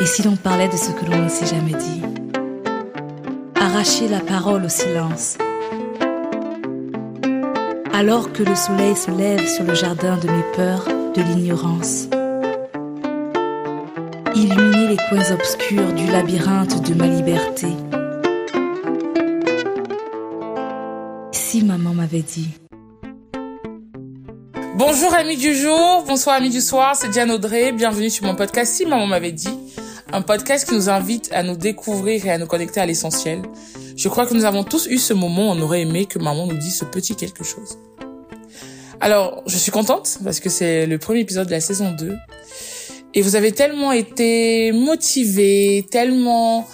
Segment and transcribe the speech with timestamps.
[0.00, 2.00] Et si l'on parlait de ce que l'on ne s'est jamais dit?
[3.54, 5.36] Arracher la parole au silence.
[7.92, 12.06] Alors que le soleil se lève sur le jardin de mes peurs, de l'ignorance.
[14.34, 17.68] Illuminer les coins obscurs du labyrinthe de ma liberté.
[21.32, 22.48] Si maman m'avait dit.
[24.76, 28.72] Bonjour amis du jour, bonsoir amis du soir, c'est Diane Audrey, bienvenue sur mon podcast
[28.72, 29.59] Si maman m'avait dit,
[30.12, 33.42] un podcast qui nous invite à nous découvrir et à nous connecter à l'essentiel.
[33.96, 36.46] Je crois que nous avons tous eu ce moment où on aurait aimé que maman
[36.46, 37.78] nous dise ce petit quelque chose.
[39.00, 42.16] Alors, je suis contente parce que c'est le premier épisode de la saison 2
[43.14, 46.68] et vous avez tellement été motivés, tellement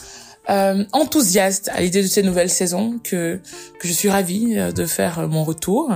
[0.49, 3.41] euh, à l'idée de cette nouvelle saison que,
[3.81, 5.93] que je suis ravie euh, de faire mon retour.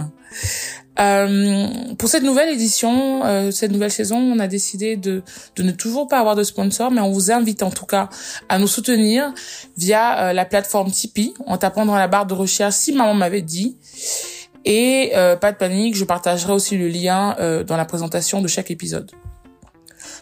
[0.99, 1.69] Euh,
[1.99, 5.23] pour cette nouvelle édition, euh, cette nouvelle saison, on a décidé de,
[5.57, 8.09] de ne toujours pas avoir de sponsor, mais on vous invite en tout cas
[8.49, 9.33] à nous soutenir
[9.77, 13.43] via euh, la plateforme Tipeee en tapant dans la barre de recherche si maman m'avait
[13.43, 13.77] dit.
[14.67, 17.35] Et pas de panique, je partagerai aussi le lien
[17.67, 19.11] dans la présentation de chaque épisode.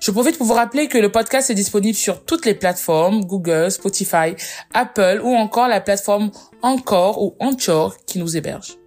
[0.01, 3.73] Je profite pour vous rappeler que le podcast est disponible sur toutes les plateformes, Google,
[3.73, 4.37] Spotify,
[4.75, 6.31] Apple ou encore la plateforme
[6.63, 8.78] Encore ou Anchor qui nous héberge.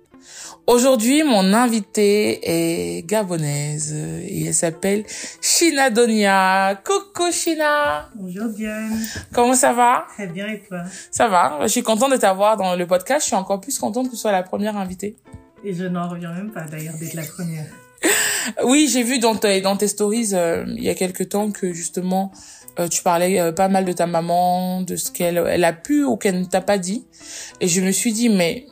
[0.68, 5.04] Aujourd'hui, mon invitée est gabonaise et elle s'appelle
[5.42, 6.80] Shina Donia.
[6.86, 8.10] Coucou Shina.
[8.16, 8.98] Bonjour Diane.
[9.34, 10.06] Comment ça va?
[10.14, 10.84] Très bien et toi?
[11.10, 11.60] Ça va.
[11.64, 13.22] Je suis contente de t'avoir dans le podcast.
[13.22, 15.16] Je suis encore plus contente que tu sois la première invitée.
[15.64, 17.66] Et je n'en reviens même pas d'ailleurs d'être la première.
[18.64, 21.74] oui, j'ai vu dans, tes, dans tes stories euh, il y a quelques temps que
[21.74, 22.32] justement
[22.80, 26.04] euh, tu parlais euh, pas mal de ta maman, de ce qu'elle elle a pu
[26.04, 27.06] ou qu'elle ne t'a pas dit.
[27.60, 28.68] Et je me suis dit, mais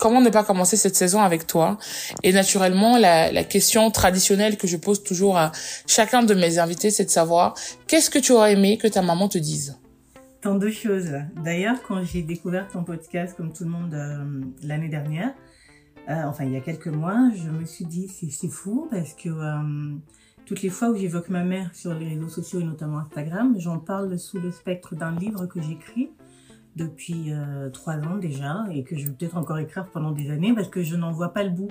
[0.00, 1.78] comment ne pas commencer cette saison avec toi?
[2.22, 5.52] Et naturellement, la, la, question traditionnelle que je pose toujours à
[5.86, 7.54] chacun de mes invités, c'est de savoir
[7.86, 9.78] qu'est-ce que tu aurais aimé que ta maman te dise?
[10.40, 11.12] Tant de choses.
[11.44, 15.34] D'ailleurs, quand j'ai découvert ton podcast, comme tout le monde euh, l'année dernière,
[16.08, 19.28] euh, enfin il y a quelques mois, je me suis dit c'est fou parce que
[19.28, 19.96] euh,
[20.46, 23.78] toutes les fois où j'évoque ma mère sur les réseaux sociaux et notamment Instagram, j'en
[23.78, 26.10] parle sous le spectre d'un livre que j'écris
[26.76, 30.54] depuis euh, trois ans déjà et que je vais peut-être encore écrire pendant des années
[30.54, 31.70] parce que je n'en vois pas le bout.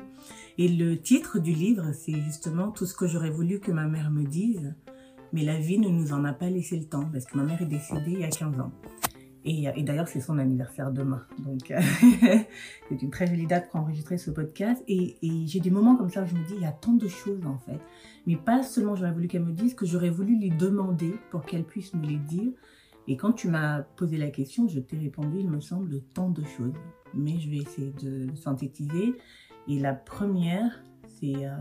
[0.58, 4.12] Et le titre du livre, c'est justement tout ce que j'aurais voulu que ma mère
[4.12, 4.74] me dise,
[5.32, 7.62] mais la vie ne nous en a pas laissé le temps parce que ma mère
[7.62, 8.72] est décédée il y a 15 ans.
[9.46, 11.24] Et, d'ailleurs, c'est son anniversaire demain.
[11.40, 11.74] Donc,
[12.90, 14.84] c'est une très jolie date pour enregistrer ce podcast.
[14.88, 16.92] Et, et j'ai des moments comme ça où je me dis, il y a tant
[16.92, 17.80] de choses en fait.
[18.28, 21.64] Mais pas seulement j'aurais voulu qu'elle me dise, que j'aurais voulu lui demander pour qu'elle
[21.64, 22.52] puisse me les dire.
[23.10, 26.44] Et quand tu m'as posé la question, je t'ai répondu, il me semble, tant de
[26.44, 26.76] choses.
[27.16, 29.16] Mais je vais essayer de synthétiser.
[29.68, 31.58] Et la première, c'est, euh,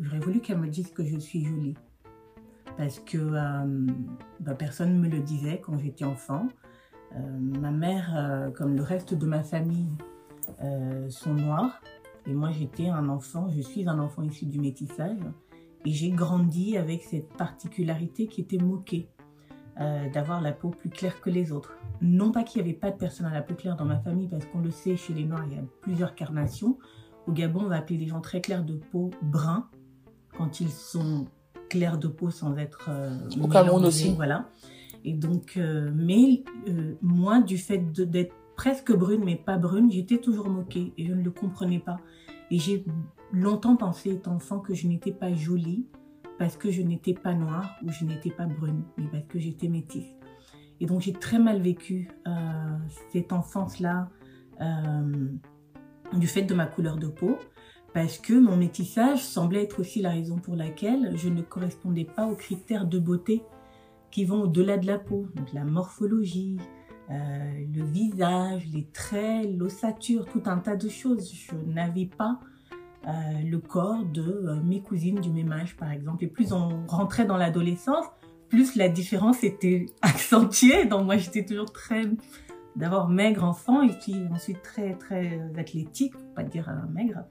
[0.00, 1.74] j'aurais voulu qu'elle me dise que je suis jolie.
[2.76, 3.86] Parce que euh,
[4.40, 6.48] bah, personne ne me le disait quand j'étais enfant.
[7.14, 9.88] Euh, ma mère, euh, comme le reste de ma famille,
[11.08, 11.80] sont noirs.
[12.26, 15.20] Et moi, j'étais un enfant, je suis un enfant issu du métissage.
[15.86, 19.08] Et j'ai grandi avec cette particularité qui était moquée.
[19.80, 21.72] Euh, d'avoir la peau plus claire que les autres.
[22.00, 24.28] Non pas qu'il n'y avait pas de personnes à la peau claire dans ma famille,
[24.28, 26.78] parce qu'on le sait, chez les Noirs, il y a plusieurs carnations.
[27.26, 29.68] Au Gabon, on va appeler les gens très clairs de peau bruns,
[30.38, 31.26] quand ils sont
[31.68, 32.88] clairs de peau sans être...
[32.88, 34.14] Euh, Au Cameroun aussi.
[34.14, 34.48] Voilà.
[35.04, 40.18] Et donc, euh, mais euh, moi, du fait d'être presque brune, mais pas brune, j'étais
[40.18, 41.98] toujours moquée et je ne le comprenais pas.
[42.52, 42.84] Et j'ai
[43.32, 45.88] longtemps pensé, étant enfant, que je n'étais pas jolie
[46.38, 49.68] parce que je n'étais pas noire ou je n'étais pas brune, mais parce que j'étais
[49.68, 50.14] métisse.
[50.80, 52.30] Et donc j'ai très mal vécu euh,
[53.12, 54.10] cette enfance-là
[54.60, 55.28] euh,
[56.12, 57.38] du fait de ma couleur de peau,
[57.92, 62.26] parce que mon métissage semblait être aussi la raison pour laquelle je ne correspondais pas
[62.26, 63.42] aux critères de beauté
[64.10, 66.56] qui vont au-delà de la peau, donc la morphologie,
[67.10, 71.32] euh, le visage, les traits, l'ossature, tout un tas de choses.
[71.32, 72.40] Je n'avais pas
[73.06, 73.10] euh,
[73.44, 76.24] le corps de euh, mes cousines du même âge, par exemple.
[76.24, 78.06] Et plus on rentrait dans l'adolescence,
[78.48, 80.86] plus la différence était accentuée.
[80.86, 82.04] Donc moi, j'étais toujours très,
[82.76, 87.24] d'abord maigre enfant, et puis ensuite très, très athlétique, pour pas dire euh, maigre.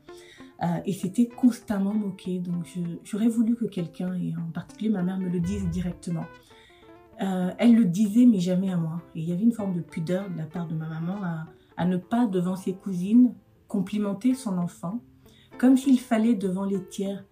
[0.85, 2.39] Et c'était constamment moqué.
[2.39, 2.65] Donc
[3.03, 6.23] j'aurais voulu que quelqu'un, et en particulier ma mère, me le dise directement.
[7.19, 9.01] Elle le disait, mais jamais à moi.
[9.13, 11.19] Et il y avait une forme de pudeur de la part de ma maman
[11.75, 13.33] à ne pas, devant ses cousines,
[13.67, 15.01] complimenter son enfant
[15.57, 17.23] comme s'il fallait devant les tiers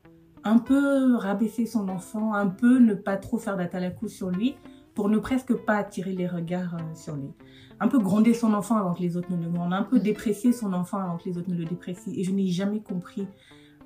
[0.44, 4.56] un peu rabaisser son enfant, un peu ne pas trop faire d'atalacou sur lui
[4.96, 7.30] pour ne presque pas attirer les regards euh, sur lui.
[7.80, 10.52] Un peu gronder son enfant avant que les autres ne le grondent, un peu déprécier
[10.52, 12.12] son enfant avant que les autres ne le déprécient.
[12.16, 13.28] Et je n'ai jamais compris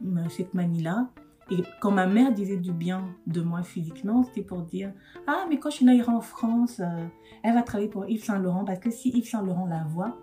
[0.05, 1.09] euh, cette manie-là.
[1.51, 4.91] Et quand ma mère disait du bien de moi physiquement, c'était pour dire
[5.27, 7.05] Ah, mais quand je ira en France, euh,
[7.43, 10.17] elle va travailler pour Yves Saint Laurent parce que si Yves Saint Laurent la voit,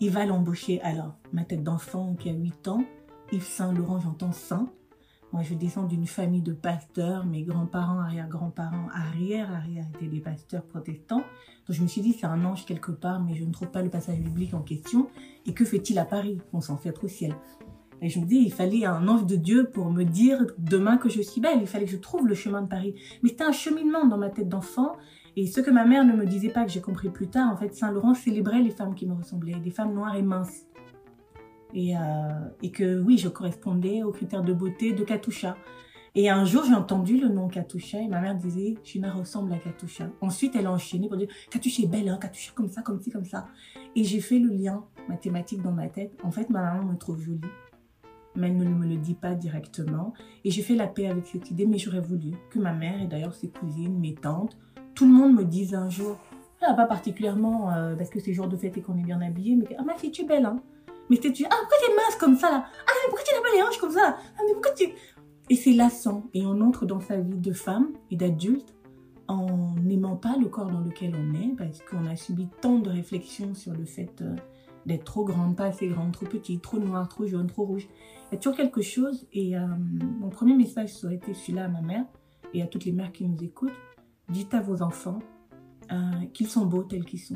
[0.00, 0.80] il va l'embaucher.
[0.82, 2.84] Alors, ma tête d'enfant qui a 8 ans,
[3.32, 4.68] Yves Saint Laurent, j'entends saint.
[5.32, 7.26] Moi, je descends d'une famille de pasteurs.
[7.26, 11.18] Mes grands-parents, arrière-grands-parents, arrière-arrière étaient des pasteurs protestants.
[11.66, 13.82] Donc, je me suis dit, c'est un ange quelque part, mais je ne trouve pas
[13.82, 15.08] le passage biblique en question.
[15.44, 16.38] Et que fait-il à Paris?
[16.54, 17.34] On s'en fait trop ciel.
[18.00, 21.08] Et je me dis, il fallait un ange de Dieu pour me dire demain que
[21.08, 21.58] je suis belle.
[21.60, 22.94] Il fallait que je trouve le chemin de Paris.
[23.22, 24.96] Mais c'était un cheminement dans ma tête d'enfant.
[25.38, 27.56] Et ce que ma mère ne me disait pas, que j'ai compris plus tard, en
[27.56, 30.66] fait, Saint-Laurent célébrait les femmes qui me ressemblaient, des femmes noires et minces.
[31.72, 32.00] Et, euh,
[32.60, 35.56] et que oui, je correspondais aux critères de beauté de Katusha.
[36.16, 39.58] Et un jour, j'ai entendu le nom Katusha et ma mère disait, Shina ressemble à
[39.58, 40.10] Katusha.
[40.20, 43.12] Ensuite, elle a enchaîné pour dire, Katusha est belle, hein, Katusha comme ça, comme ci,
[43.12, 43.46] comme ça.
[43.94, 46.18] Et j'ai fait le lien mathématique dans ma tête.
[46.24, 47.42] En fait, ma maman me trouve jolie,
[48.34, 50.14] mais elle ne me le dit pas directement.
[50.44, 53.06] Et j'ai fait la paix avec cette idée, mais j'aurais voulu que ma mère et
[53.06, 54.56] d'ailleurs ses cousines, mes tantes,
[54.98, 56.16] tout le monde me dise un jour,
[56.60, 59.54] ah, pas particulièrement euh, parce que c'est jour de fête et qu'on est bien habillé,
[59.54, 60.60] mais ah ma fille, tu es belle, hein.
[61.08, 62.64] Mais tu ah pourquoi tu es mince comme ça là?
[62.66, 64.88] Ah mais pourquoi tu n'as pas les hanches comme ça Ah mais pourquoi tu...
[65.50, 66.24] Et c'est lassant.
[66.34, 68.74] Et on entre dans sa vie de femme et d'adulte
[69.28, 72.90] en n'aimant pas le corps dans lequel on est, parce qu'on a subi tant de
[72.90, 74.34] réflexions sur le fait euh,
[74.84, 77.86] d'être trop grande, pas assez grande, trop petite, trop noire, trop jaune, trop rouge.
[78.32, 79.28] Il y a toujours quelque chose.
[79.32, 79.64] Et euh,
[80.18, 82.04] mon premier message, ça aurait été celui-là à ma mère
[82.52, 83.70] et à toutes les mères qui nous écoutent.
[84.28, 85.20] Dites à vos enfants
[85.90, 85.96] euh,
[86.34, 87.34] qu'ils sont beaux tels qu'ils sont.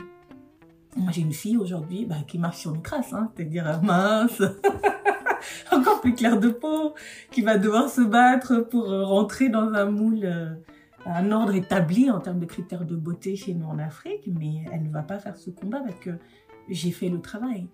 [0.96, 4.42] Moi, j'ai une fille aujourd'hui bah, qui marche sur une crasse, hein, c'est-à-dire mince,
[5.72, 6.94] encore plus claire de peau,
[7.30, 10.54] qui va devoir se battre pour rentrer dans un moule, euh,
[11.06, 14.82] un ordre établi en termes de critères de beauté chez nous en Afrique, mais elle
[14.82, 16.10] ne va pas faire ce combat parce que
[16.68, 17.68] j'ai fait le travail.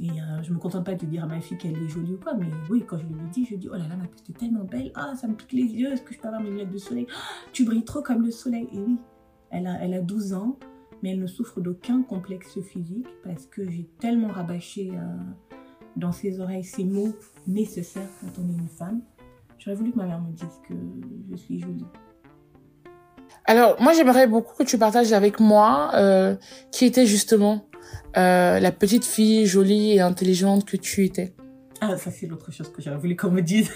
[0.00, 2.18] Et euh, je me contente pas de dire à ma fille qu'elle est jolie ou
[2.18, 4.38] quoi, mais oui, quand je lui dis, je dis, oh là là, ma petite est
[4.38, 6.72] tellement belle, ah, ça me pique les yeux, est-ce que je peux avoir mes lunettes
[6.72, 7.06] de soleil?
[7.10, 8.68] Ah, Tu brilles trop comme le soleil.
[8.72, 8.98] Et oui,
[9.50, 10.58] elle a, elle a 12 ans,
[11.02, 15.56] mais elle ne souffre d'aucun complexe physique parce que j'ai tellement rabâché euh,
[15.96, 17.14] dans ses oreilles ces mots
[17.46, 19.00] nécessaires quand on est une femme.
[19.58, 20.74] J'aurais voulu que ma mère me dise que
[21.30, 21.86] je suis jolie.
[23.46, 26.36] Alors, moi, j'aimerais beaucoup que tu partages avec moi euh,
[26.72, 27.66] qui était justement
[28.16, 31.34] euh, la petite fille jolie et intelligente que tu étais.
[31.80, 33.70] Ah, ça c'est l'autre chose que j'aurais voulu qu'on me dise.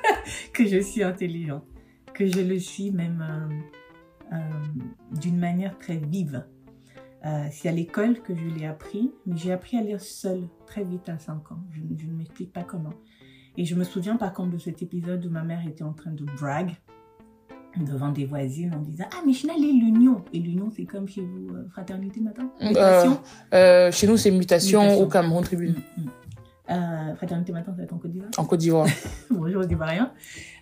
[0.52, 1.64] que je suis intelligente.
[2.14, 3.24] Que je le suis même
[4.32, 6.44] euh, euh, d'une manière très vive.
[7.50, 11.10] C'est à l'école que je l'ai appris, mais j'ai appris à lire seule très vite
[11.10, 11.60] à 5 ans.
[11.72, 12.94] Je, je ne m'explique pas comment.
[13.58, 16.12] Et je me souviens par contre de cet épisode où ma mère était en train
[16.12, 16.76] de brag
[17.76, 20.22] devant des voisines en disant Ah, mais China, lit l'union.
[20.32, 23.20] Et l'union, c'est comme chez vous, euh, fraternité matin Euh, Mutation?
[23.54, 25.02] euh, chez nous, c'est mutation, Mutation.
[25.04, 26.10] au Cameroun Tribune, Mm, mm.
[26.70, 28.30] Euh, Fraternité matin, ça va être en Côte d'Ivoire?
[28.36, 28.86] En Côte d'Ivoire.
[29.30, 30.12] Bonjour, je dis pas rien.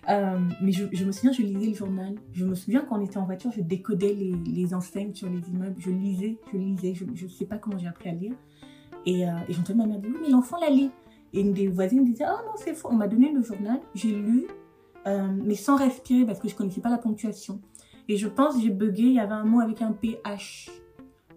[0.09, 2.15] Euh, mais je, je me souviens, je lisais le journal.
[2.31, 5.41] Je me souviens quand on était en voiture, je décodais les, les enseignes sur les
[5.49, 5.75] immeubles.
[5.79, 6.93] Je lisais, je lisais.
[6.95, 8.31] Je ne sais pas comment j'ai appris à lire.
[9.05, 10.91] Et, euh, et j'entendais ma mère dire, oui, mais l'enfant la lit.
[11.33, 12.87] Et une des voisines disait, oh non, c'est faux.
[12.89, 14.47] On m'a donné le journal, j'ai lu,
[15.07, 17.61] euh, mais sans respirer parce que je connaissais pas la ponctuation.
[18.09, 20.69] Et je pense, j'ai bugué, il y avait un mot avec un PH.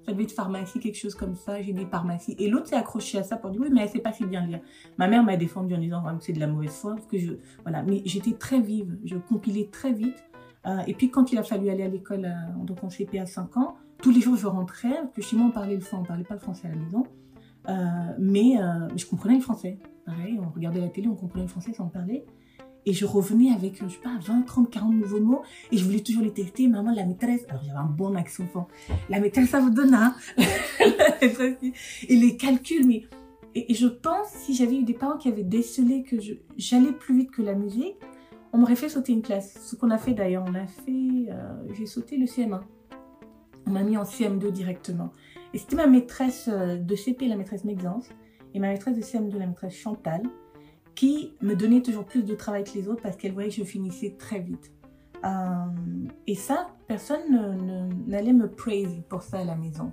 [0.07, 1.61] Ça devait être pharmacie, quelque chose comme ça.
[1.61, 2.35] J'ai dit pharmacie.
[2.39, 4.47] Et l'autre s'est accroché à ça pour dire, oui, mais elle sait pas si bien
[4.47, 4.61] lire.
[4.97, 6.95] Ma mère m'a défendu en disant c'est de la mauvaise foi.
[6.95, 7.33] Parce que je,
[7.63, 7.83] voilà.
[7.83, 8.99] Mais j'étais très vive.
[9.05, 10.25] Je compilais très vite.
[10.67, 13.27] Euh, et puis, quand il a fallu aller à l'école, euh, donc en CP à
[13.27, 15.03] 5 ans, tous les jours, je rentrais.
[15.03, 16.03] Parce que chez moi, on parlait le français.
[16.03, 17.05] On parlait pas le français à la maison.
[17.69, 18.57] Euh, mais
[18.97, 19.79] je comprenais le français.
[20.07, 22.25] Pareil, on regardait la télé, on comprenait le français sans parler.
[22.87, 25.43] Et je revenais avec, je sais pas, 20, 30, 40 nouveaux mots.
[25.71, 26.67] Et je voulais toujours les tester.
[26.67, 27.45] Maman, la maîtresse.
[27.49, 28.69] Alors, j'avais un bon accent enfant.
[29.09, 30.15] La maîtresse, ça vous donne, hein
[31.23, 33.05] Et les calculs, mais.
[33.55, 36.17] Et, je pense, si j'avais eu des parents qui avaient décelé que
[36.57, 37.97] j'allais plus vite que la musique,
[38.53, 39.59] on m'aurait fait sauter une classe.
[39.63, 41.31] Ce qu'on a fait d'ailleurs, on a fait.
[41.31, 42.61] euh, J'ai sauté le CM1.
[43.67, 45.13] On m'a mis en CM2 directement.
[45.53, 48.09] Et c'était ma maîtresse euh, de CP, la maîtresse Mexence,
[48.55, 50.23] et ma maîtresse de CM2, la maîtresse Chantal,
[51.01, 53.65] qui me donnait toujours plus de travail que les autres parce qu'elle voyait que je
[53.65, 54.71] finissais très vite.
[55.25, 55.65] Euh,
[56.27, 57.55] et ça, personne ne-
[57.89, 59.93] ne- n'allait me praise pour ça à la maison.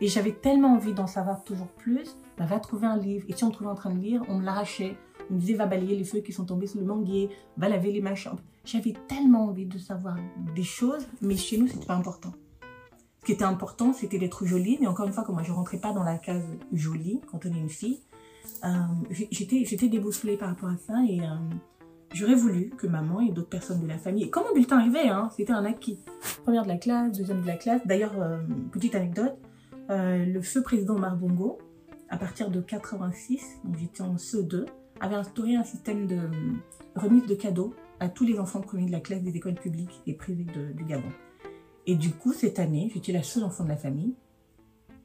[0.00, 3.24] Et j'avais tellement envie d'en savoir toujours plus, bah, va trouver un livre.
[3.28, 4.96] Et si on trouvait en train de lire, on me l'arrachait.
[5.30, 7.92] On me disait, va balayer les feuilles qui sont tombées sous le manguier, va laver
[7.92, 8.34] les machins.
[8.64, 10.16] J'avais tellement envie de savoir
[10.56, 12.32] des choses, mais chez nous, c'était pas important.
[13.20, 14.76] Ce qui était important, c'était d'être jolie.
[14.80, 17.48] Mais encore une fois, comme moi, je rentrais pas dans la case jolie quand on
[17.54, 18.00] est une fille,
[19.10, 20.94] j'étais j'étais déboussolée par rapport à ça.
[21.08, 21.24] Et euh,
[22.12, 24.30] j'aurais voulu que maman et d'autres personnes de la famille...
[24.30, 25.98] Quand mon bulletin arrivait, hein, c'était un acquis.
[26.44, 27.86] Première de la classe, deuxième de la classe.
[27.86, 28.38] D'ailleurs, euh,
[28.72, 29.36] petite anecdote,
[29.90, 31.58] euh, le feu président Omar Bongo,
[32.08, 34.66] à partir de 86, donc j'étais en CE2,
[35.00, 36.18] avait instauré un système de
[36.96, 40.14] remise de cadeaux à tous les enfants premiers de la classe des écoles publiques et
[40.14, 41.10] privées du Gabon.
[41.86, 44.14] Et du coup, cette année, j'étais la seule enfant de la famille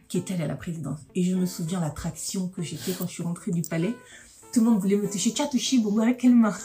[0.07, 0.99] qui était allée à la présidence.
[1.15, 3.95] Et je me souviens l'attraction que j'étais quand je suis rentrée du palais.
[4.53, 5.33] Tout le monde voulait me toucher.
[5.33, 6.53] Tu as touché bon, avec quelle main?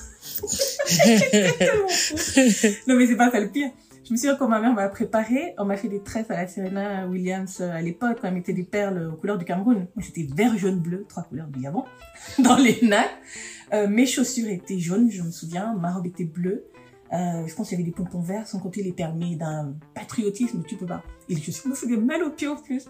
[2.87, 3.71] Non, mais c'est pas ça le pire.
[4.09, 6.49] Je me souviens quand ma mère m'a préparé, on m'a fait des tresses à la
[6.49, 9.87] Serena Williams euh, à l'époque, quand elle mettait des perles aux couleurs du Cameroun.
[9.95, 11.85] Moi, c'était vert, jaune, bleu, trois couleurs du Gabon,
[12.39, 13.11] dans les nattes.
[13.75, 16.65] Euh, mes chaussures étaient jaunes, je me souviens, ma robe était bleue.
[17.13, 20.63] Euh, je pense qu'il y avait des pompons verts, sans compter les permis d'un patriotisme,
[20.67, 21.03] tu peux pas.
[21.29, 22.87] Et chaussures me faisaient mal aux pieds en plus.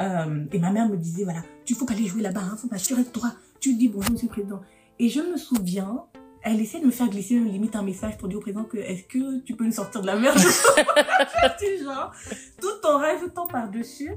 [0.00, 2.68] Euh, et ma mère me disait, voilà, tu faut pas aller jouer là-bas, hein, faut
[2.68, 3.32] m'assurer de toi.
[3.60, 4.60] Tu dis bonjour, monsieur le président.
[4.98, 6.04] Et je me souviens,
[6.42, 9.04] elle essaie de me faire glisser limite un message pour dire au président que est-ce
[9.04, 10.38] que tu peux nous sortir de la merde?
[11.82, 12.12] Genre,
[12.60, 14.12] tout en rajoutant par-dessus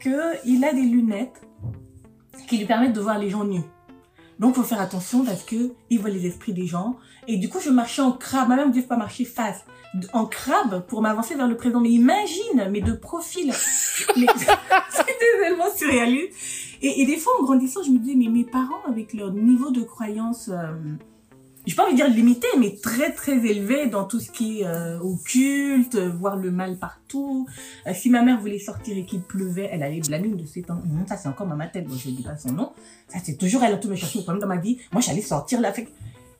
[0.00, 1.40] qu'il a des lunettes
[2.48, 3.62] qui lui permettent de voir les gens nus.
[4.38, 6.96] Donc, faut faire attention parce que il voit les esprits des gens.
[7.28, 8.48] Et du coup, je marchais en crabe.
[8.48, 9.64] Ma mère me dit, faut pas marcher face.
[10.12, 11.80] En crabe pour m'avancer vers le président.
[11.80, 13.52] Mais imagine, mais de profil.
[14.14, 14.26] C'était
[15.42, 16.32] tellement surréaliste.
[16.82, 19.70] Et, et, des fois, en grandissant, je me disais, mais mes parents, avec leur niveau
[19.70, 20.74] de croyance, euh,
[21.66, 24.66] je pas envie de dire limité, mais très très élevé dans tout ce qui est
[24.66, 27.48] euh, occulte, voir le mal partout.
[27.88, 30.80] Euh, si ma mère voulait sortir et qu'il pleuvait, elle allait blâmer de ses temps.
[30.86, 32.72] Non, ça c'est encore ma tête, bon, je dis pas son nom.
[33.08, 34.78] Ça c'est toujours elle a tout me chercher problème dans ma vie.
[34.92, 35.72] Moi j'allais sortir là.
[35.72, 35.88] Fait...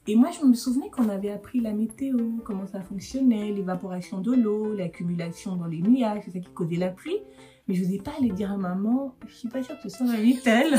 [0.08, 4.32] Et moi je me souvenais qu'on avait appris la météo, comment ça fonctionnait, l'évaporation de
[4.32, 7.18] l'eau, l'accumulation dans les nuages, c'est ça qui causait la pluie.
[7.66, 10.06] Mais je n'osais pas aller dire à maman, je suis pas sûre que ce soit
[10.06, 10.76] ma vie telle.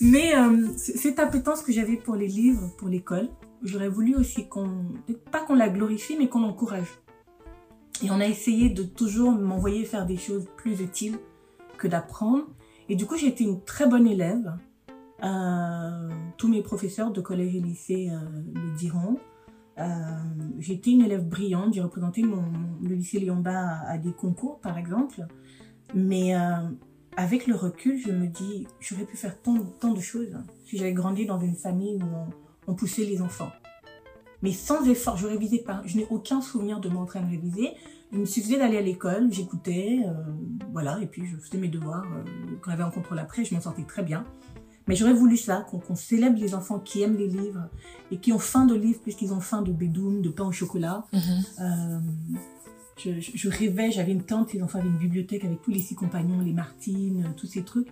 [0.00, 3.28] Mais euh, cette appétence que j'avais pour les livres, pour l'école,
[3.62, 4.86] j'aurais voulu aussi qu'on,
[5.30, 6.88] pas qu'on la glorifie, mais qu'on l'encourage.
[8.02, 11.18] Et on a essayé de toujours m'envoyer faire des choses plus utiles
[11.78, 12.48] que d'apprendre.
[12.88, 14.52] Et du coup, j'ai été une très bonne élève.
[15.22, 18.18] Euh, tous mes professeurs de collège et lycée euh,
[18.54, 19.18] le diront.
[19.78, 19.84] Euh,
[20.58, 21.74] J'étais une élève brillante.
[21.74, 22.42] J'ai représenté mon,
[22.82, 25.24] le lycée Lyonba à, des concours, par exemple.
[25.94, 26.56] Mais euh,
[27.16, 31.26] avec le recul, je me dis, j'aurais pu faire tant, de choses si j'avais grandi
[31.26, 32.06] dans une famille où
[32.66, 33.52] on, poussait les enfants.
[34.42, 35.82] Mais sans effort, je révisais pas.
[35.84, 37.70] Je n'ai aucun souvenir de m'entraîner à réviser.
[38.10, 40.00] Il me suffisait d'aller à l'école, j'écoutais,
[40.72, 42.04] voilà, et puis je faisais mes devoirs.
[42.60, 44.24] Quand j'avais un contrôle après, je m'en sortais très bien.
[44.86, 47.68] Mais j'aurais voulu ça, qu'on qu célèbre les enfants qui aiment les livres
[48.10, 51.06] et qui ont faim de livres puisqu'ils ont faim de bédoum, de pain au chocolat.
[51.12, 51.44] Mm -hmm.
[51.60, 52.00] euh,
[52.98, 55.94] je, je, rêvais, j'avais une tante, les enfants avaient une bibliothèque avec tous les six
[55.94, 57.88] compagnons, les Martines, tous ces trucs.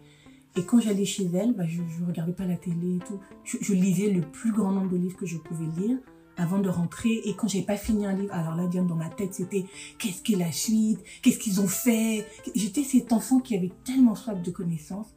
[0.57, 3.19] Et quand j'allais chez elle, bah, je, je regardais pas la télé et tout.
[3.45, 5.99] Je, je, lisais le plus grand nombre de livres que je pouvais lire
[6.37, 7.21] avant de rentrer.
[7.25, 9.65] Et quand j'avais pas fini un livre, alors là, dans ma tête, c'était
[9.99, 11.01] qu'est-ce qu'est la suite?
[11.23, 12.27] Qu'est-ce qu'ils ont fait?
[12.55, 15.15] J'étais cet enfant qui avait tellement soif de connaissances.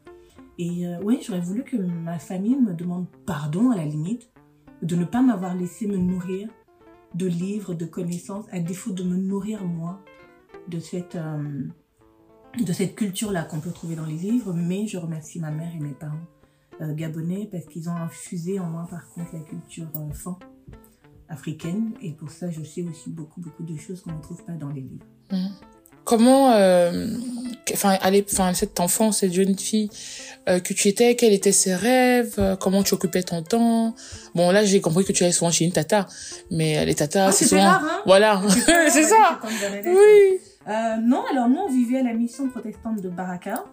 [0.60, 4.30] Et euh, oui, j'aurais voulu que ma famille me demande pardon à la limite
[4.82, 6.50] de ne pas m'avoir laissé me nourrir
[7.16, 10.02] de livres, de connaissances, à défaut de me nourrir moi
[10.68, 11.68] de cette, euh,
[12.72, 14.54] cette culture-là qu'on peut trouver dans les livres.
[14.54, 16.18] Mais je remercie ma mère et mes parents
[16.82, 20.36] euh, gabonais parce qu'ils ont infusé en moi par contre la culture euh, fan
[21.30, 21.94] africaine.
[22.02, 24.70] Et pour ça, je sais aussi beaucoup, beaucoup de choses qu'on ne trouve pas dans
[24.70, 25.06] les livres.
[25.32, 25.48] Mmh.
[26.04, 29.90] Comment, enfin, euh, enfin, cette enfant, cette jeune fille
[30.50, 33.96] euh, que tu étais, quels étaient ses rêves, euh, comment tu occupais ton temps
[34.36, 36.08] Bon, là, j'ai compris que tu allais souvent chez une tata,
[36.52, 38.42] mais les tatas, ah, c'est souvent, rare, hein voilà,
[38.90, 39.40] c'est ça.
[39.86, 40.40] Oui.
[40.68, 43.64] Euh, non, alors nous, on vivait à la mission protestante de Baraka.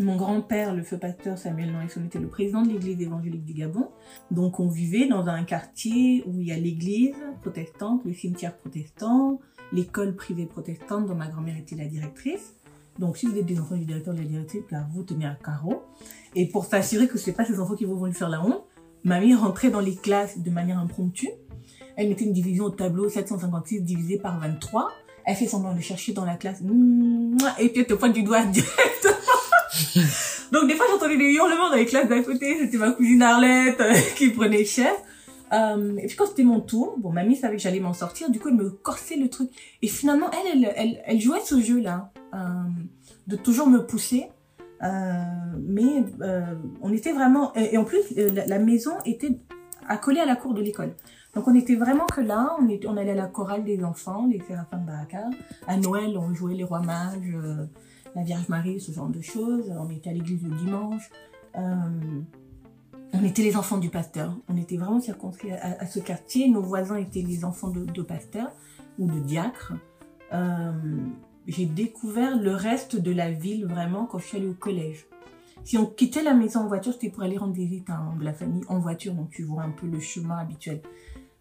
[0.00, 3.88] Mon grand-père, le feu pasteur Samuel Norisson, était le président de l'église évangélique du Gabon.
[4.30, 9.40] Donc, on vivait dans un quartier où il y a l'église protestante, le cimetière protestant,
[9.72, 12.54] l'école privée protestante dont ma grand-mère était la directrice.
[12.98, 15.36] Donc, si vous êtes des enfants du directeur de la directrice, car vous tenez à
[15.44, 15.82] carreau.
[16.34, 18.64] Et pour s'assurer que ce n'est pas ces enfants qui vont lui faire la honte,
[19.04, 21.28] mamie rentrait dans les classes de manière impromptue.
[21.96, 24.88] Elle mettait une division au tableau 756 divisé par 23.
[25.26, 26.62] Elle fait semblant de chercher dans la classe.
[27.58, 29.19] Et puis elle te pointe du doigt directement.
[30.52, 32.58] Donc des fois j'entendais des hurlements dans les classes d'à côté.
[32.60, 34.94] C'était ma cousine Arlette euh, qui prenait chef.
[35.52, 38.38] Euh, et puis quand c'était mon tour, bon, mamie savait que j'allais m'en sortir, du
[38.38, 39.50] coup elle me corsait le truc.
[39.82, 42.38] Et finalement, elle, elle, elle, elle jouait ce jeu-là, euh,
[43.26, 44.30] de toujours me pousser.
[44.82, 45.22] Euh,
[45.60, 46.04] mais
[46.80, 47.52] on était vraiment...
[47.54, 49.38] Et, en plus, la, maison était
[49.88, 50.94] accolée à la cour de l'école.
[51.34, 54.40] Donc on était vraiment que là, on, on allait à la chorale des enfants, les
[54.40, 55.28] séraphins de Baraka.
[55.66, 57.36] À Noël, on jouait les rois mages,
[58.14, 59.70] la Vierge Marie, ce genre de choses.
[59.70, 61.10] On était à l'église le dimanche.
[63.12, 64.36] On était les enfants du pasteur.
[64.48, 66.48] On était vraiment circonscrits à, ce quartier.
[66.48, 68.52] Nos voisins étaient les enfants de, de pasteurs
[68.98, 69.74] ou de diacres.
[70.32, 70.72] Euh,
[71.46, 75.06] j'ai découvert le reste de la ville vraiment quand je suis allée au collège.
[75.64, 78.20] Si on quittait la maison en voiture, c'était pour aller rendre visite à un membre
[78.20, 80.80] de la famille en voiture, donc tu vois un peu le chemin habituel.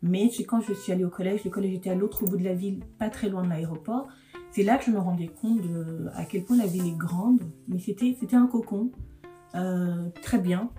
[0.02, 2.44] Mais c'est quand je suis allée au collège, le collège était à l'autre bout de
[2.44, 4.08] la ville, pas très loin de l'aéroport.
[4.52, 7.42] C'est là que je me rendais compte de à quel point la ville est grande,
[7.68, 8.92] mais c'était un cocon
[9.56, 10.70] euh, très bien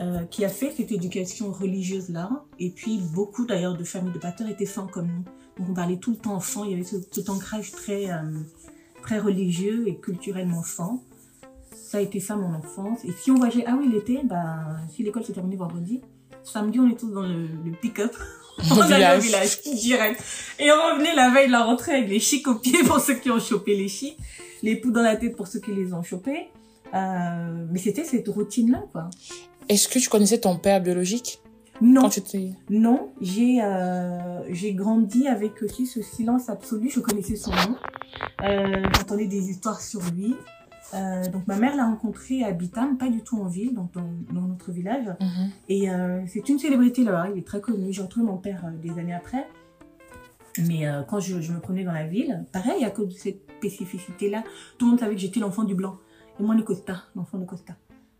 [0.00, 2.44] euh, qui a fait cette éducation religieuse là.
[2.58, 5.24] Et puis beaucoup d'ailleurs de familles de pasteurs étaient sans comme nous.
[5.58, 8.22] Donc on parlait tout le temps enfant, il y avait ce, cet ancrage très euh,
[9.02, 10.98] très religieux et culturellement fan.
[11.72, 13.04] Ça a été ça mon enfance.
[13.04, 16.00] Et si on voyageait, ah oui l'été, bah si l'école se terminait vendredi,
[16.42, 18.14] samedi on est tous dans le pick-up.
[18.70, 19.60] On allait au village.
[19.62, 20.22] direct.
[20.58, 23.14] Et on revenait la veille de la rentrée avec les chics aux pieds pour ceux
[23.14, 24.18] qui ont chopé les chics,
[24.62, 26.48] les poux dans la tête pour ceux qui les ont chopés.
[26.94, 29.10] Euh, mais c'était cette routine-là, quoi.
[29.68, 31.40] Est-ce que tu connaissais ton père biologique?
[31.80, 32.50] Non, quand tu étais...
[32.68, 36.90] non, j'ai euh, j'ai grandi avec aussi ce silence absolu.
[36.90, 37.76] Je connaissais son nom,
[38.42, 40.34] euh, j'entendais des histoires sur lui.
[40.94, 44.10] Euh, donc ma mère l'a rencontré à Bitam, pas du tout en ville, donc dans,
[44.32, 45.06] dans notre village.
[45.20, 45.50] Mhm.
[45.68, 47.92] Et euh, c'est une célébrité là-bas, il est très connu.
[47.92, 49.46] J'ai retrouvé mon père euh, des années après.
[50.66, 54.42] Mais quand je, je me promenais dans la ville, pareil, à cause de cette spécificité-là,
[54.78, 55.96] tout le monde savait que j'étais l'enfant du blanc.
[56.38, 57.74] Et moi, le Costa, l'enfant de Costa.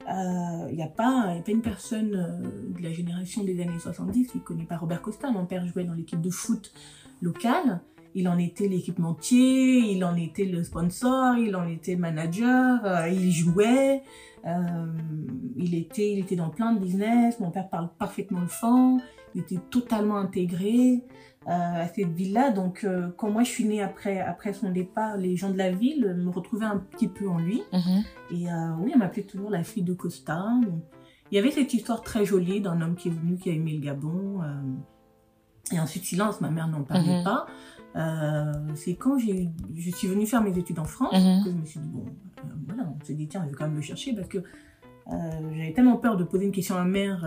[0.08, 4.28] Il n'y a, pas- y a pas une personne de la génération des années 70
[4.28, 5.30] qui ne connaît pas Robert Costa.
[5.32, 6.72] Mon père jouait dans l'équipe de foot
[7.20, 7.80] locale.
[8.14, 13.08] Il en était l'équipementier, il en était le sponsor, il en était le manager, euh,
[13.08, 14.02] il jouait.
[14.46, 14.86] Euh,
[15.56, 17.38] il était, il était dans plein de business.
[17.40, 19.00] Mon père parle parfaitement le fan.
[19.34, 21.04] Il était totalement intégré
[21.46, 22.50] euh, à cette ville-là.
[22.50, 22.86] Donc,
[23.16, 26.30] quand moi je suis née après, après son départ, les gens de la ville me
[26.30, 27.62] retrouvaient un petit peu en lui.
[27.72, 28.02] Mhm.
[28.32, 28.46] Et
[28.80, 30.42] oui, on m'appelait toujours la fille de Costa.
[30.64, 30.80] Donc,
[31.30, 33.72] il y avait cette histoire très jolie d'un homme qui est venu, qui a aimé
[33.74, 34.40] le Gabon.
[35.72, 37.24] et ensuite, silence, ma mère n'en parlait Mhm.
[37.24, 37.46] pas.
[37.96, 41.44] Euh, c'est quand j'ai, je suis venue faire mes études en France Mhm.
[41.44, 43.66] que je me suis dit, bon, euh, voilà, on s'est dit, tiens, je vais quand
[43.66, 45.12] même le chercher parce que euh,
[45.56, 47.24] j'avais tellement peur de poser une question à ma mère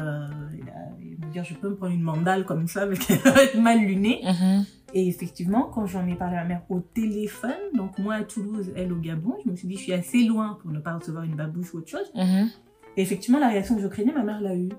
[1.02, 4.22] et, et me dire, je peux me prendre une mandale comme ça être mal lunée.
[4.24, 4.66] Mhm.
[4.96, 8.72] Et effectivement, quand j'en ai parlé à ma mère au téléphone, donc moi à Toulouse,
[8.76, 11.24] elle au Gabon, je me suis dit, je suis assez loin pour ne pas recevoir
[11.24, 12.10] une babouche ou autre chose.
[12.16, 12.50] Mhm.
[12.96, 14.70] Et effectivement, la réaction que je craignais, ma mère l'a eue.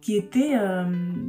[0.00, 0.84] Qui était, euh,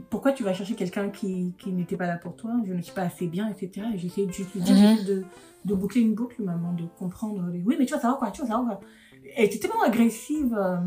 [0.09, 2.53] pourquoi tu vas chercher quelqu'un qui, qui n'était pas là pour toi?
[2.65, 3.85] Je ne suis pas assez bien, etc.
[3.93, 5.23] Et j'essayais j'essayais de,
[5.65, 7.47] de boucler une boucle, maman, de comprendre.
[7.51, 8.79] les- Oui, mais tu vas savoir quoi, tu vas savoir quoi.
[9.35, 10.55] Elle était tellement agressive.
[10.57, 10.77] euh,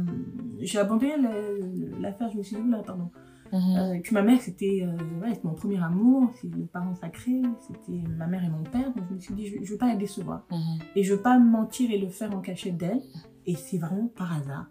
[0.61, 3.11] J'ai abandonné la- l'affaire, je me suis dit, oula, pardon.
[3.53, 3.77] Mhm.
[3.77, 4.87] Euh, et puis ma mère, c'était
[5.23, 8.93] ouais, mon premier amour, c'est le parent sacré, c'était ma mère et mon père.
[8.95, 10.45] Donc je me suis dit, je, je veux pas la décevoir.
[10.51, 10.79] Mhm.
[10.97, 13.03] Et je veux pas mentir et le faire en cachette d'elle.
[13.47, 14.67] Et c'est vraiment par hasard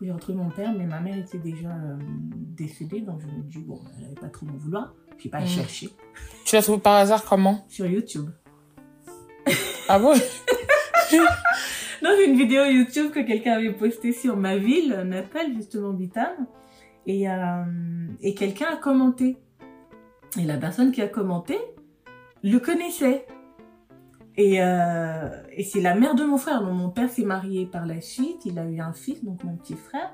[0.00, 1.96] j'ai retrouvé mon père, mais ma mère était déjà euh,
[2.56, 4.94] décédée, donc je me dis, bon, elle n'avait pas trop m'en vouloir.
[5.18, 5.46] J'ai pas Mhm.
[5.46, 5.90] cherché
[6.44, 7.64] Tu l'as trouvé par hasard comment?
[7.68, 8.28] Sur YouTube.
[9.88, 10.14] Ah bon?
[12.02, 16.32] Non, c'est une vidéo YouTube que quelqu'un avait postée sur ma ville natale, justement Bitam.
[17.06, 17.62] Et, euh,
[18.20, 19.36] et quelqu'un a commenté.
[20.38, 21.56] Et la personne qui a commenté
[22.42, 23.26] le connaissait.
[24.36, 26.62] Et, euh, et c'est la mère de mon frère.
[26.62, 28.44] Donc, mon père s'est marié par la suite.
[28.44, 30.12] Il a eu un fils, donc mon petit frère.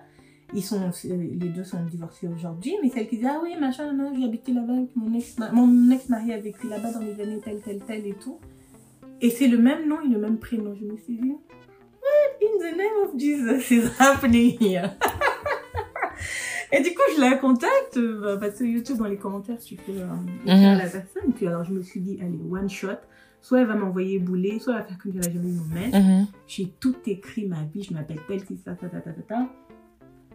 [0.52, 2.74] Ils sont, les deux sont divorcés aujourd'hui.
[2.82, 5.90] Mais celle qui dit, ah oui, machin, non, j'ai habité là-bas avec mon ex, mon
[5.90, 8.38] ex-mari a vécu là-bas dans les années telle, telle, telle et tout.
[9.20, 10.74] Et c'est le même nom et le même prénom.
[10.74, 11.34] Je me suis dit,
[12.42, 14.96] in the name of Jesus is happening here?
[16.72, 19.90] Et du coup, je la contacte, euh, parce que YouTube, dans les commentaires, tu peux
[19.90, 20.06] euh,
[20.46, 21.32] à la personne.
[21.34, 23.00] Puis alors, je me suis dit, allez, one shot.
[23.40, 25.90] Soit elle va m'envoyer bouler, soit elle va faire comme si elle jamais mon mail.
[25.94, 26.26] Mhm.
[26.46, 29.48] J'ai tout écrit, ma vie, je m'appelle telle, c'est ça, ta, ta, ta, ta, ta.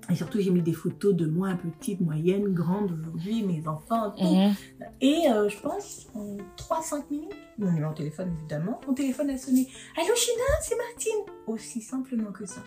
[0.09, 4.23] Et surtout, j'ai mis des photos de moi, petite, moyenne, grande aujourd'hui, mes enfants, tout.
[4.23, 4.53] Mhm.
[5.01, 9.37] Et euh, je pense, en 3-5 minutes, mon numéro de téléphone évidemment, mon téléphone a
[9.37, 9.67] sonné.
[9.97, 12.61] Allô China, c'est Martine Aussi simplement que ça.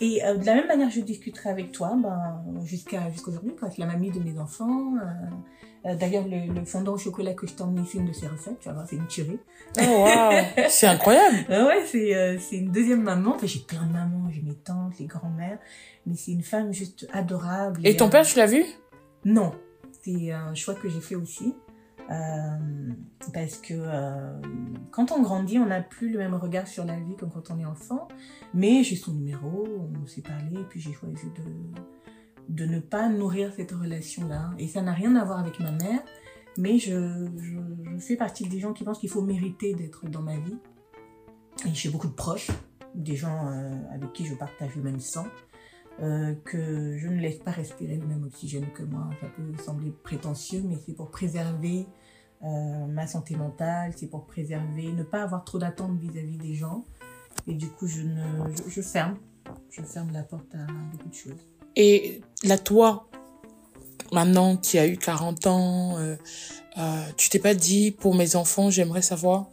[0.00, 3.86] Et euh, de la même manière, je discuterai avec toi ben, jusqu'à jusqu'aujourd'hui, quand la
[3.86, 4.94] mamie de mes enfants.
[4.96, 5.30] euh,
[5.86, 8.26] euh, D'ailleurs, le, le fondant au chocolat que je t'ai emmené, c'est une de ses
[8.26, 9.38] recettes, tu vas voir, c'est une tuerie.
[9.78, 10.64] Oh, wow.
[10.68, 11.36] C'est incroyable.
[11.48, 13.34] Ouais, c'est euh, c'est une deuxième maman.
[13.34, 15.58] Enfin, j'ai plein de mamans, j'ai mes tantes, les grands-mères,
[16.06, 17.80] mais c'est une femme juste adorable.
[17.84, 18.64] Et ton euh, père, tu l'as vu?
[19.24, 19.52] Non,
[20.02, 21.54] c'est un choix que j'ai fait aussi.
[22.10, 22.92] Euh,
[23.32, 24.40] parce que euh,
[24.90, 27.58] quand on grandit, on n'a plus le même regard sur la vie que quand on
[27.58, 28.08] est enfant.
[28.52, 29.66] Mais j'ai son numéro,
[30.02, 32.03] on s'est parlé, et puis j'ai choisi de,
[32.48, 34.50] de ne pas nourrir cette relation-là.
[34.58, 36.00] Et ça n'a rien à voir avec ma mère,
[36.58, 40.36] mais je, je, fais partie des gens qui pensent qu'il faut mériter d'être dans ma
[40.36, 40.56] vie.
[41.66, 42.50] Et j'ai beaucoup de proches,
[42.94, 45.26] des gens euh, avec qui je partage le même sang
[46.00, 49.10] euh, que je ne laisse pas respirer le même oxygène que moi.
[49.20, 51.86] Ça peut sembler prétentieux, mais c'est pour préserver
[52.42, 56.84] euh, ma santé mentale, c'est pour préserver, ne pas avoir trop d'attentes vis-à-vis des gens.
[57.46, 58.22] Et du coup, je, ne,
[58.68, 59.16] je ferme.
[59.70, 61.48] je ferme la porte à beaucoup de choses.
[61.76, 63.08] Et la toi,
[64.12, 66.16] maintenant qui a eu 40 ans, euh,
[66.78, 69.48] euh, tu t'es pas dit, pour mes enfants, j'aimerais savoir,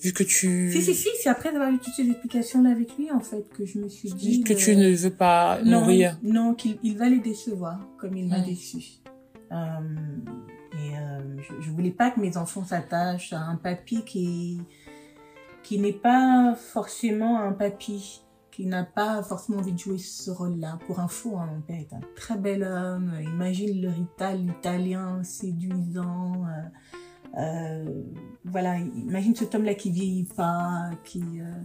[0.00, 0.70] vu que tu...
[0.72, 3.64] Si, si, si, c'est après avoir eu toutes ces explications-là avec lui, en fait, que
[3.64, 4.42] je me suis dit...
[4.42, 6.18] Que tu ne veux pas non, nourrir.
[6.22, 9.00] Non, qu'il il va les décevoir, comme il m'a déçu.
[9.52, 9.56] Euh,
[10.72, 14.60] et euh, je, je voulais pas que mes enfants s'attachent à un papy qui
[15.64, 18.20] qui n'est pas forcément un papy,
[18.54, 20.78] qui n'a pas forcément envie de jouer ce rôle-là.
[20.86, 23.12] Pour info, hein, mon père est un très bel homme.
[23.20, 26.44] Imagine le rital italien séduisant.
[26.46, 26.68] euh,
[27.36, 28.02] euh,
[28.44, 31.24] voilà, imagine cet homme-là qui vieillit pas, qui.
[31.40, 31.62] euh.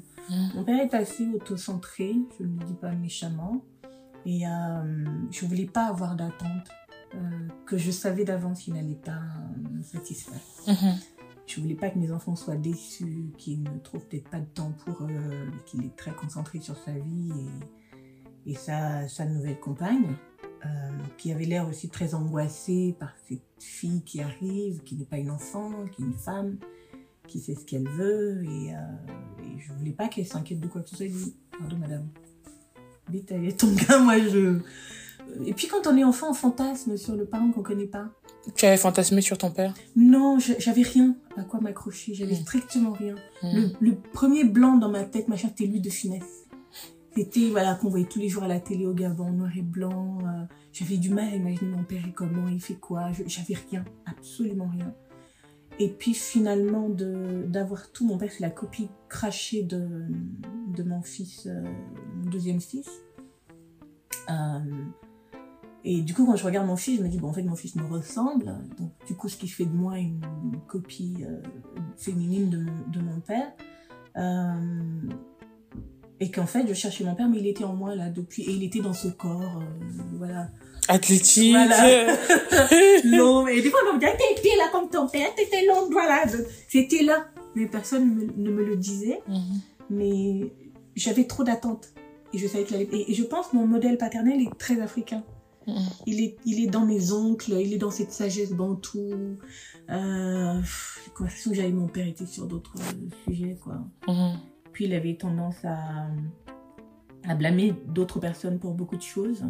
[0.55, 3.61] Mon père est assez autocentré, je ne le dis pas méchamment,
[4.25, 4.41] et
[5.31, 6.69] je voulais pas avoir d'attente
[7.65, 9.19] que je savais d'avance qu'il n'allait pas
[9.71, 10.39] me satisfaire.
[10.67, 10.95] Mhm.
[11.49, 14.71] Je voulais pas que mes enfants soient déçus, qu'ils ne trouvent peut-être pas de temps
[14.85, 17.31] pour eux, qu'il est très concentré sur sa vie
[18.45, 20.15] et, et sa, sa nouvelle compagne,
[20.63, 20.67] euh,
[21.17, 25.31] qui avait l'air aussi très angoissée par cette fille qui arrive, qui n'est pas une
[25.31, 26.59] enfant, qui est une femme,
[27.25, 28.43] qui sait ce qu'elle veut.
[28.43, 31.07] Et, euh, et je voulais pas qu'elle s'inquiète de quoi que ce soit.
[31.57, 32.09] Pardon madame,
[33.09, 34.59] vite ton gars, moi je...
[35.45, 38.09] Et puis quand on est enfant, on fantasme sur le parent qu'on connaît pas.
[38.55, 39.73] Tu avais fantasmé sur ton père?
[39.95, 42.41] Non, j'avais rien à quoi m'accrocher, j'avais Mm.
[42.41, 43.15] strictement rien.
[43.43, 43.55] Mm.
[43.55, 46.23] Le, le premier blanc dans ma tête, machin, c'était lui de Funès.
[47.15, 50.19] C'était, voilà, qu'on voyait tous les jours à la télé au Gabon, noir et blanc.
[50.21, 53.09] euh, j'avais du mal à imaginer mon père et comment, il fait quoi.
[53.27, 54.93] J'avais rien, absolument rien.
[55.79, 59.87] Et puis finalement, d'avoir tout, mon père, c'est la copie crachée de,
[60.75, 61.63] de mon fils, euh,
[62.17, 62.89] mon deuxième fils.
[64.29, 64.59] Euh,
[65.85, 67.55] et du coup, quand je regarde mon fils, je me dis, bon, en fait, mon
[67.55, 68.45] fils me ressemble.
[68.77, 70.21] Donc, du coup, ce qui fait de moi une,
[70.67, 71.41] copie euh,
[71.97, 73.51] féminine de mon, de mon père.
[74.17, 75.09] Euh,
[76.19, 78.43] et qu'en fait, je cherchais mon père, mais il était en moi, là, depuis.
[78.43, 80.49] Et il était dans ce corps, euh, voilà.
[80.89, 81.51] Athlétique.
[81.51, 82.13] Voilà.
[83.05, 83.47] Long.
[83.47, 86.23] Et des fois, on me dit, ah, t'étais là comme ton père, t'étais long, voilà.
[86.67, 87.27] C'était là.
[87.55, 89.21] Mais personne ne me, ne me le disait.
[89.27, 89.61] Mhm.
[89.89, 90.53] Mais
[90.95, 91.93] j'avais trop d'attentes.
[92.33, 95.23] Et je savais que et, et je pense que mon modèle paternel est très africain.
[96.05, 99.37] Il est, il est dans mes oncles, il est dans cette sagesse bantou.
[99.89, 100.61] Euh,
[101.05, 103.75] les conversations que j'avais mon père étaient sur d'autres euh, sujets, quoi.
[104.07, 104.37] Mhm.
[104.71, 106.07] Puis il avait tendance à,
[107.27, 109.43] à blâmer d'autres personnes pour beaucoup de choses.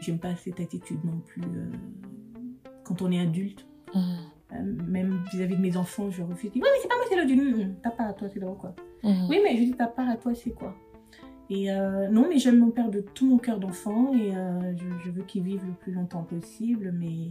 [0.00, 1.42] J'aime pas cette attitude non plus.
[1.42, 1.70] euh,
[2.84, 4.02] quand on est adulte, Mhm.
[4.52, 6.50] Euh, même vis-à-vis de mes enfants, je refuse.
[6.54, 7.56] Oui, mais c'est pas moi, c'est l'adulte.
[7.58, 8.74] Non, Ta part à toi, c'est drôle, quoi.
[9.02, 9.26] Mhm.
[9.28, 10.72] Oui, mais je dis ta part à toi, c'est quoi?
[11.48, 14.86] Et euh, non, mais j'aime mon père de tout mon cœur d'enfant et euh, je,
[15.04, 17.30] je veux qu'il vive le plus longtemps possible, mais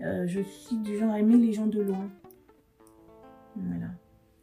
[0.00, 2.08] euh, je suis du genre à aimer les gens de loin.
[3.54, 3.86] Voilà.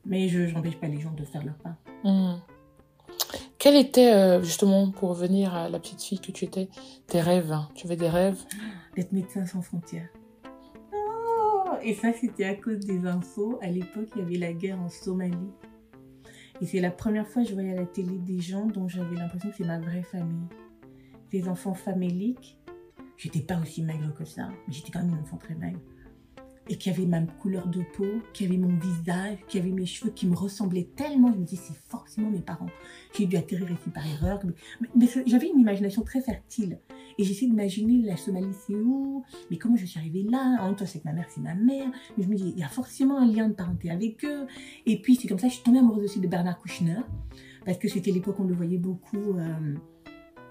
[0.06, 1.76] Mais je n'empêche pas les gens de faire leur part.
[2.06, 2.40] Mhm.
[3.58, 6.70] Quel était, justement, pour revenir à la petite fille que tu étais,
[7.06, 7.70] tes rêves hein?
[7.76, 8.40] Tu avais des rêves?
[8.96, 10.10] D'être médecin sans frontières.
[10.94, 13.60] Oh et ça, c'était à cause des infos.
[13.62, 15.36] À l'époque, il y avait la guerre en Somalie.
[16.62, 19.16] Et c'est la première fois que je voyais à la télé des gens dont j'avais
[19.16, 20.48] l'impression que c'est ma vraie famille.
[21.32, 22.60] Des enfants faméliques.
[23.18, 25.80] J'étais pas aussi maigre que ça, mais j'étais quand même une enfant très maigre.
[26.70, 30.12] Et qui avait ma couleur de peau, qui avait mon visage, qui avait mes cheveux,
[30.12, 31.32] qui me ressemblaient tellement.
[31.34, 32.70] Je me disais, c'est forcément mes parents.
[33.18, 34.40] J'ai dû atterrir ici par erreur.
[34.46, 36.80] Mais, mais j'avais une imagination très fertile.
[37.18, 39.24] Et j'essaie d'imaginer la Somalie, c'est où?
[39.50, 40.58] Mais comment je suis arrivée là?
[40.62, 41.92] En même temps, c'est que ma mère, c'est ma mère.
[42.18, 44.48] Mais je me dis, il y a forcément un lien de parenté avec eux.
[44.86, 47.02] Et puis, c'est comme ça, je suis tombée amoureuse aussi de Bernard Kouchner.
[47.66, 49.76] Parce que c'était l'époque où on le voyait beaucoup euh,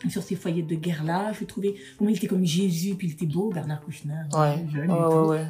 [0.08, 1.32] sur ces foyers de guerre-là.
[1.32, 4.14] Je trouvais, comment il était comme Jésus, puis il était beau, Bernard Kouchner.
[4.32, 4.64] Ouais.
[4.72, 5.46] jeune et Ouais,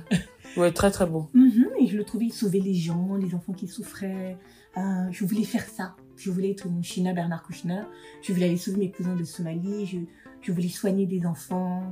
[0.57, 1.29] ouais, très, très beau.
[1.35, 4.37] Mhm, et je le trouvais sauver les gens, les enfants qui souffraient.
[4.77, 5.95] Euh, je voulais faire ça.
[6.17, 7.83] Je voulais être une China Bernard Kouchner.
[8.23, 9.87] Je voulais aller sauver mes cousins de Somalie.
[9.87, 9.99] Je,
[10.43, 11.83] je voulais soigner des enfants.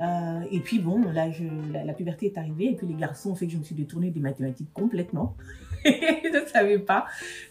[0.00, 2.70] Euh, et puis bon, là, je, la, la puberté est arrivée.
[2.72, 5.36] Et puis les garçons ont fait que je me suis détournée des mathématiques complètement.
[6.24, 7.06] je ne savais pas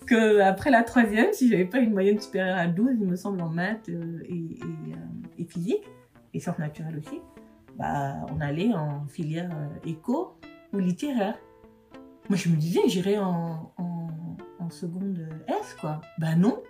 [0.07, 3.41] que après la troisième, si j'avais pas une moyenne supérieure à 12, il me semble,
[3.41, 4.95] en maths euh, euh,
[5.37, 5.83] et physique,
[6.33, 7.21] et sciences naturelles aussi,
[7.77, 10.35] bah, on allait en filière euh, éco
[10.73, 11.37] ou littéraire.
[12.29, 14.07] Moi, je me disais, j'irais en, en,
[14.59, 16.01] en seconde S, quoi.
[16.17, 16.61] Bah non.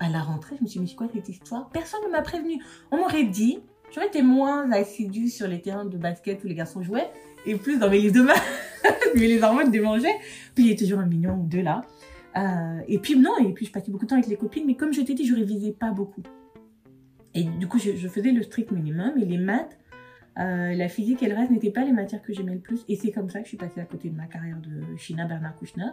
[0.00, 1.70] À la rentrée, je me suis dit, mais c'est quoi cette histoire?
[1.70, 2.62] Personne ne m'a prévenu.
[2.90, 3.60] On m'aurait dit,
[3.94, 7.10] j'aurais été moins assidue sur les terrains de basket où les garçons jouaient,
[7.46, 8.42] et plus dans mes livres de maths,
[9.14, 10.18] mais les hormones démangeaient.
[10.54, 11.82] Puis il y a toujours un mignon ou deux là.
[12.36, 14.74] Euh, et puis non, et puis je passais beaucoup de temps avec les copines, mais
[14.74, 16.22] comme je t'ai dit, je révisais pas beaucoup.
[17.34, 19.78] Et du coup, je, faisais le strict minimum, et les maths,
[20.38, 22.84] euh, la physique et le reste n'étaient pas les matières que j'aimais le plus.
[22.88, 25.24] Et c'est comme ça que je suis passée à côté de ma carrière de China
[25.24, 25.90] Bernard Kouchner,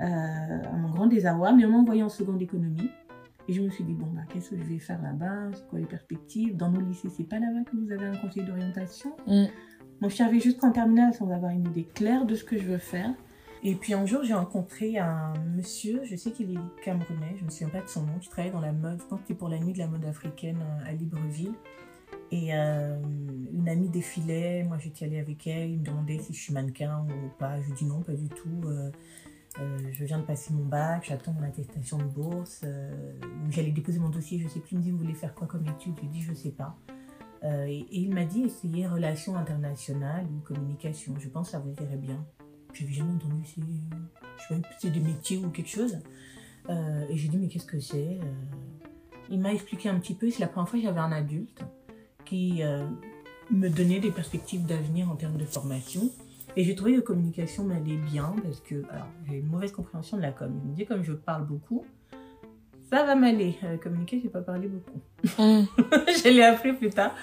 [0.00, 1.52] euh, à mon grand désarroi.
[1.52, 2.90] Mais on m'a envoyée en seconde économie.
[3.48, 5.50] Et je me suis dit, bon, bah, qu'est-ce que je vais faire là-bas?
[5.52, 6.56] C'est quoi les perspectives?
[6.56, 9.10] Dans nos lycées, c'est pas là-bas que vous avez un conseil d'orientation?
[9.26, 9.44] Mm.
[10.00, 12.64] Moi, je suis arrivée jusqu'en terminale sans avoir une idée claire de ce que je
[12.64, 13.10] veux faire.
[13.66, 17.50] Et puis un jour, j'ai rencontré un monsieur, je sais qu'il est camerounais, je me
[17.50, 19.48] souviens pas de son nom, qui travaille dans la mode, je pense que c'était pour
[19.48, 21.54] la nuit de la mode africaine euh, à Libreville.
[22.30, 23.00] Et euh,
[23.54, 27.06] une amie défilait, moi j'étais allée avec elle, il me demandait si je suis mannequin
[27.08, 27.58] ou pas.
[27.62, 28.60] Je lui dis non, pas du tout.
[28.66, 28.90] euh,
[29.92, 32.66] je viens de passer mon bac, j'attends mon attestation de bourse.
[33.48, 34.72] J'allais déposer mon dossier, je sais plus.
[34.72, 35.94] Il me dit, vous voulez faire quoi comme étude?
[35.96, 36.76] Je lui dis, je sais pas.
[37.44, 41.14] Euh, et, il m'a dit, essayez relations internationales ou communication.
[41.18, 42.24] Je pense que ça vous irait bien.
[42.72, 43.62] Je n'avais jamais entendu, c'est
[44.82, 45.98] je des métiers ou quelque chose.
[46.70, 48.32] Euh, et j'ai dit, mais qu'est-ce que c'est Euh,
[49.30, 50.30] Il m'a expliqué un petit peu.
[50.30, 51.62] C'est la première fois que j'avais un adulte
[52.24, 52.62] qui
[53.50, 56.10] me donnait des perspectives d'avenir en termes de formation.
[56.56, 60.22] Et j'ai trouvé que communication m'allait bien parce que, alors, j'ai une mauvaise compréhension de
[60.22, 60.52] la com.
[60.64, 61.84] Il me dit, comme je parle beaucoup,
[62.90, 63.56] ça va m'aller.
[63.64, 65.00] Euh, communiquer, je n'ai pas parlé beaucoup.
[65.38, 65.64] Mm.
[65.78, 67.14] je l'ai appris plus tard,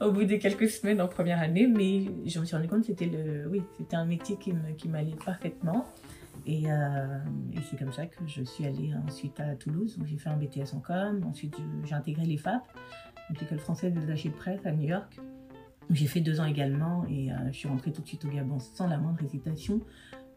[0.00, 2.86] au bout de quelques semaines en première année, mais je me suis rendu compte que
[2.86, 5.84] c'était le, oui, c'était un métier qui me- qui m'allait parfaitement.
[6.46, 7.18] Et, euh,
[7.52, 10.36] et c'est comme ça que je suis allée ensuite à Toulouse, où j'ai fait un
[10.36, 11.20] BTS en com.
[11.28, 12.62] Ensuite, j'ai intégré l'EFAP,
[13.28, 15.20] donc l'école française des attachés de presse à New York.
[15.90, 18.58] J'ai fait deux ans également et euh, je suis rentrée tout de suite au Gabon
[18.58, 19.80] sans la moindre hésitation,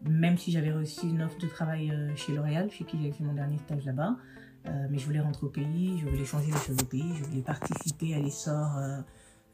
[0.02, 3.24] même si j'avais reçu une offre de travail euh, chez L'Oréal, chez qui j'avais fait
[3.24, 4.16] mon dernier stage là-bas.
[4.68, 7.24] Euh, mais je voulais rentrer au pays, je voulais changer les choses au pays, je
[7.24, 9.00] voulais participer à l'essor euh,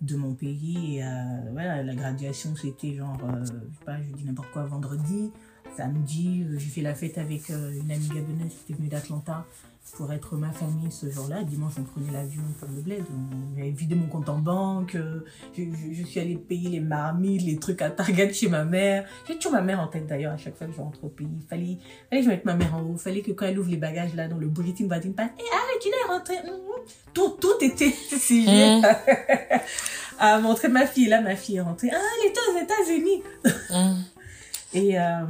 [0.00, 0.96] de mon pays.
[0.96, 1.08] Et euh,
[1.52, 5.30] voilà, la graduation, c'était genre, euh, je sais pas, je dis n'importe quoi, vendredi.
[5.76, 9.46] Samedi, j'ai fait la fête avec une amie gabonaise qui était venue d'Atlanta
[9.96, 11.42] pour être ma famille ce jour-là.
[11.42, 13.04] Dimanche, on prenait l'avion pour le bled.
[13.10, 14.94] On avait vidé mon compte en banque.
[14.94, 15.20] euh,
[15.56, 19.04] Je, je- je suis allée payer les marmites, les trucs à Target chez ma mère.
[19.28, 21.28] J'ai toujours ma mère en tête d'ailleurs à chaque fois que je rentre au pays.
[21.50, 21.76] Fallait,
[22.08, 22.96] fallait que je mette ma mère en haut.
[22.96, 25.58] Fallait que quand elle ouvre les bagages là dans le bulletin boarding pass, et ah,
[25.76, 26.38] Regina est rentrée.
[26.48, 26.82] Hum, hum.
[27.12, 28.84] Tout, tout était sujet Mm.
[30.18, 31.08] à montrer ma fille.
[31.08, 31.90] Là, ma fille est rentrée.
[31.92, 33.22] Ah, elle était aux États-Unis.
[33.70, 34.02] Mm.
[34.74, 35.24] Et, euh,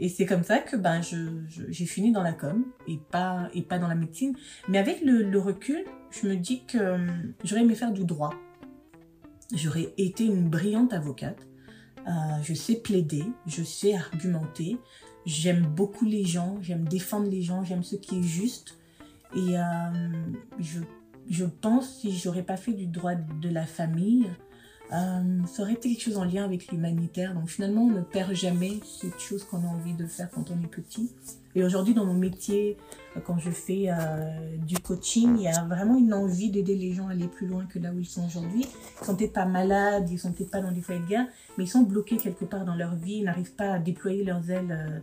[0.00, 3.78] et c'est comme ça que ben, j'ai fini dans la com et pas, et pas
[3.78, 4.34] dans la médecine.
[4.68, 7.06] Mais avec le, le recul, je me dis que euh,
[7.44, 8.34] j'aurais aimé faire du droit.
[9.54, 11.46] J'aurais été une brillante avocate.
[12.06, 12.10] Euh,
[12.42, 14.78] je sais plaider, je sais argumenter.
[15.26, 18.78] J'aime beaucoup les gens, j'aime défendre les gens, j'aime ce qui est juste.
[19.34, 19.62] Et euh,
[20.58, 20.80] je,
[21.28, 24.30] je pense si j'aurais pas fait du droit de la famille,
[24.92, 27.34] euh, ça aurait été quelque chose en lien avec l'humanitaire.
[27.34, 30.62] Donc finalement, on ne perd jamais cette chose qu'on a envie de faire quand on
[30.62, 31.10] est petit.
[31.54, 32.76] Et aujourd'hui, dans mon métier,
[33.16, 36.92] euh, quand je fais euh, du coaching, il y a vraiment une envie d'aider les
[36.94, 38.64] gens à aller plus loin que là où ils sont aujourd'hui.
[39.00, 41.64] Ils sont peut-être pas malades, ils sont peut-être pas dans des foyers de guerre, mais
[41.64, 45.02] ils sont bloqués quelque part dans leur vie, ils n'arrivent pas à déployer leurs ailes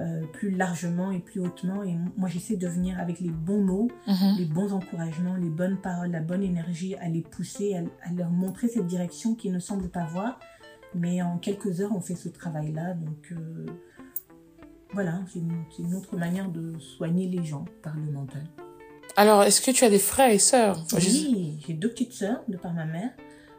[0.00, 1.82] euh, plus largement et plus hautement.
[1.82, 4.36] Et moi, j'essaie de venir avec les bons mots, Mhm.
[4.38, 8.30] les bons encouragements, les bonnes paroles, la bonne énergie, à les pousser, à, à leur
[8.30, 10.38] montrer cette direction qu'ils ne semblent pas voir.
[10.94, 12.94] Mais en quelques heures, on fait ce travail-là.
[12.94, 13.66] Donc euh,
[14.92, 18.44] voilà, c'est une, une autre manière de soigner les gens par le mental.
[19.16, 20.84] Alors, est-ce que tu as des frères et sœurs?
[20.94, 23.10] Oui, j'ai deux petites sœurs de par ma mère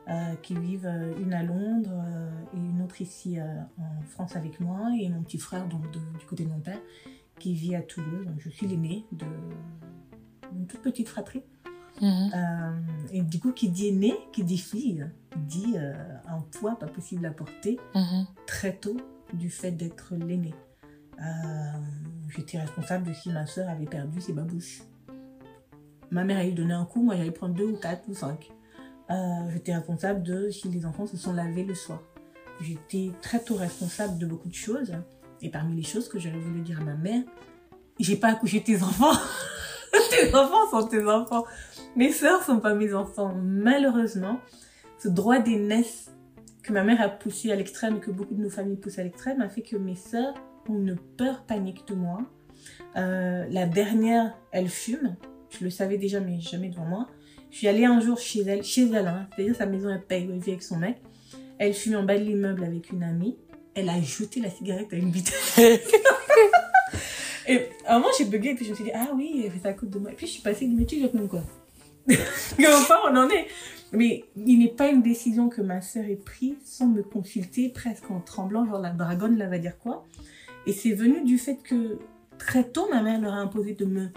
[0.10, 3.38] euh, qui vivent euh, une à Londres euh, et une autre ici
[3.78, 6.80] en France avec moi et mon petit frère donc de- du côté de mon père
[7.40, 8.26] qui vit à Toulouse.
[8.26, 9.26] Donc, je suis l'aînée de
[10.56, 11.44] une toute petite fratrie.
[12.02, 12.32] Mhm.
[13.12, 15.76] Et du coup, qui dit aîné, qui dit fille, dit
[16.28, 18.26] un poids pas possible à porter Mhm.
[18.46, 18.98] très tôt
[19.34, 20.54] du fait d'être l'aîné.
[21.20, 21.24] Euh,
[22.36, 24.82] J'étais responsable de si ma soeur avait perdu ses babouches.
[26.10, 28.52] Ma mère allait donner un coup, moi j'allais prendre deux ou quatre ou cinq.
[29.10, 32.02] Euh, J'étais responsable de si les enfants se sont lavés le soir.
[32.62, 34.94] J'étais très tôt responsable de beaucoup de choses.
[35.42, 37.24] Et parmi les choses que j'aurais voulu dire à ma mère,
[38.00, 39.12] j'ai pas accouché tes enfants.
[40.10, 41.46] tes enfants sont tes enfants.
[41.96, 43.34] Mes sœurs sont pas mes enfants.
[43.36, 44.40] Malheureusement,
[45.00, 46.12] ce droit d'aînesse
[46.64, 49.04] que ma mère a poussé à l'extrême et que beaucoup de nos familles poussent à
[49.04, 50.34] l'extrême a fait que mes sœurs
[50.70, 52.22] ont une peur panique de moi.
[52.96, 55.16] Euh, la dernière, elle fume.
[55.50, 57.08] Je le savais déjà, mais jamais devant moi.
[57.54, 60.28] Je suis allée un jour chez elle, chez elle, hein, c'est-à-dire sa maison, elle paye,
[60.28, 60.98] elle vit avec son mec.
[61.60, 63.38] Elle fume en bas de l'immeuble avec une amie.
[63.76, 65.80] Elle a jeté la cigarette à une bouteille.
[67.48, 69.74] Et à un moment, j'ai bugué, et puis je me suis dit, ah oui, ça
[69.74, 70.12] cause de moi.
[70.12, 71.44] Et puis je suis passée, mais tu jettes mon quoi
[72.10, 73.46] Enfin, on en est.
[73.92, 78.10] Mais il n'est pas une décision que ma sœur ait prise sans me consulter, presque
[78.10, 80.08] en tremblant, genre la dragonne là va dire quoi.
[80.66, 82.00] Et c'est venu du fait que
[82.40, 84.10] très tôt, ma mère leur a imposé de me,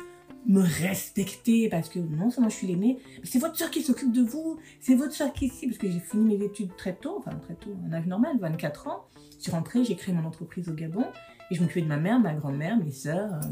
[0.49, 4.13] me respecter parce que non seulement je suis l'aînée, mais c'est votre soeur qui s'occupe
[4.13, 7.17] de vous, c'est votre soeur qui ici, parce que j'ai fini mes études très tôt,
[7.19, 9.05] enfin très tôt, un âge normal, 24 ans.
[9.39, 11.05] Je suis rentrée, j'ai créé mon entreprise au Gabon
[11.51, 13.35] et je m'occupais de ma mère, ma grand-mère, mes sœurs.
[13.35, 13.49] euh,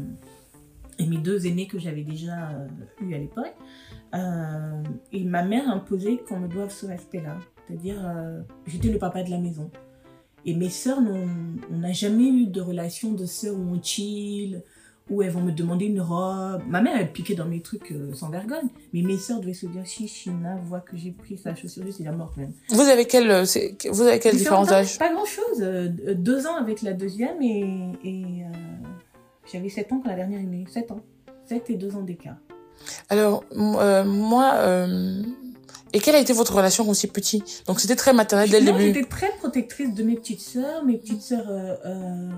[0.97, 2.67] et mes deux aînés que j'avais déjà euh,
[3.01, 3.55] eu à l'époque.
[4.13, 7.37] Euh, et ma mère imposait qu'on me doive ce respect-là.
[7.67, 9.69] C'est-à-dire, euh, j'étais le papa de la maison.
[10.45, 14.61] Et mes sœurs, on n'a jamais eu de relation de sœurs où on chill,
[15.09, 16.61] où elles vont me demander une robe.
[16.67, 18.67] Ma mère, elle piquait dans mes trucs euh, sans vergogne.
[18.93, 22.03] Mais mes sœurs devaient se dire, si China voit que j'ai pris sa chaussure, c'est
[22.03, 22.51] la mort même.
[22.69, 25.61] Vous avez quel, euh, c'est- vous avez quel différents Différents âges Pas grand-chose.
[25.61, 28.57] euh, deux ans avec la deuxième et, et euh,
[29.51, 30.65] j'avais sept ans quand la dernière est née.
[30.71, 31.01] Sept ans.
[31.45, 32.37] Sept et deux ans d'écart.
[33.09, 35.21] Alors, euh, moi, euh,
[35.93, 37.43] et quelle a été votre relation quand étiez petit?
[37.67, 38.93] Donc, c'était très maternel dès le Non, début.
[38.93, 40.83] J'étais très protectrice de mes petites sœurs.
[40.83, 42.29] Mes petites sœurs, euh, euh,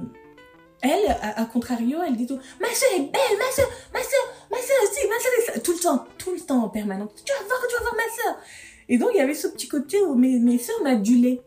[0.82, 4.58] elle, à, contrario, elle dit tout Ma sœur est belle, ma sœur, ma sœur, ma
[4.58, 5.62] sœur aussi, ma sœur est.
[5.62, 7.12] Tout le temps, tout le temps en permanence.
[7.26, 8.44] Tu vas voir, tu vas voir ma sœur.
[8.90, 11.42] Et donc, il y avait ce petit côté où mes, mes sœurs m'adulaient.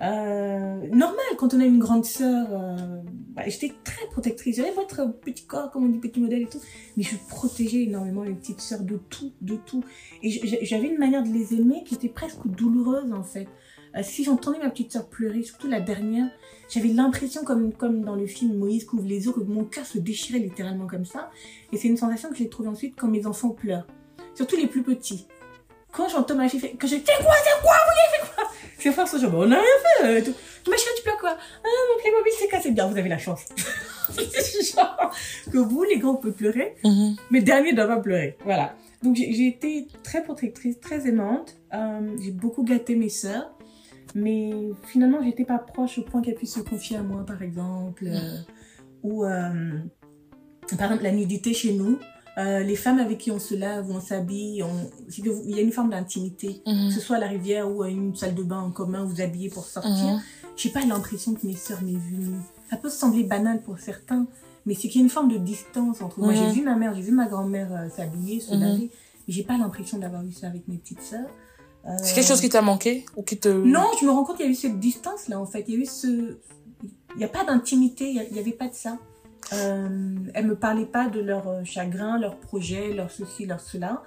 [0.00, 2.76] Euh, normal, quand on a une grande sœur, euh,
[3.30, 4.56] bah, j'étais très protectrice.
[4.56, 6.60] J'avais votre petit corps, comme on dit, petit modèle et tout.
[6.96, 9.82] Mais je protégeais énormément les petites sœurs de tout, de tout.
[10.22, 10.30] Et
[10.64, 13.48] j'avais une manière de les aimer qui était presque douloureuse, en fait.
[13.96, 16.26] Euh, si j'entendais ma petite sœur pleurer, surtout la dernière,
[16.72, 19.98] j'avais l'impression, comme, comme dans le film Moïse couvre les eaux, que mon cœur se
[19.98, 21.30] déchirait littéralement comme ça.
[21.72, 23.86] Et c'est une sensation que j'ai trouvée ensuite quand mes enfants pleurent.
[24.34, 25.26] Surtout les plus petits.
[25.92, 28.44] Quand j'entends ma fille faire, quand je fais quoi, c'est quoi, vous avez fait quoi?
[28.78, 29.64] Ses frères sont genre, on n'a rien
[30.00, 30.06] fait.
[30.06, 30.70] euh, tout.
[30.70, 31.34] Ma chérie, tu pleures quoi?
[31.36, 32.70] Ah, mon Playmobil s'est cassé.
[32.72, 33.46] Bien, vous avez la chance.
[34.76, 35.10] genre,
[35.50, 36.74] que vous, les grands, pouvez pleurer.
[36.84, 37.16] Mhm.
[37.30, 38.36] Mes derniers doivent pas pleurer.
[38.44, 38.74] Voilà.
[39.02, 41.56] Donc j'ai j'ai été très protectrice, très aimante.
[41.72, 43.50] Euh, j'ai beaucoup gâté mes sœurs.
[44.14, 48.04] Mais finalement, j'étais pas proche au point qu'elles puissent se confier à moi, par exemple.
[48.06, 48.38] euh,
[49.02, 49.78] ou, euh,
[50.76, 51.98] par exemple, la nudité chez nous.
[52.36, 54.68] euh, les femmes avec qui on se lave, on s'habille, on...
[55.08, 56.62] que il y a une forme d'intimité.
[56.64, 56.90] Que Mhm.
[56.92, 59.48] ce soit à la rivière ou à une salle de bain en commun, vous habillez
[59.50, 59.92] pour sortir.
[60.14, 60.20] Mhm.
[60.56, 62.28] J'ai pas l'impression que mes sœurs m'aient vu.
[62.70, 64.26] Ça peut sembler banal pour certains,
[64.66, 66.32] mais c'est qu'il y a une forme de distance entre moi.
[66.32, 68.90] J'ai vu ma mère, j'ai vu ma grand-mère euh, s'habiller, se laver,
[69.26, 71.28] mais j'ai pas l'impression d'avoir eu ça avec mes petites sœurs.
[72.02, 73.48] C'est quelque chose qui t'a manqué ou qui te...
[73.48, 75.64] Non, je me rends compte qu'il y a eu cette distance-là, en fait.
[75.68, 76.36] Il y a eu ce...
[77.14, 78.98] Il n'y a pas d'intimité, il n'y avait pas de ça.
[79.52, 84.02] Euh, elles me parlaient pas de leur euh, chagrin, leur projet, leur ceci, leur cela.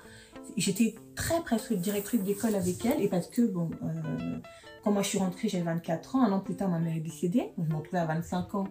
[0.57, 4.37] J'étais très presque directrice d'école avec elles, et parce que, bon, euh,
[4.83, 7.01] quand moi je suis rentrée, j'avais 24 ans, un an plus tard, ma mère est
[7.01, 8.67] décédée, je me retrouvais à 25 ans,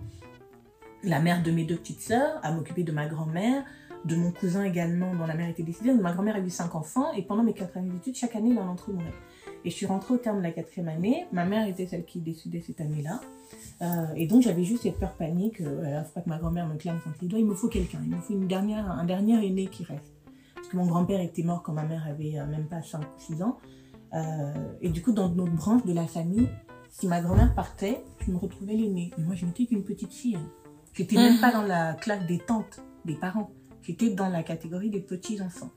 [1.02, 3.64] la mère de mes deux petites sœurs, à m'occuper de ma grand-mère,
[4.04, 5.92] de mon cousin également, dont la mère était décédée.
[5.92, 8.64] Ma grand-mère a eu cinq enfants, et pendant mes quatre années d'études, chaque année, l'un
[8.66, 9.12] d'entre eux mourait.
[9.64, 11.26] Et je suis rentrée au terme de la quatrième année.
[11.32, 13.20] Ma mère était celle qui décidait cette année-là.
[13.82, 15.60] Euh, et donc, j'avais juste cette peur panique.
[15.60, 17.38] Euh, faut pas que ma grand-mère me clame contre les doigts.
[17.38, 17.98] Il me faut quelqu'un.
[18.02, 20.12] Il me faut une dernière, un dernier aîné qui reste.
[20.54, 23.04] Parce que mon grand-père était mort quand ma mère avait euh, même pas 5 ou
[23.18, 23.58] 6 ans.
[24.14, 26.48] Euh, et du coup, dans notre branche de la famille,
[26.90, 29.10] si ma grand-mère partait, je me retrouvais l'aîné.
[29.18, 30.38] Et moi, je n'étais qu'une petite fille.
[30.94, 31.40] J'étais même Mhm.
[31.40, 33.50] pas dans la classe des tantes, des parents.
[33.82, 35.70] J'étais dans la catégorie des petits-enfants.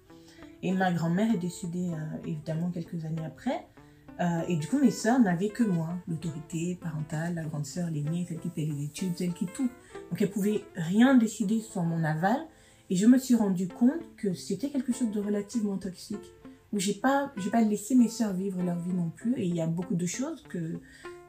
[0.61, 3.67] Et ma grand-mère est décédée, euh, évidemment, quelques années après.
[4.19, 8.25] Euh, et du coup, mes sœurs n'avaient que moi, l'autorité parentale, la grande sœur, l'aînée,
[8.27, 9.69] celle qui fait les études, celle qui tout.
[10.09, 12.37] Donc, elles pouvaient rien décider sans mon aval.
[12.89, 16.33] Et je me suis rendu compte que c'était quelque chose de relativement toxique,
[16.71, 19.33] où j'ai pas, j'ai pas laissé mes sœurs vivre leur vie non plus.
[19.37, 20.79] Et il y a beaucoup de choses que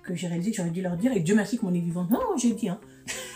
[0.05, 1.13] que j'ai réalisé que j'aurais dû leur dire.
[1.13, 2.07] Et Dieu merci qu'on est vivant.
[2.11, 2.69] Non, j'ai dit.
[2.69, 2.79] Hein.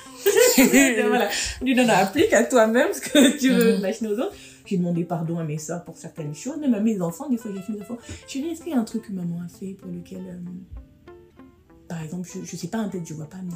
[1.09, 1.29] Voilà.
[1.31, 4.35] Je dis non, non, applique à toi-même ce que tu veux machiner aux autres.
[4.67, 7.29] J'ai demandé pardon à mes soeurs pour certaines choses, même à mes enfants.
[7.29, 7.97] Des fois, j'ai fait des fois.
[8.27, 11.13] Chérie, est-ce qu'il y a un truc que maman a fait pour lequel, euh,
[11.89, 13.55] par exemple, je, je sais pas, peut-être je vois pas, mais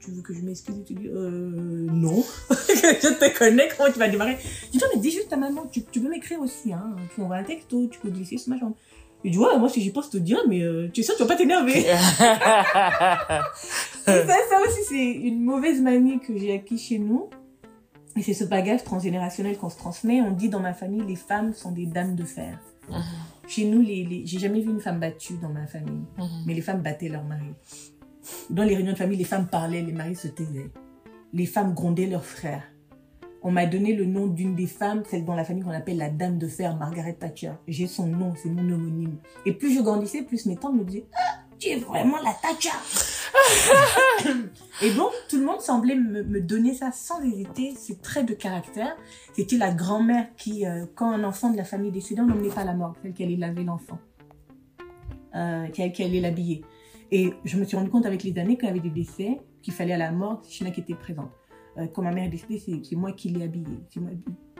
[0.00, 2.24] tu veux que je m'excuse et tu dis, euh, non.
[2.50, 4.36] je te connais, comment tu vas démarrer?
[4.66, 6.96] Je dis, non, mais dis juste à maman, tu, tu peux m'écrire aussi, hein.
[7.14, 8.74] Tu m'envoies un texto, tu peux glisser sur ma jambe.
[9.24, 11.22] Il dit, ouais, moi, si j'y pense, te dire, mais euh, tu es sûr, tu
[11.22, 11.84] vas pas t'énerver.
[14.26, 17.28] ça, ça aussi, c'est une mauvaise manie que j'ai acquis chez nous.
[18.16, 20.20] Et c'est ce bagage transgénérationnel qu'on se transmet.
[20.20, 22.58] On dit dans ma famille, les femmes sont des dames de fer.
[22.88, 22.96] Mhm.
[23.46, 26.02] Chez nous, les, les- j'ai jamais vu une femme battue dans ma famille.
[26.18, 26.26] Mhm.
[26.46, 27.46] Mais les femmes battaient leur mari.
[28.50, 30.70] Dans les réunions de famille, les femmes parlaient, les maris se taisaient.
[31.32, 32.64] Les femmes grondaient leurs frères.
[33.42, 36.10] On m'a donné le nom d'une des femmes, celle dans la famille qu'on appelle la
[36.10, 37.52] dame de fer, Margaret Thatcher.
[37.68, 39.18] J'ai son nom, c'est mon homonyme.
[39.46, 42.70] Et plus je grandissais, plus mes tantes me disaient Ah, tu es vraiment la Thatcher
[44.82, 48.96] Et donc, tout le monde semblait me, donner ça sans hésiter, ces traits de caractère.
[49.34, 52.60] C'était la grand-mère qui, euh, quand un enfant de la famille décédait, on n'emmenait pas
[52.60, 53.98] à la morgue, celle qui allait laver l'enfant,
[55.34, 56.64] euh, qui, qui allait l'habiller.
[57.10, 59.74] Et je me suis rendu compte avec les années qu'il y avait des décès, qu'il
[59.74, 61.30] fallait à la c'est China qui était présente.
[61.78, 63.80] Euh, quand ma mère est décédée, c'est moi qui l'ai habillée.
[63.96, 64.10] Moi-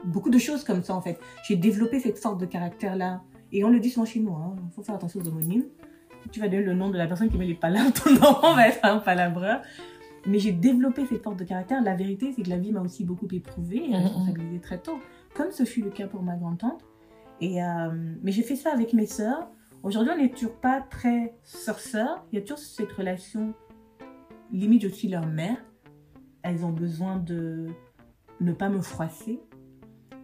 [0.05, 1.19] Beaucoup de choses comme ça, en fait.
[1.45, 3.21] J'ai développé cette force de caractère-là.
[3.51, 5.65] Et on le dit souvent chez nous, hein, il faut faire attention aux homonymes.
[6.31, 8.67] Tu vas donner le nom de la personne qui met les palabres, ton enfant va
[8.67, 9.61] être un palabreur.
[10.27, 11.81] mais j'ai développé cette force de caractère.
[11.81, 13.95] La vérité, c'est que la vie m'a aussi beaucoup éprouvée et Mhm.
[13.95, 14.99] responsabilisée très tôt,
[15.33, 16.83] comme ce fut le cas pour ma grand-tante.
[17.41, 17.89] Et, euh,
[18.21, 19.47] mais j'ai fait ça avec mes sœurs.
[19.81, 22.25] Aujourd'hui, on n'est toujours pas très sœur-sœur.
[22.31, 23.53] Il y a toujours cette relation,
[24.51, 25.55] limite, je suis leur mère.
[26.43, 27.67] Elles ont besoin de
[28.41, 29.39] ne pas me froisser.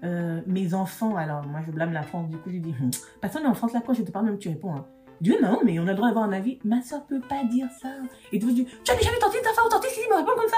[0.03, 2.91] Euh, mes enfants, alors moi je blâme la France, du coup je dis, Hum,
[3.21, 4.75] personne n'est en France là, quand je te parle, même tu réponds.
[4.75, 4.85] Hein.
[5.23, 6.59] Oui, maman, mais on a le droit d'avoir un avis.
[6.63, 7.89] Ma soeur peut pas dire ça.
[8.31, 10.31] Et tu dis, tu as déjà vu tenter ta femme ou tenter si me répond
[10.35, 10.57] comme ça.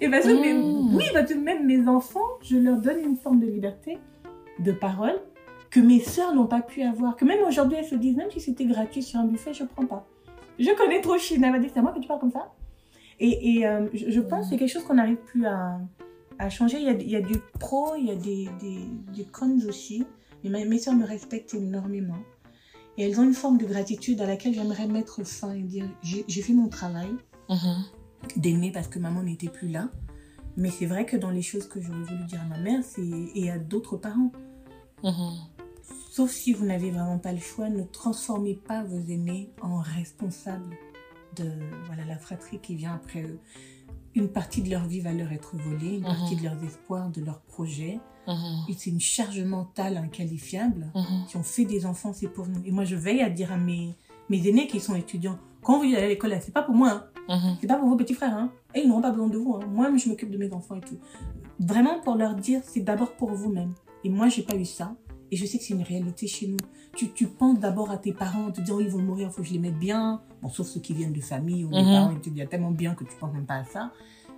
[0.00, 0.94] Et sûr, mais- Mmh.
[0.96, 3.98] oui, parce que même mes enfants, je leur donne une forme de liberté
[4.58, 5.20] de parole
[5.70, 7.16] que mes sœurs n'ont pas pu avoir.
[7.16, 9.86] Que même aujourd'hui, elles se disent, même si c'était gratuit sur un buffet, je prends
[9.86, 10.06] pas.
[10.58, 11.44] Je connais trop Chine.
[11.44, 12.50] Elle m'a dit, c'est à moi que tu parles comme ça.
[13.20, 15.78] Et, et, euh, je, je pense que c'est quelque chose qu'on n'arrive plus à,
[16.38, 16.78] à changer.
[16.78, 18.80] Il y, a, il y a du pro, il y a des, des,
[19.14, 20.06] des cons aussi.
[20.42, 22.16] Mais ma- mes sœurs me respectent énormément.
[23.00, 26.42] Et elles ont une forme de gratitude à laquelle j'aimerais mettre fin et dire, j'ai
[26.42, 27.08] fait mon travail
[27.48, 27.84] Mhm.
[28.36, 29.88] d'aimer parce que maman n'était plus là.
[30.58, 32.82] Mais c'est vrai que dans les choses que j'aurais voulu dire à ma mère
[33.34, 34.30] et à d'autres parents,
[35.02, 35.32] Mhm.
[36.10, 40.76] sauf si vous n'avez vraiment pas le choix, ne transformez pas vos aînés en responsables
[41.36, 41.50] de
[41.86, 43.38] voilà la fratrie qui vient après eux.
[44.14, 46.06] Une partie de leur vie va leur être volée, une Mhm.
[46.06, 48.00] partie de leurs espoirs, de leurs projets.
[48.26, 48.34] Mhm.
[48.68, 50.90] Et c'est une charge mentale inqualifiable.
[50.94, 51.26] Mhm.
[51.28, 52.60] Si on fait des enfants, c'est pour nous.
[52.64, 53.94] Et moi, je veille à dire à mes,
[54.28, 57.06] mes aînés qui sont étudiants, quand vous allez à l'école, c'est pas pour moi, hein.
[57.60, 58.50] C'est pas pour vos petits frères, hein.
[58.74, 59.66] Et ils n'auront pas besoin de vous, hein.
[59.70, 60.98] Moi, je m'occupe de mes enfants et tout.
[61.60, 63.74] Vraiment pour leur dire, c'est d'abord pour vous-même.
[64.04, 64.96] Et moi, j'ai pas eu ça.
[65.30, 66.56] Et je sais que c'est une réalité chez nous.
[66.96, 69.48] Tu, tu penses d'abord à tes parents, en te disant, ils vont mourir, faut que
[69.48, 70.22] je les mette bien.
[70.42, 71.92] Bon, sauf ceux qui viennent de famille où les Mhm.
[71.92, 73.92] parents déjà tellement bien que tu penses même pas à ça.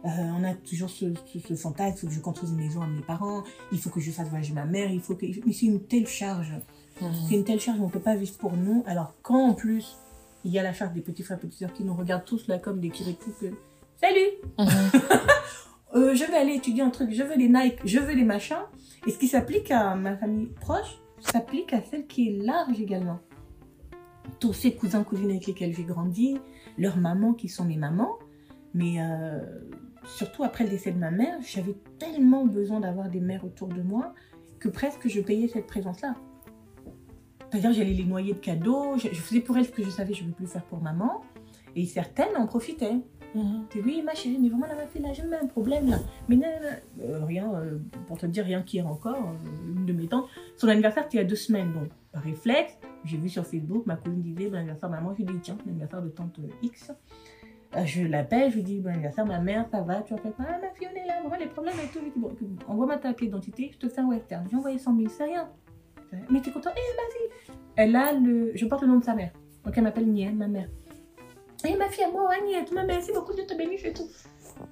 [0.04, 2.82] Euh, on a toujours ce, ce, ce fantasme, il faut que je construise une maison
[2.82, 5.26] à mes parents, il faut que je fasse voyager ma mère, il faut que...
[5.46, 6.52] Mais c'est une telle charge.
[7.00, 7.12] Mhm.
[7.28, 8.82] C'est une telle charge, on ne peut pas vivre pour nous.
[8.86, 9.96] Alors quand en plus,
[10.44, 12.48] il y a la charge des petits frères et petites sœurs qui nous regardent tous
[12.48, 13.46] là comme des kirikou que...
[14.00, 14.66] Salut Mhm.
[15.94, 18.56] Euh, Je vais aller étudier un truc, je veux les Nike, je veux les machins.
[19.06, 23.18] Et ce qui s'applique à ma famille proche, s'applique à celle qui est large également.
[24.40, 26.38] Tous ces cousins, cousines avec lesquels j'ai grandi,
[26.78, 28.18] leurs mamans qui sont mes mamans.
[28.74, 29.40] Mais euh,
[30.04, 33.82] surtout après le décès de ma mère, j'avais tellement besoin d'avoir des mères autour de
[33.82, 34.14] moi
[34.58, 36.14] que presque je payais cette présence-là.
[37.50, 40.24] C'est-à-dire j'allais les noyer de cadeaux, je, faisais pour elles ce que je savais je
[40.24, 41.22] ne pouvais plus faire pour maman.
[41.74, 43.00] Et certaines en profitaient.
[43.34, 43.66] Mhm.
[43.76, 45.98] Et oui, ma chérie, mais vraiment, ma fille, là, j'ai même un problème, là.
[46.28, 46.44] Mais non.
[47.00, 50.26] Euh, rien, euh, pour te dire, rien qu'hier encore, euh, une de mes tantes,
[50.56, 51.72] son anniversaire, c'était il y a deux semaines.
[51.72, 55.32] Donc, par réflexe, j'ai vu sur Facebook, ma cousine disait, bon anniversaire maman, je lui
[55.32, 56.92] dis, tiens, l'anniversaire de tante euh, X.
[57.74, 60.30] Euh, je l'appelle, je lui dis, bon anniversaire ma mère, ça va, tu as fait
[60.30, 62.00] quoi Ah, ma fille, on est là, vraiment, les problèmes et tout.
[62.00, 62.36] Je lui dis, bon,
[62.68, 64.46] envoie-moi ta pièce d'identité, je te fais un western.
[64.50, 65.48] J'ai envoyé 100 000, c'est rien.
[66.30, 66.70] Mais t'es content?
[66.76, 68.52] Eh, vas-y Elle a le.
[68.54, 69.32] Je porte le nom de sa mère.
[69.64, 70.68] Donc, elle m'appelle Nienne, ma mère.
[71.64, 74.08] Et ma fille, moi, Agnès, ma merci beaucoup, Dieu te bénisse et tout.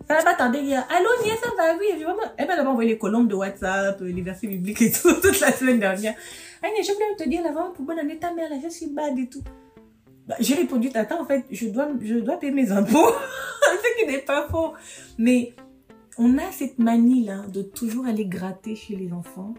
[0.09, 0.87] Ça va tarder hier.
[0.91, 2.03] Allô, Niès, ça va, oui.
[2.03, 2.23] Vraiment...
[2.37, 5.81] Elle m'a envoyé les colonnes de WhatsApp, les versets bibliques et tout, toute la semaine
[5.81, 6.15] dernière.
[6.63, 9.19] Agnès, je voulais te dire avant, pour bonne année, ta mère, là, je suis bad
[9.19, 9.43] et tout.
[10.27, 13.11] Bah, j'ai répondu, tata, en fait, je dois, je dois payer mes impôts.
[13.63, 14.73] Ce qui n'est pas faux.
[15.19, 15.55] Mais
[16.19, 19.55] on a cette manie, là, de toujours aller gratter chez les enfants.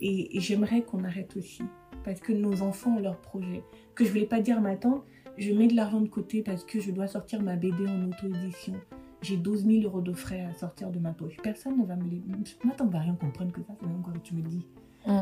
[0.00, 1.62] Et, j'aimerais qu'on arrête aussi.
[2.04, 3.62] Parce que nos enfants ont leurs projets.
[3.94, 5.04] Que je voulais pas dire à ma tante,
[5.40, 8.74] je mets de l'argent de côté parce que je dois sortir ma BD en auto-édition.
[9.22, 11.36] J'ai 12 000 euros de frais à sortir de ma poche.
[11.42, 12.22] Personne ne va me les...
[12.62, 14.66] Ma tante va rien comprendre que ça, c'est même que tu me dis.
[15.08, 15.20] Euh,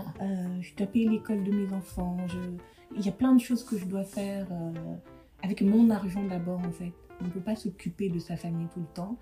[0.61, 2.17] je dois payer l'école de mes enfants.
[2.27, 2.39] Je...
[2.97, 4.73] Il y a plein de choses que je dois faire euh,
[5.43, 6.93] avec mon argent d'abord, en fait.
[7.21, 9.17] On ne peut pas s'occuper de sa famille tout le temps.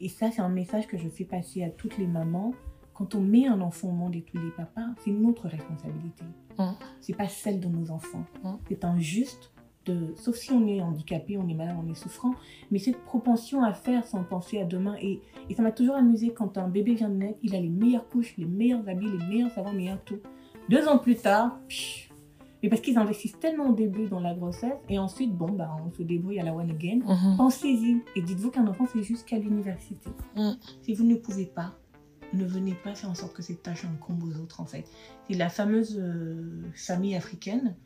[0.00, 2.54] Et ça, c'est un message que je fais passer à toutes les mamans.
[2.94, 6.24] Quand on met un enfant au monde et tous les papas, c'est notre responsabilité.
[6.58, 6.74] Mhm.
[7.00, 8.24] C'est pas celle de nos enfants.
[8.68, 9.52] C'est injuste
[9.88, 12.34] de, sauf si on est handicapé, on est malade, on est souffrant,
[12.70, 14.96] mais cette propension à faire sans penser à demain.
[15.00, 17.68] Et, et ça m'a toujours amusé quand un bébé vient de naître, il a les
[17.68, 20.20] meilleures couches, les meilleurs habits, les meilleurs savons, les meilleurs tout.
[20.68, 22.08] Deux ans plus tard, psh,
[22.62, 25.90] mais parce qu'ils investissent tellement au début dans la grossesse, et ensuite, bon, bah, on
[25.92, 27.00] se débrouille à la one again.
[27.06, 27.36] Mhm.
[27.36, 30.10] Pensez-y et dites-vous qu'un enfant, c'est jusqu'à l'université.
[30.36, 30.52] Mm.
[30.82, 31.74] Si vous ne pouvez pas,
[32.32, 34.84] ne venez pas faire en sorte que cette tâche incombe aux autres, en fait.
[35.28, 37.76] C'est la fameuse euh, famille africaine.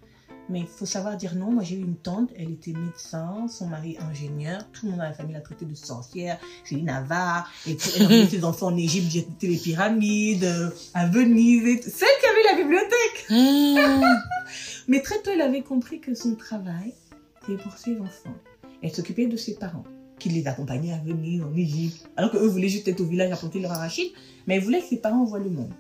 [0.49, 1.53] Mais il faut savoir dire non.
[1.53, 4.61] Moi, j'ai eu une tante, elle était médecin, son mari ingénieur.
[4.73, 6.39] Tout le monde dans la famille l'a traitée de sorcière.
[6.65, 7.51] C'est une avare.
[7.67, 11.67] Et puis, elle envoyait ses enfants en Égypte, visiter les pyramides, euh, à Venise.
[11.67, 11.91] Et tout.
[11.91, 13.27] Celle qui avait la bibliothèque.
[13.31, 14.05] Mhm.
[14.89, 16.93] Mais très tôt, elle avait compris que son travail,
[17.41, 18.35] c'était pour ses enfants.
[18.83, 19.85] Elle s'occupait de ses parents,
[20.19, 22.09] qui les accompagnaient à venir en Égypte.
[22.17, 24.11] Alors qu'eux voulaient juste être au village à planter leur arachide.
[24.47, 25.73] Mais elle voulait que ses parents voient le monde.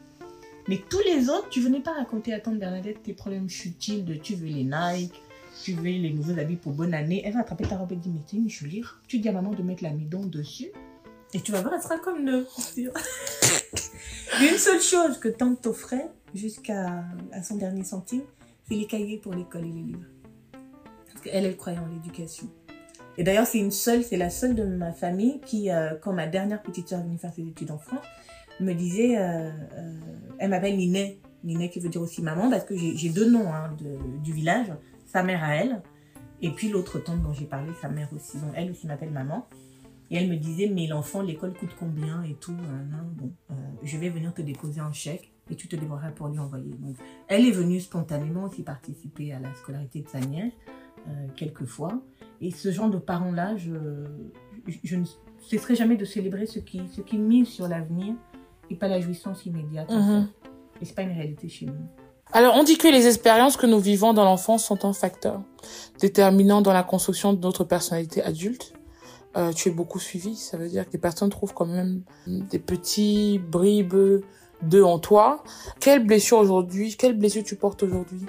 [0.69, 4.15] Mais tous les autres, tu venais pas raconter à tante Bernadette tes problèmes futiles de
[4.15, 5.21] tu veux les Nike,
[5.63, 8.13] tu veux les nouveaux habits pour bonne année, elle va attraper ta robe et dire,
[8.15, 8.83] mais t'es une jolie.
[9.09, 10.71] Tu dis à maman de mettre l'amidon dessus.
[11.35, 12.47] Et tu vas voir, elle sera comme neuf.
[14.41, 18.23] Une seule chose que tante t'offrait, jusqu'à à son dernier centime,
[18.69, 20.07] c'est les cahiers pour l'école et les livres.
[21.07, 22.49] Parce qu'elle, elle croyait en l'éducation.
[23.19, 26.27] Et d'ailleurs, c'est une seule, c'est la seule de ma famille qui, euh, quand ma
[26.27, 28.05] dernière petite soeur est venue faire ses études en France,
[28.61, 29.99] me disait, euh, euh,
[30.39, 33.77] elle m'appelle Ninet, Ninet qui veut dire aussi maman, parce que j'ai deux noms hein,
[34.23, 34.73] du village,
[35.07, 35.83] sa mère à elle,
[36.41, 38.39] et puis l'autre tante dont j'ai parlé, sa mère aussi.
[38.39, 39.47] Donc elle aussi m'appelle maman.
[40.13, 42.53] Et elle me disait, mais l'enfant, l'école coûte combien et tout.
[42.53, 46.11] euh, non, bon, euh, je vais venir te déposer un chèque et tu te débrouilleras
[46.11, 46.75] pour lui envoyer.
[46.81, 46.97] Donc,
[47.29, 50.53] elle est venue spontanément aussi participer à la scolarité de sa nièce,
[51.09, 52.03] euh, quelques fois.
[52.43, 53.73] Et ce genre de parents-là, je,
[54.85, 55.05] je, ne
[55.39, 58.15] cesserai jamais de célébrer ce qui, ce qui mise sur l'avenir
[58.73, 59.91] et pas la jouissance immédiate.
[59.91, 60.29] en Mhm.
[60.43, 60.51] fait.
[60.81, 61.75] Et c'est pas une réalité chez nous.
[62.33, 65.43] Alors, on dit que les expériences que nous vivons dans l'enfance sont un facteur
[66.01, 68.73] déterminant dans la construction de notre personnalité adulte.
[69.37, 72.59] Euh, tu es beaucoup suivi, ça veut dire que les personnes trouvent quand même des
[72.59, 74.23] petits bribes
[74.63, 75.43] d'eux en toi.
[75.81, 78.27] Quelle blessure aujourd'hui, quelle blessure tu portes aujourd'hui,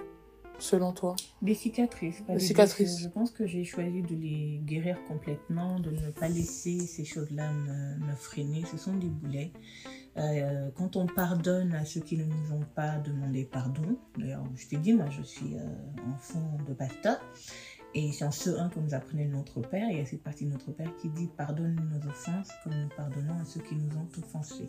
[0.60, 1.16] selon toi?
[1.42, 2.22] Des cicatrices.
[2.22, 2.88] pas Des des cicatrices.
[2.88, 3.10] blessures.
[3.10, 7.52] Je pense que j'ai choisi de les guérir complètement, de ne pas laisser ces choses-là
[7.52, 8.64] me, me freiner.
[8.72, 9.52] Ce sont des boulets.
[10.18, 14.68] Euh, quand on pardonne à ceux qui ne nous ont pas demandé pardon, d'ailleurs, je
[14.68, 17.20] t'ai dit, moi, je suis euh, enfant de pasteur,
[17.96, 20.46] et c'est en ce 1 que nous apprenait notre Père, il y a cette partie
[20.46, 23.96] de notre Père qui dit Pardonne nos offenses comme nous pardonnons à ceux qui nous
[23.98, 24.68] ont offensés.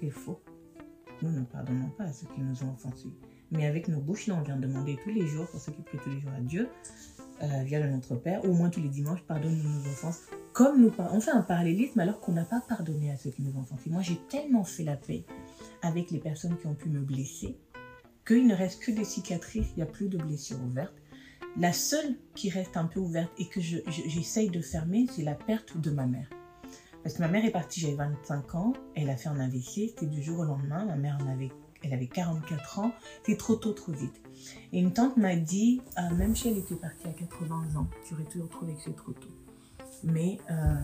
[0.00, 0.40] C'est faux.
[1.22, 3.12] Nous ne pardonnons pas à ceux qui nous ont offensés.
[3.52, 5.98] Mais avec nos bouches, là, on vient demander tous les jours, pour ceux qui prient
[6.02, 6.68] tous les jours à Dieu,
[7.42, 10.22] euh, via le Notre Père, au moins tous les dimanches, pardonne-nous nos offenses.
[10.52, 13.56] Comme nous, on fait un parallélisme alors qu'on n'a pas pardonné à ceux qui nous
[13.56, 13.88] ont offensés.
[13.90, 15.24] Moi, j'ai tellement fait la paix
[15.80, 17.56] avec les personnes qui ont pu me blesser
[18.26, 20.94] qu'il ne reste que des cicatrices, il n'y a plus de blessures ouvertes.
[21.56, 25.22] La seule qui reste un peu ouverte et que je- je- j'essaye de fermer, c'est
[25.22, 26.28] la perte de ma mère.
[27.02, 30.06] Parce que ma mère est partie, j'avais 25 ans, elle a fait un AVC, c'était
[30.06, 31.50] du jour au lendemain, ma mère en avait
[32.06, 32.92] 44 ans,
[33.24, 34.22] c'était trop tôt, trop vite.
[34.72, 38.14] Et une tante m'a dit, ah, même si elle était partie à 80 ans, tu
[38.14, 39.28] aurais toujours trouvé que c'est trop tôt.
[40.04, 40.76] Mais euh,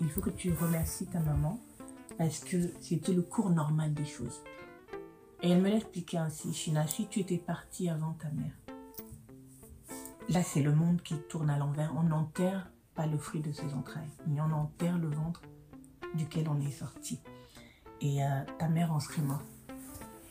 [0.00, 1.60] il faut que tu remercies ta maman
[2.16, 4.42] parce que c'était le cours normal des choses.
[5.42, 8.56] Et elle me l'expliquait ainsi, China, si tu étais partie avant ta mère,
[10.28, 13.72] là c'est le monde qui tourne à l'envers, on n'enterre pas le fruit de ses
[13.74, 15.42] entrailles, mais on enterre le ventre
[16.14, 17.20] duquel on est sorti.
[18.00, 19.46] Et euh, ta mère en serait morte.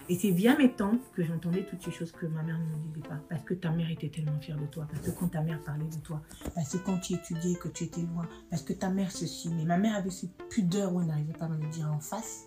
[0.09, 2.87] Et c'est via mes tantes que j'entendais toutes ces choses que ma mère ne me
[2.87, 3.19] disait pas.
[3.29, 4.87] Parce que ta mère était tellement fière de toi.
[4.89, 6.21] Parce que quand ta mère parlait de toi.
[6.55, 8.25] Parce que quand tu étudiais, que tu étais loin.
[8.49, 9.49] Parce que ta mère ceci.
[9.49, 11.99] Mais ma mère avait cette pudeur où elle n'arrivait pas à me le dire en
[11.99, 12.45] face.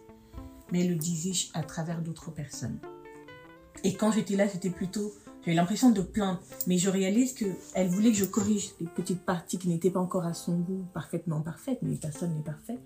[0.73, 2.79] Mais elle le disait à travers d'autres personnes.
[3.85, 5.13] Et quand j'étais là, c'était plutôt...
[5.43, 6.41] J'avais l'impression de plaindre.
[6.67, 10.25] Mais je réalise qu'elle voulait que je corrige les petites parties qui n'étaient pas encore
[10.25, 11.81] à son goût parfaitement parfaites.
[11.83, 12.79] Mais personne n'est parfait.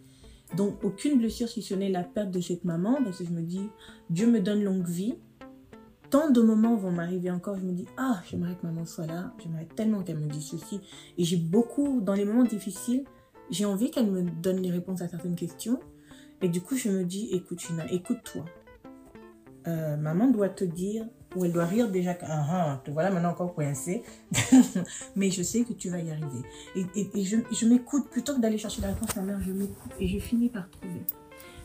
[0.56, 3.02] Donc aucune blessure si ce n'est la perte de cette maman.
[3.02, 3.68] Parce que je me dis,
[4.10, 5.14] Dieu me donne longue vie.
[6.10, 9.32] Tant de moments vont m'arriver encore, je me dis, ah, j'aimerais que maman soit là,
[9.42, 10.80] j'aimerais tellement qu'elle me dise ceci.
[11.18, 13.04] Et j'ai beaucoup, dans les moments difficiles,
[13.50, 15.80] j'ai envie qu'elle me donne les réponses à certaines questions.
[16.40, 18.44] Et du coup, je me dis, écoute, China, écoute-toi.
[19.66, 23.10] Euh, maman doit te dire, ou elle doit rire déjà, que, ah, ah, te voilà
[23.10, 24.02] maintenant encore coincé.
[25.16, 26.42] Mais je sais que tu vas y arriver.
[26.76, 29.40] Et, et- et je, je m'écoute, plutôt que d'aller chercher la réponse à ma mère,
[29.46, 31.00] je m'écoute et je finis par trouver.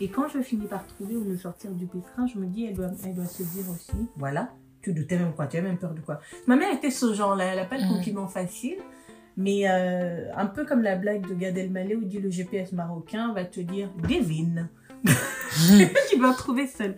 [0.01, 2.75] Et quand je finis par trouver ou me sortir du pétrin, je me dis, elle
[2.75, 4.49] doit, elle doit se dire aussi, voilà,
[4.81, 6.21] tu doutais même quoi, tu as même peur de quoi.
[6.47, 7.89] Ma mère était ce genre-là, elle n'a pas Mhm.
[7.89, 8.77] compliment facile,
[9.35, 13.33] mais euh, un peu comme la blague de Gad Elmaleh où dit le GPS marocain
[13.33, 14.69] va te dire, devine.
[16.09, 16.95] tu dois trouver seul.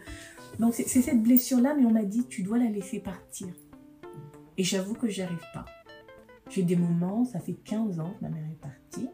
[0.59, 3.47] Donc c'est cette blessure-là, mais on m'a dit, tu dois la laisser partir.
[4.57, 5.65] Et j'avoue que j'y arrive pas.
[6.49, 9.09] J'ai des moments, ça fait 15 ans que ma mère est partie,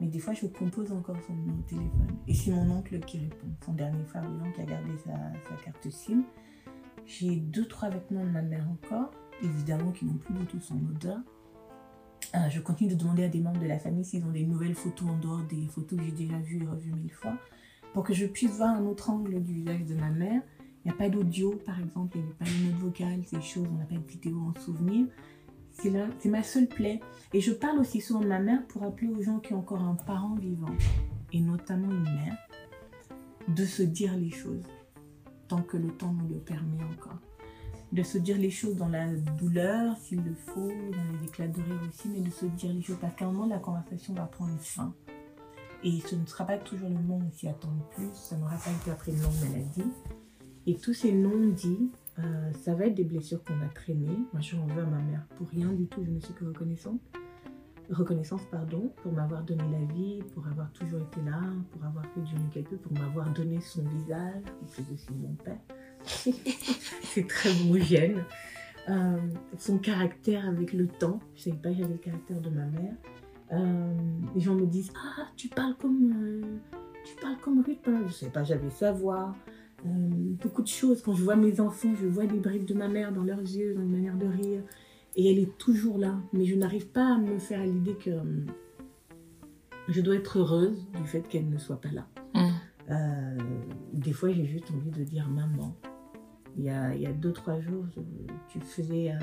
[0.00, 2.16] mais des fois je compose encore son numéro de téléphone.
[2.26, 4.24] Et c'est mon oncle qui répond, son dernier frère
[4.54, 5.12] qui a gardé sa,
[5.48, 6.24] sa carte SIM.
[7.06, 9.10] J'ai deux, trois vêtements de ma mère encore,
[9.42, 11.18] évidemment qui n'ont plus du tout son odeur.
[12.34, 14.74] Euh, je continue de demander à des membres de la famille s'ils ont des nouvelles
[14.74, 17.32] photos en dehors des photos que j'ai déjà vues et revues mille fois,
[17.92, 20.42] pour que je puisse voir un autre angle du visage de ma mère.
[20.84, 23.40] Il n'y a pas d'audio, par exemple, il n'y avait pas de note vocale, ces
[23.42, 25.06] choses, on n'a pas de vidéo en souvenir.
[25.72, 27.00] C'est ma seule plaie.
[27.32, 29.82] Et je parle aussi souvent de ma mère pour rappeler aux gens qui ont encore
[29.82, 30.74] un parent vivant,
[31.32, 32.36] et notamment une mère,
[33.48, 34.64] de se dire les choses,
[35.48, 37.18] tant que le temps nous le permet encore.
[37.92, 41.60] De se dire les choses dans la douleur, s'il le faut, dans les éclats de
[41.60, 44.26] rire aussi, mais de se dire les choses, parce qu'à un moment, la conversation va
[44.26, 44.94] prendre fin.
[45.82, 48.56] Et ce ne sera pas toujours le moment où s'y attend le plus, ça n'aura
[48.56, 49.90] pas été après une longue maladie.
[50.70, 54.18] Et tous ces non-dits, Euh, ça va être des blessures qu'on a traînées.
[54.34, 56.04] Moi, je veux à ma mère pour rien du tout.
[56.04, 57.00] Je ne suis que reconnaissante.
[57.88, 61.40] Reconnaissance, pardon, pour m'avoir donné la vie, pour avoir toujours été là,
[61.70, 65.08] pour avoir fait du mieux qu'elle peut, pour m'avoir donné son visage, en plus aussi
[65.14, 65.60] mon père.
[67.04, 68.22] C'est très homogène.
[68.90, 69.16] Euh,
[69.56, 71.20] son caractère avec le temps.
[71.36, 72.94] Je ne savais pas que j'avais le caractère de ma mère.
[73.52, 73.94] Euh,
[74.34, 76.42] les gens me disent Ah, tu parles comme, euh,
[77.06, 77.80] tu parles comme Ruth.
[77.86, 79.34] Je ne savais pas, j'avais sa voix.
[79.86, 79.88] Euh,
[80.42, 81.00] beaucoup de choses.
[81.02, 83.74] Quand je vois mes enfants, je vois des bribes de ma mère dans leurs yeux,
[83.74, 84.62] dans une manière de rire.
[85.16, 86.18] Et elle est toujours là.
[86.32, 88.22] Mais je n'arrive pas à me faire à l'idée que euh,
[89.88, 92.06] je dois être heureuse du fait qu'elle ne soit pas là.
[92.34, 92.48] Mm.
[92.90, 93.38] Euh,
[93.92, 95.74] des fois, j'ai juste envie de dire maman.
[96.56, 98.00] Il y a, il y a deux, trois jours, je-
[98.48, 99.12] tu faisais.
[99.12, 99.18] euh,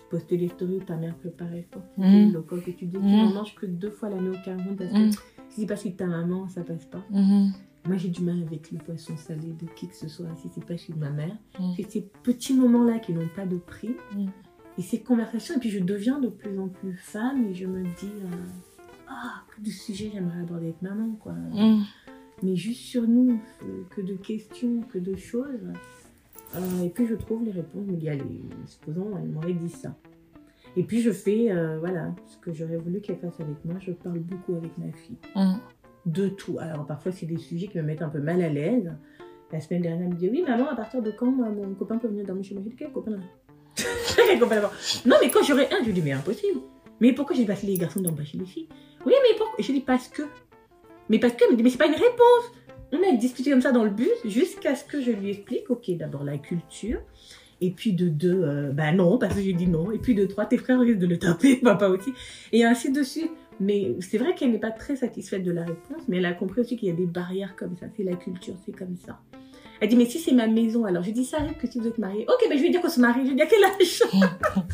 [0.00, 2.32] tu postais les stories où ta mère préparait pour Mm.
[2.32, 3.10] le coq et tu dis tu Mm.
[3.16, 5.10] n'en manges que deux fois l'année au Cameroun parce que Mm.
[5.50, 7.04] si c'est pas chez ta maman, ça passe pas.
[7.88, 10.64] Moi, j'ai du mal avec le poisson salé de qui que ce soit si c'est
[10.64, 11.34] pas chez ma mère.
[11.58, 11.72] Mm.
[11.74, 13.96] C'est ces petits moments-là qui n'ont pas de prix.
[14.14, 14.26] Mm.
[14.76, 17.82] Et ces conversations, et puis je deviens de plus en plus femme et je me
[17.82, 18.36] dis, euh,
[19.08, 21.32] ah, que de sujets j'aimerais aborder avec maman, quoi.
[21.32, 21.82] Mm.
[22.42, 23.40] Mais juste sur nous,
[23.88, 25.72] que de questions, que de choses.
[26.56, 29.70] Euh, et puis je trouve les réponses, je me dis, allez, supposons, elle m'aurait dit
[29.70, 29.96] ça.
[30.76, 33.92] Et puis je fais, euh, voilà, ce que j'aurais voulu qu'elle fasse avec moi, je
[33.92, 35.16] parle beaucoup avec ma fille.
[36.12, 36.58] De tout.
[36.60, 38.92] Alors parfois c'est des sujets qui me mettent un peu mal à l'aise.
[39.52, 42.08] La semaine dernière, elle me dit oui maman, à partir de quand mon copain peut
[42.08, 42.62] venir dormir chez moi?
[42.64, 43.18] J'ai dit quel copain?
[44.16, 44.60] Quel copain
[45.06, 46.60] Non mais quand j'aurai un, je lui dis mais impossible.
[47.00, 48.68] Mais pourquoi j'ai pas fait les garçons dorment pas chez les filles?
[49.06, 49.56] Oui mais pourquoi?
[49.60, 50.22] Je dis parce que.
[51.08, 52.52] Mais parce que, mais c'est pas une réponse.
[52.92, 55.90] On a discuté comme ça dans le bus jusqu'à ce que je lui explique, ok
[55.96, 57.00] d'abord la culture.
[57.60, 59.90] Et puis de deux, euh, bah non, parce que j'ai dit non.
[59.90, 62.12] Et puis de trois, tes frères risquent de le taper, papa aussi.
[62.52, 63.30] Et ainsi de suite.
[63.60, 66.60] Mais c'est vrai qu'elle n'est pas très satisfaite de la réponse, mais elle a compris
[66.60, 67.86] aussi qu'il y a des barrières comme ça.
[67.96, 69.18] C'est la culture, c'est comme ça.
[69.80, 71.86] Elle dit, mais si c'est ma maison, alors je dis, ça arrive que si vous
[71.86, 72.24] êtes mariés.
[72.28, 73.24] Ok, ben je vais dire qu'on se marie.
[73.24, 74.02] Je vais dire quel âge?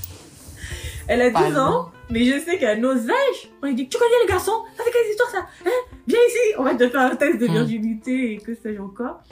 [1.07, 1.61] Elle a 12 Pardon.
[1.61, 4.83] ans, mais je sais qu'à nos âges, on lui dit, tu connais les garçons Ça
[4.85, 5.47] fait quelle histoire ça?
[5.67, 5.71] Hein?
[6.07, 7.53] Viens ici, on va te faire un test de Hmm.
[7.53, 9.23] virginité et que sais-je encore.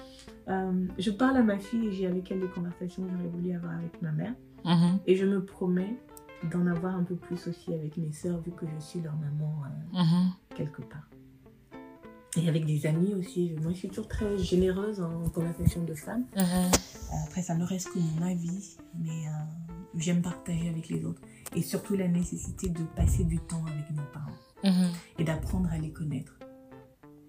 [0.48, 3.54] Euh, je parle à ma fille et j'ai avec elle des conversations que j'aurais voulu
[3.56, 4.34] avoir avec ma mère.
[4.64, 4.98] Mhm.
[5.06, 5.96] Et je me promets
[6.50, 9.62] d'en avoir un peu plus aussi avec mes sœurs, vu que je suis leur maman
[9.64, 10.30] euh, Mhm.
[10.56, 11.08] quelque part.
[12.36, 13.54] Et avec des amis aussi.
[13.60, 16.24] Moi, je suis toujours très généreuse en conversation de femmes.
[16.34, 16.70] Mhm.
[17.26, 19.32] Après, ça ne reste que mon avis, mais euh,
[19.96, 21.20] j'aime partager avec les autres.
[21.54, 24.32] Et surtout la nécessité de passer du temps avec nos parents
[24.64, 24.90] Mhm.
[25.18, 26.32] et d'apprendre à les connaître.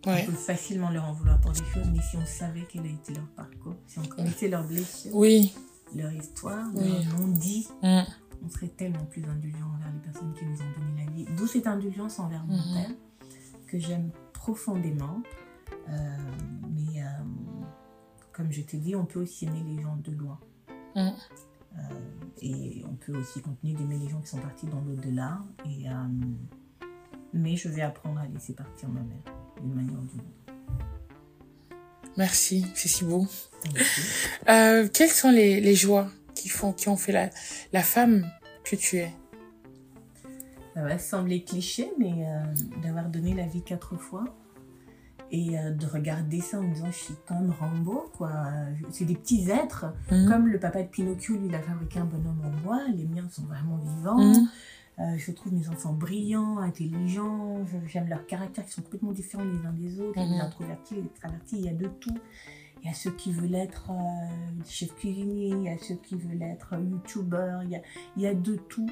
[0.05, 0.23] Ouais.
[0.27, 2.89] On peut facilement leur en vouloir pour des choses, mais si on savait quel a
[2.89, 5.53] été leur parcours, si on connaissait leurs blessures, Oui.
[5.95, 6.89] leur histoire, Oui.
[7.05, 7.67] leur non-dit.
[8.43, 11.25] On serait tellement plus indulgent envers les personnes qui nous ont donné la vie.
[11.37, 12.73] D'où cette indulgence envers mon Mhm.
[12.73, 12.91] père,
[13.67, 15.21] que j'aime profondément.
[15.89, 16.17] Euh,
[16.75, 17.07] mais euh,
[18.31, 20.39] comme je t'ai dit, on peut aussi aimer les gens de loin.
[20.95, 20.99] Mm.
[20.99, 21.79] Euh,
[22.41, 25.39] et on peut aussi continuer d'aimer les gens qui sont partis dans l'au-delà.
[25.65, 25.85] Et,
[27.33, 29.23] mais je vais apprendre à laisser partir ma mère
[29.61, 30.53] d'une manière ou d'une autre.
[32.15, 33.25] Merci, c'est si beau.
[34.45, 37.29] Quelles sont les, les joies qui font, qui ont fait la,
[37.71, 38.25] la femme
[38.63, 39.11] que tu es
[40.73, 42.43] Ça va sembler cliché, mais euh,
[42.81, 44.23] d'avoir donné la vie quatre fois
[45.31, 48.31] et euh, de regarder ça en me disant je suis comme Rambo, quoi.
[48.91, 50.27] C'est des petits êtres, Mhm.
[50.29, 52.81] comme le papa de Pinocchio, lui, il a fabriqué un bonhomme en bois.
[52.95, 54.17] Les miens sont vraiment vivants.
[54.17, 54.47] Mhm.
[54.99, 57.65] Euh, je trouve mes enfants brillants, intelligents.
[57.87, 60.19] J'aime leurs caractères qui sont complètement différents les uns des autres.
[60.19, 60.41] Les Mhm.
[60.41, 62.17] introvertis, les extravertis, il y a de tout.
[62.83, 66.15] Il y a ceux qui veulent être euh, chef cuisinier, il y a ceux qui
[66.15, 67.81] veulent être youtubeur, il y a,
[68.17, 68.89] il y a de tout.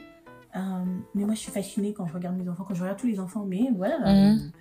[0.56, 0.60] Euh,
[1.14, 3.20] mais moi, je suis fascinée quand je regarde mes enfants, quand je regarde tous les
[3.20, 3.46] enfants.
[3.46, 4.52] Mais voilà, Mhm.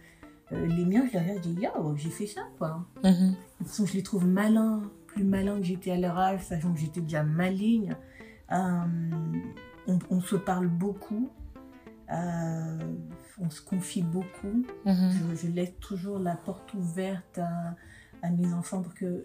[0.53, 2.85] euh, euh, les miens, je les regarde, je dis, yo, j'ai fait ça, quoi.
[3.05, 3.31] Mhm.
[3.31, 6.73] De toute façon, je les trouve malins, plus malins que j'étais à leur âge, sachant
[6.73, 7.95] que j'étais déjà maligne.
[8.51, 8.85] Euh,
[9.87, 11.31] on, on se parle beaucoup.
[12.13, 12.79] Euh,
[13.41, 14.65] on se confie beaucoup.
[14.85, 15.11] Mhm.
[15.35, 17.77] Je, je laisse toujours la porte ouverte à,
[18.23, 19.25] à mes enfants pour que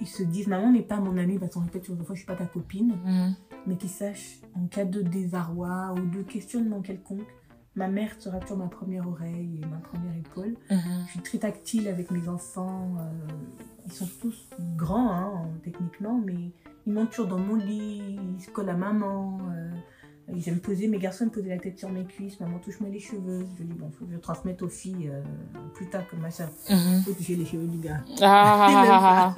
[0.00, 2.20] ils se disent maman n'est pas mon amie parce qu'on répète toujours des fois je
[2.20, 3.34] suis pas ta copine Mhm.
[3.66, 7.26] mais qu'ils sachent en cas de désarroi ou de questionnement quelconque
[7.74, 10.78] ma mère sera toujours ma première oreille et ma première épaule Mhm.
[11.06, 12.96] je suis très tactile avec mes enfants.
[13.00, 13.26] euh,
[13.86, 15.10] ils sont tous grands,
[15.44, 16.52] hein, techniquement, mais
[16.86, 19.38] ils montent toujours dans mon lit, ils se collent à maman.
[19.50, 19.70] euh,
[20.34, 22.38] ils aiment poser, mes garçons aiment poser la tête sur mes cuisses.
[22.40, 23.46] Maman, touche-moi les cheveux.
[23.58, 25.22] Je dis, bon, faut que je transmette aux filles euh,
[25.74, 26.50] plus tard que ma soeur.
[26.68, 27.02] Mhm.
[27.04, 28.02] Faut toucher les cheveux du gars.
[28.20, 29.34] Ah.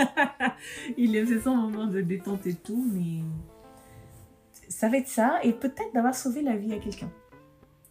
[0.99, 3.23] Il aime, c'est son moment de détente et tout, mais
[4.69, 5.39] ça va être ça.
[5.43, 7.11] Et peut-être d'avoir sauvé la vie à quelqu'un.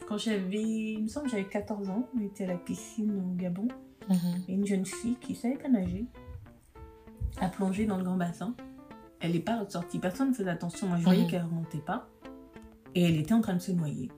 [0.08, 0.62] Quand j'avais,
[0.94, 3.68] il me semble que j'avais 14 ans, on était à la piscine au Gabon.
[4.10, 4.18] Mhm.
[4.48, 6.06] Et une jeune fille qui savait pas nager
[7.40, 8.56] a plongé dans le grand bassin
[9.22, 10.00] elle n'est pas ressortie.
[10.00, 10.88] Personne ne faisait attention.
[10.88, 11.30] Moi, je voyais Mhm.
[11.30, 12.08] qu'elle remontait pas.
[12.96, 14.10] Et elle était en train de se noyer.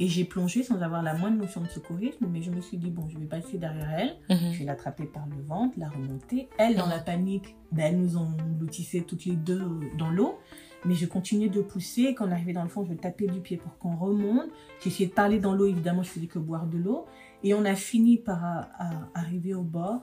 [0.00, 2.88] Et j'ai plongé sans avoir la moindre notion de secourisme, mais je me suis dit,
[2.90, 4.52] bon, je vais passer derrière elle, Mhm.
[4.52, 6.48] je vais l'attraper par le ventre, la remonter.
[6.56, 9.60] Elle, dans la panique, ben, elle nous engloutissait toutes les deux
[9.98, 10.38] dans l'eau.
[10.84, 12.14] Mais je continuais de pousser.
[12.14, 14.46] Quand on arrivait dans le fond, je tapais du pied pour qu'on remonte.
[14.86, 17.06] Essayé de parler dans l'eau, évidemment, je faisais que boire de l'eau.
[17.42, 20.02] Et on a fini par à- à arriver au bord.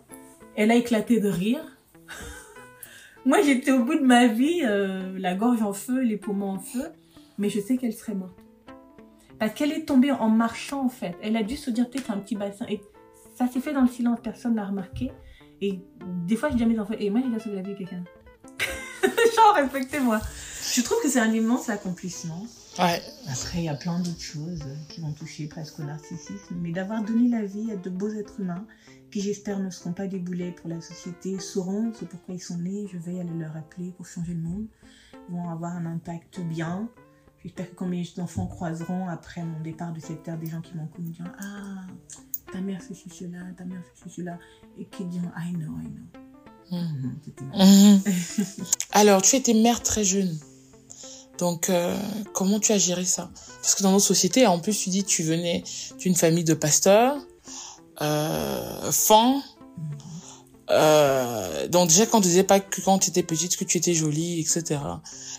[0.57, 1.61] Elle a éclaté de rire.
[3.25, 6.59] Moi, j'étais au bout de ma vie, euh, la gorge en feu, les poumons en
[6.59, 6.89] feu.
[7.38, 8.39] Mais je sais qu'elle serait morte.
[9.39, 11.15] Parce qu'elle est tombée en marchant, en fait.
[11.21, 12.65] Elle a dû se dire peut-être un petit bassin.
[12.69, 12.81] Et
[13.36, 15.11] ça s'est fait dans le silence, personne l'a remarqué.
[15.61, 15.79] Et
[16.25, 17.77] des fois, je dis à mes enfants, et moi, j'ai déjà sauvé la vie de
[17.77, 18.03] quelqu'un.
[19.36, 20.21] Genre, respectez-moi.
[20.73, 22.45] Je trouve que c'est un immense accomplissement.
[22.79, 23.01] Ouais.
[23.29, 26.55] Après, il y a plein d'autres choses qui vont toucher presque au narcissisme.
[26.61, 28.65] Mais d'avoir donné la vie à de beaux êtres humains,
[29.11, 32.57] qui j'espère ne seront pas des boulets pour la société, sauront ce pourquoi ils sont
[32.57, 34.67] nés, je vais aller leur rappeler pour changer le monde,
[35.29, 36.89] vont avoir un impact bien.
[37.45, 40.87] J'espère que quand mes enfants croiseront après mon départ cette terre des gens qui m'ont
[40.87, 41.85] connu, diront Ah,
[42.51, 44.39] ta mère c'est cela, ta mère c'est cela,
[44.79, 46.21] et qui diront I know, I know.
[46.71, 47.01] Mhm.
[47.03, 48.65] Mhm, c'était Mhm.
[48.93, 50.35] Alors, tu étais mère très jeune.
[51.37, 51.95] Donc, euh,
[52.33, 53.29] comment tu as géré ça?
[53.61, 55.63] Parce que dans notre société, en plus, tu dis tu venais
[55.99, 57.15] d'une famille de pasteurs,
[58.01, 59.39] euh, fan.
[60.72, 63.93] Euh, donc déjà, quand on disait pas que quand tu étais petite, que tu étais
[63.93, 64.80] jolie, etc.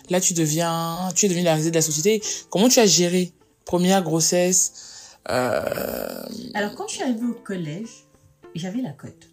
[0.09, 2.21] Là, tu deviens, tu es devenue la risée de la société.
[2.49, 3.33] Comment tu as géré
[3.65, 6.23] première grossesse euh,
[6.53, 8.07] Alors, quand je suis arrivée au collège,
[8.55, 9.29] j'avais la cote.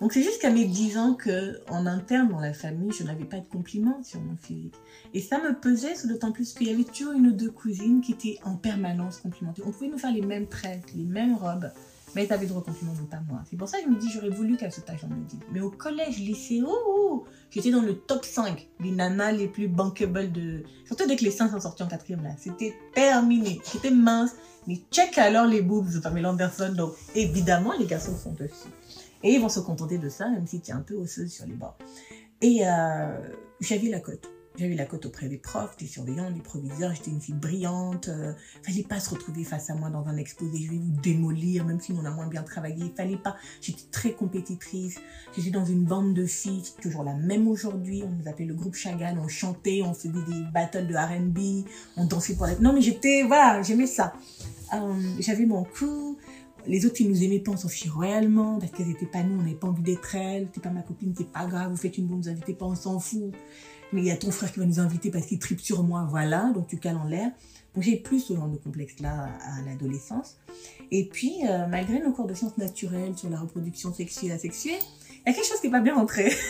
[0.00, 3.38] Donc, c'est jusqu'à mes 10 ans que, en interne dans la famille, je n'avais pas
[3.38, 4.74] de compliments sur mon physique.
[5.14, 8.10] Et ça me pesait, d'autant plus qu'il y avait toujours une ou deux cousines qui
[8.10, 9.62] étaient en permanence complimentées.
[9.64, 11.70] On pouvait nous faire les mêmes traits, les mêmes robes,
[12.14, 12.92] mais elles avaient droit au compliment,
[13.28, 13.42] moi.
[13.48, 15.24] C'est pour ça que je me dis, j'aurais voulu qu'à cet âge, on me.
[15.52, 20.32] Mais au collège, lycée, oh, j'étais dans le top 5 des nanas les plus bankable
[20.32, 20.62] de.
[20.86, 22.30] Surtout dès que les seins sont sortis en quatrième, là.
[22.38, 23.60] C'était terminé.
[23.72, 24.32] J'étais mince.
[24.66, 26.72] Mais check alors les boobs de Pamela Anderson.
[26.76, 28.68] Donc, évidemment, les garçons sont dessus.
[29.22, 31.46] Et ils vont se contenter de ça, même si tu es un peu osseuse sur
[31.46, 31.76] les bords.
[32.40, 33.18] Et euh,
[33.60, 34.28] j'avais la cote.
[34.62, 36.94] J'avais la cote auprès des profs, des surveillants, des proviseurs.
[36.94, 38.06] J'étais une fille brillante.
[38.06, 38.32] Euh,
[38.62, 40.62] fallait pas se retrouver face à moi dans un exposé.
[40.62, 42.92] Je vais vous démolir, même si on a moins bien travaillé.
[42.96, 43.34] Fallait pas.
[43.60, 45.00] J'étais très compétitrice.
[45.36, 48.04] J'étais dans une bande de filles, toujours la même aujourd'hui.
[48.06, 49.18] On nous appelait le groupe Chagall.
[49.18, 52.56] On chantait, on faisait des battles de R&B, on dansait pour la.
[52.60, 54.12] Non, mais j'étais, voilà, j'aimais ça.
[54.74, 56.16] Euh, j'avais mon crew.
[56.68, 59.34] Les autres, ils nous aimaient pas, on s'en fichait royalement, parce qu'elles étaient pas nous,
[59.34, 60.46] on n'avait pas envie d'être elles.
[60.52, 62.76] T'es pas ma copine, c'est pas grave, vous faites une bonne, vous invitez pas, on
[62.76, 63.34] s'en fout.
[63.92, 66.06] Mais il y a ton frère qui va nous inviter parce qu'il tripe sur moi,
[66.08, 67.30] voilà, donc tu cales en l'air.
[67.74, 70.36] Donc j'ai plus ce genre de complexe-là à l'adolescence.
[70.90, 74.78] Et puis, euh, malgré nos cours de sciences naturelles sur la reproduction sexuelle et asexuée,
[75.10, 76.32] il y a quelque chose qui n'est pas bien rentré.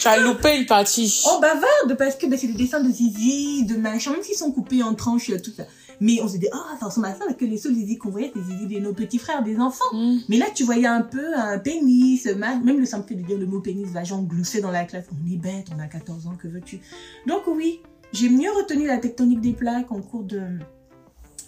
[0.00, 1.22] Tu as loupé une partie.
[1.26, 4.52] On bavarde parce que ben, c'est des dessins de zizi, de machin, même s'ils sont
[4.52, 5.64] coupés en tranches, tout ça.
[6.00, 8.10] Mais on se dit, ah, ça ressemble à ça, parce que les seuls zizi qu'on
[8.10, 9.84] voyait, c'était les zizi de nos petits frères, des enfants.
[9.92, 10.20] Mhm.
[10.28, 13.46] Mais là, tu voyais un peu un pénis, même le simple fait de dire le
[13.46, 15.06] mot pénis va genre glousser dans la classe.
[15.10, 16.80] On est bête, on a 14 ans, que veux-tu?
[17.26, 17.80] Donc oui,
[18.12, 20.40] j'ai mieux retenu la tectonique des plaques en cours de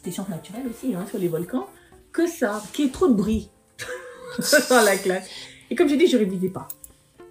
[0.05, 1.66] des sciences naturelles aussi, hein, sur les volcans,
[2.12, 3.51] que ça, qui est trop de bruit
[4.70, 5.28] dans la classe.
[5.70, 6.68] Et comme j'ai dit, je révisais pas.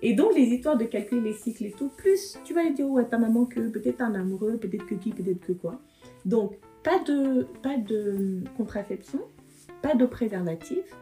[0.02, 2.88] Et donc, les histoires de calculer les cycles et tout, plus tu vas aller dire
[2.88, 5.80] ouais, ta maman que peut-être un amoureux, peut-être que qui, peut-être que quoi.
[6.26, 6.54] Donc,
[6.88, 9.20] pas de, pas de contraception,
[9.82, 10.96] pas de préservatif.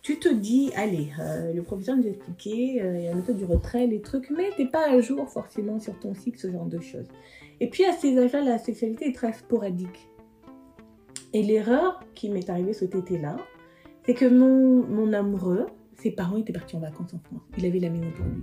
[0.00, 3.16] Tu te dis, allez, euh, le professeur nous a expliqué, euh, il y a la
[3.16, 6.50] méthode du retrait, les trucs, mais t'es pas à jour forcément sur ton cycle, ce
[6.50, 7.06] genre de choses.
[7.58, 10.08] Et puis à ces âges-là, la sexualité est très sporadique.
[11.32, 13.36] Et l'erreur qui m'est arrivée cet été-là,
[14.06, 15.66] c'est que mon, mon amoureux,
[15.96, 17.42] ses parents étaient partis en vacances en France.
[17.58, 18.42] Il avait la maison pour lui.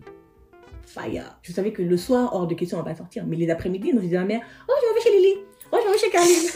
[0.82, 1.40] Fire.
[1.44, 3.26] Je savais que le soir, hors de question, on va sortir.
[3.26, 5.36] Mais les après-midi, donc je disais à ma mère, oh, je vais chez Lily.
[5.72, 6.50] Vais chez Carline.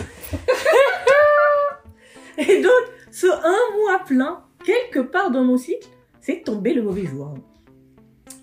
[2.38, 2.72] Et donc,
[3.12, 5.88] ce un mois plein, quelque part dans mon cycle,
[6.22, 7.34] c'est tombé le mauvais jour.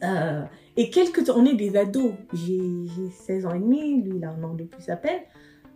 [0.02, 0.42] Euh,
[0.76, 2.12] et quelques on est des ados.
[2.32, 5.20] J'ai j'ai 16 ans et demi, lui il a un an de plus à peine.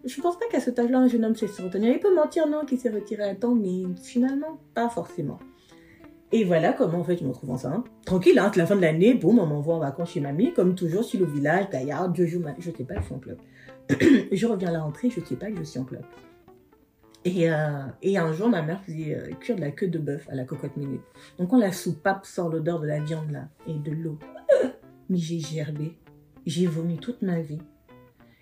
[0.05, 1.93] Je pense pas qu'à cet âge-là, un jeune homme sait se retenir.
[1.93, 5.39] Il peut mentir, non, qu'il s'est retiré à temps, mais finalement, pas forcément.
[6.31, 7.87] Et voilà comment, en fait, je me retrouve enceinte.
[8.05, 11.05] Tranquille, hein, la fin de l'année, boum, on m'envoie en vacances chez mamie, comme toujours,
[11.05, 12.55] sur le village, Gaillard, je joue, ma...
[12.59, 13.39] je sais pas, suis en club.
[14.33, 16.03] je reviens à la rentrée, je sais pas que je suis en club.
[17.25, 20.29] Et, euh, et un jour, ma mère faisait euh, cuire de la queue de bœuf
[20.29, 21.01] à la cocotte minute.
[21.39, 24.19] Donc, quand la soupape sort l'odeur de la viande là et de l'eau,
[25.09, 25.97] mais j'ai gerbé.
[26.45, 27.61] J'ai vomi toute ma vie.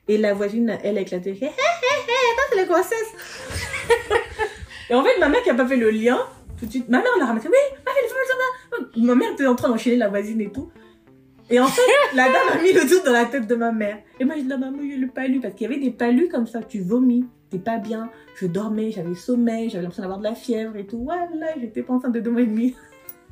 [0.09, 1.30] Et la voisine, elle a éclaté.
[1.30, 3.14] Hé, hé, hé, ça c'est la grossesse.
[4.90, 6.18] et en fait, ma mère qui a pas fait le lien,
[6.59, 7.49] tout de suite, ma mère l'a ramassé.
[7.49, 7.93] Oui, ma.
[8.97, 10.70] Ma mère était en train d'enchaîner la voisine et tout.
[11.53, 11.82] Et en fait,
[12.14, 13.98] la dame a mis le doute dans la tête de ma mère.
[14.18, 15.38] Et moi, je dis, la maman, j'ai le palu.
[15.38, 18.09] Parce qu'il y avait des palus comme ça, tu vomis, t'es pas bien.
[18.36, 21.05] Je dormais, j'avais sommeil, j'avais l'impression d'avoir de la fièvre et tout.
[21.05, 21.28] Voilà,
[21.61, 22.74] j'étais pas enceinte de deux mois et demi.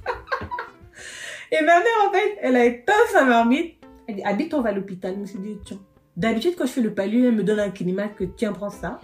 [1.50, 3.76] et ma mère, en fait, elle a éteint sa marmite.
[4.06, 5.14] Elle dit, habite, on va à l'hôpital.
[5.14, 5.78] Je me suis dit, tiens.
[6.18, 9.00] D'habitude, quand je fais le palu, elle me donne un climat que tiens, prends ça.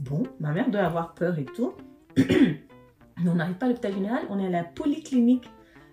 [0.00, 1.74] Bon, ma mère doit avoir peur et tout.
[2.16, 5.48] Mais on n'arrive pas à l'hôpital général, on est à la polyclinique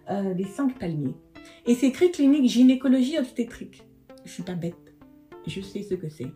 [0.10, 1.14] euh, des cinq palmiers.
[1.66, 3.84] Et c'est écrit clinique gynécologie obstétrique.
[4.26, 4.76] Je suis pas bête.
[5.46, 6.28] Je sais ce que c'est.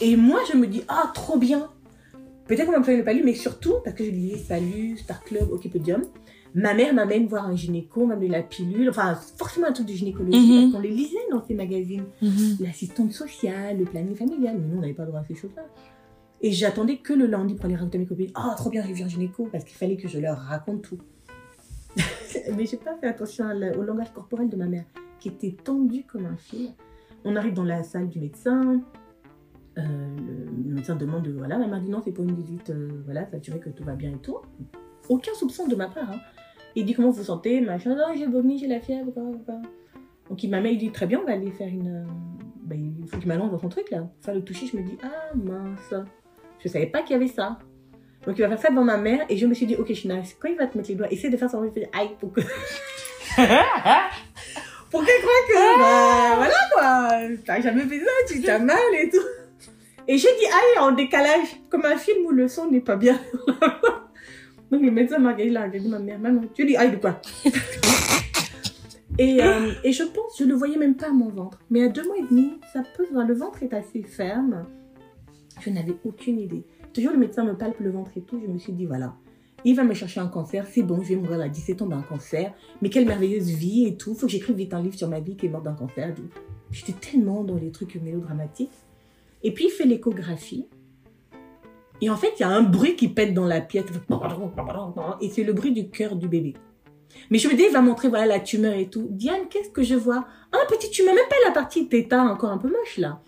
[0.00, 1.68] Et moi, je me dis, ah, trop bien.
[2.46, 5.22] Peut-être qu'on va me faire le palu, mais surtout, parce que je disais Salut, Star
[5.24, 6.02] Club, Okipodium,
[6.54, 10.38] ma mère m'amène voir un gynéco, m'amène la pilule, enfin, forcément un truc de gynécologie,
[10.38, 10.60] Mhm.
[10.60, 12.04] parce qu'on les lisait dans ces magazines.
[12.60, 15.64] L'assistante sociale, le planning familial, mais nous, on n'avait pas le droit à ces choses-là.
[16.42, 18.92] Et j'attendais que le lundi pour aller raconter à mes copines, ah, trop bien, j'ai
[18.92, 20.98] vu un gynéco, parce qu'il fallait que je leur raconte tout.
[22.56, 24.84] mais j'ai pas fait attention la- au langage corporel de ma mère,
[25.18, 26.70] qui était tendu comme un fil.
[27.24, 28.82] On arrive dans la salle du médecin.
[29.78, 29.82] euh,
[30.66, 33.58] le, médecin demande, voilà, ma mère dit non, c'est pour une visite, euh, voilà, s'assurer
[33.60, 34.38] que tout va bien et tout.
[35.08, 36.10] Aucun soupçon de ma part.
[36.10, 36.18] Hein.
[36.76, 39.60] Il dit comment vous vous sentez, machin, non, j'ai vomi, j'ai la fièvre, quoi, quoi.
[40.28, 41.88] Donc il, ma mère, il dit très bien, on va aller faire une.
[41.88, 42.04] euh,
[42.64, 44.08] ben, il faut qu'il m'allonge dans son truc là.
[44.22, 45.94] Faire le toucher, je me dis, ah mince,
[46.60, 47.58] je savais pas qu'il y avait ça.
[48.26, 50.22] Donc il va faire ça devant ma mère et je me suis dit, ok, China,
[50.40, 52.40] quand il va te mettre les doigts, essaie de faire vais dire, aïe, pour que.
[54.90, 57.08] pour qu'elle croie que, bah, voilà quoi,
[57.44, 59.26] t'as jamais fait ça, tu t'as mal et tout.
[60.06, 63.18] Et j'ai dit, aïe, en décalage, comme un film où le son n'est pas bien.
[64.70, 66.96] Donc le médecin m'a regardé là, j'ai dit, ma mère, maman, tu dis, aïe de
[66.96, 67.20] quoi?
[69.16, 71.60] Et, euh, et je pense, je ne voyais même pas mon ventre.
[71.70, 74.66] Mais à deux mois et demi, ça peut le ventre est assez ferme.
[75.60, 76.64] Je n'avais aucune idée.
[76.94, 79.16] Toujours le médecin me palpe le ventre et tout, je me suis dit, voilà,
[79.64, 82.02] il va me chercher un cancer, c'est bon, je vais mourir à 17 ans d'un
[82.02, 85.18] cancer, mais quelle merveilleuse vie et tout, faut que j'écrive vite un livre sur ma
[85.18, 86.14] vie qui est morte d'un cancer.
[86.70, 88.70] J'étais tellement dans les trucs mélodramatiques.
[89.42, 90.66] Et puis il fait l'échographie.
[92.00, 93.84] Et en fait, il y a un bruit qui pète dans la pièce.
[95.20, 96.54] Et c'est le bruit du cœur du bébé.
[97.30, 99.08] Mais je me dis, il va montrer voilà la tumeur et tout.
[99.10, 100.26] Diane, qu'est-ce que je vois?
[100.52, 103.20] Un petit tumeur, même pas la partie téta encore un peu moche là.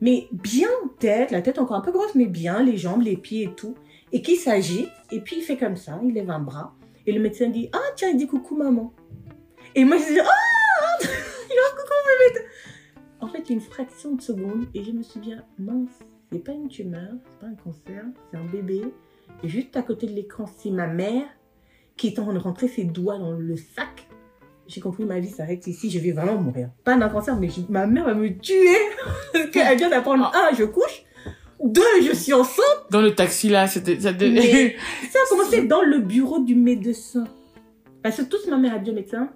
[0.00, 0.68] Mais bien
[0.98, 3.74] tête, la tête encore un peu grosse, mais bien, les jambes, les pieds et tout.
[4.12, 6.74] Et qui s'agite, et puis il fait comme ça, il lève un bras.
[7.06, 8.92] Et le médecin dit, ah tiens, il dit coucou maman.
[9.74, 11.94] Et moi je dis, ah Il a coucou
[12.34, 12.46] bébé.
[13.20, 15.98] En fait, une fraction de seconde, et je me souviens, mince,
[16.30, 18.82] c'est pas une tumeur, c'est pas un cancer, c'est un bébé.
[19.42, 21.26] Et juste à côté de l'écran, c'est ma mère
[21.96, 24.08] qui est en train de rentrer ses doigts dans le sac.
[24.68, 26.70] J'ai compris, ma vie s'arrête ici, je vais vraiment mourir.
[26.84, 28.76] Pas d'un cancer, mais je- ma mère va me tuer.
[29.32, 31.04] Parce qu'elle vient d'apprendre, un, je couche.
[31.62, 32.86] Deux, je suis enceinte.
[32.90, 33.98] Dans le taxi là, c'était.
[34.00, 34.76] ça Mais-
[35.10, 37.24] Ça a commencé dans le bureau du médecin.
[38.02, 39.30] Parce que tous, ma mère a dit au médecin,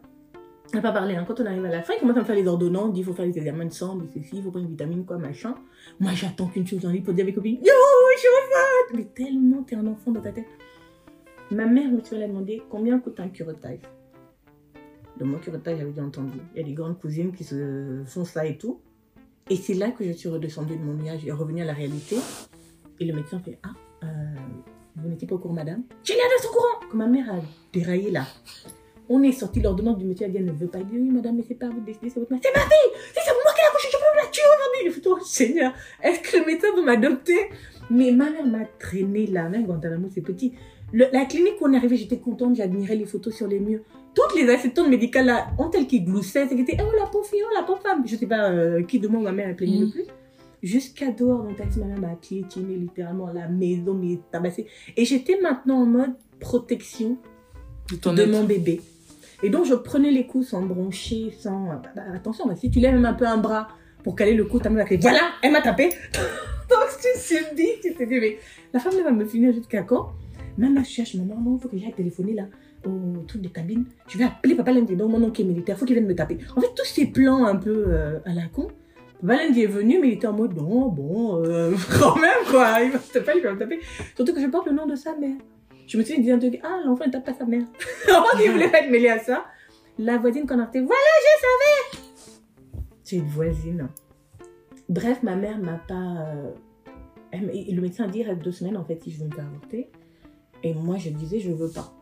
[0.73, 1.15] elle n'a pas parlé.
[1.17, 1.25] hein.
[1.27, 3.01] Quand on arrive à la fin, il commence à me faire les ordonnances, il dit
[3.01, 5.55] il faut faire les examens de sang, ceci, il faut prendre une vitamine, quoi, machin.
[5.99, 7.73] Moi, j'attends qu'une chose en lit pour dire à mes copines, yo,
[8.15, 8.97] je suis enceinte.
[8.99, 10.47] Mais tellement t'es un enfant dans ta tête.
[11.51, 13.79] Ma mère me suis demandé combien coûte un curettage.
[15.21, 16.39] Le mot curettage, j'avais déjà entendu.
[16.55, 18.81] Il y a des grandes cousines qui se font ça et tout.
[19.51, 22.17] Et c'est là que je suis redescendue de mon nuage et revenue à la réalité.
[22.99, 23.69] Et le médecin fait Ah,
[24.05, 24.07] euh,
[24.97, 27.37] vous n'étiez pas au courant, madame J'ai l'air d'être au courant Que ma mère a
[27.73, 28.25] déraillé là.
[29.11, 30.79] On est sorti l'ordonnance du médecin, elle ne veut pas.
[30.79, 32.41] Elle dit Oui, madame, mais c'est pas vous de décider, c'est votre mère.
[32.43, 35.09] C'est ma fille C'est moi qui l'ai accouchée, je peux la tuer aujourd'hui Je fais
[35.11, 37.51] Oh Seigneur, est-ce que le médecin veut m'adopter?
[37.91, 40.55] Mais ma mère m'a traînée là, même Guantanamo, c'est petit.
[40.93, 43.81] Le- la clinique où on est arrivé, j'étais contente, j'admirais les photos sur les murs.
[44.15, 47.55] Toutes les assistantes médicales là, ont elles qui gloussaient, c'était Oh la pauvre fille, oh
[47.55, 48.03] la pauvre femme.
[48.07, 49.85] Je sais pas euh, qui de moi ma mère a plaigné Mhm.
[49.87, 50.05] le plus.
[50.63, 54.67] Jusqu'à dehors, le taxi, ma mère m'a piétiné littéralement la maison, mais tabassé.
[54.97, 57.17] Et j'étais maintenant en mode protection
[57.91, 58.81] De mon bébé.
[59.43, 61.65] Et donc, je prenais les coups sans broncher, sans.
[61.67, 63.69] bah, bah, attention, bah, si tu lèves même un peu un bras
[64.05, 65.89] pour caler le coup, ta mère va Voilà, elle m'a tapé
[66.69, 68.39] Donc, tu dis, tu te dis, mais
[68.73, 70.11] la femme elle va me finir jusqu'à quand?
[70.59, 72.45] Même je cherche, maman, il faut que j'aille téléphoner là
[72.87, 73.85] au truc de cabine.
[74.09, 76.39] Je vais appeler Papa Lundi, donc mon oncle est militaire, faut qu'il vienne me taper.
[76.57, 78.69] En fait, tous ces plans un peu euh, à la con.
[79.21, 82.81] Papa Lundi est venu, mais il était en mode bon, bon, euh, quand même quoi,
[82.83, 83.81] il va te taper, il va me taper.
[84.17, 85.37] Surtout que je porte le nom de sa mère.
[85.87, 87.65] Je me suis dit un truc, ah, l'enfant ne tape pas sa mère.
[88.09, 89.45] L'enfant qui voulait pas être mêlé à ça.
[89.99, 92.05] La voisine qu'on a fait, voilà, je savais
[93.03, 93.89] C'est une voisine.
[94.89, 96.27] Bref, ma mère m'a pas.
[96.29, 96.53] euh,
[97.33, 99.47] le médecin a dit, il reste deux semaines en fait si je veux me faire
[99.47, 99.91] avorter.
[100.63, 101.93] Et moi, je disais, je veux pas.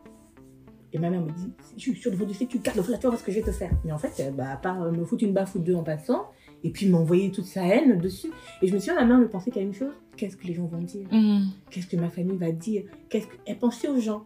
[0.91, 3.03] Et ma mère me dit, je suis de vous dire, tu gardes le flat, tu
[3.03, 3.71] vas voir ce que je vais te faire.
[3.85, 5.83] Mais en fait, euh, bah, à part euh, me foutre une baffe ou deux en
[5.83, 6.31] passant,
[6.63, 8.31] et puis m'envoyer toute sa haine dessus.
[8.61, 10.53] Et je me suis dit, ma mère me pensait qu'à une chose, qu'est-ce que les
[10.55, 11.07] gens vont dire?
[11.11, 11.47] Mhm.
[11.69, 12.83] Qu'est-ce que ma famille va dire?
[13.09, 13.35] Qu'est-ce que...
[13.45, 14.25] Elle pensait aux gens?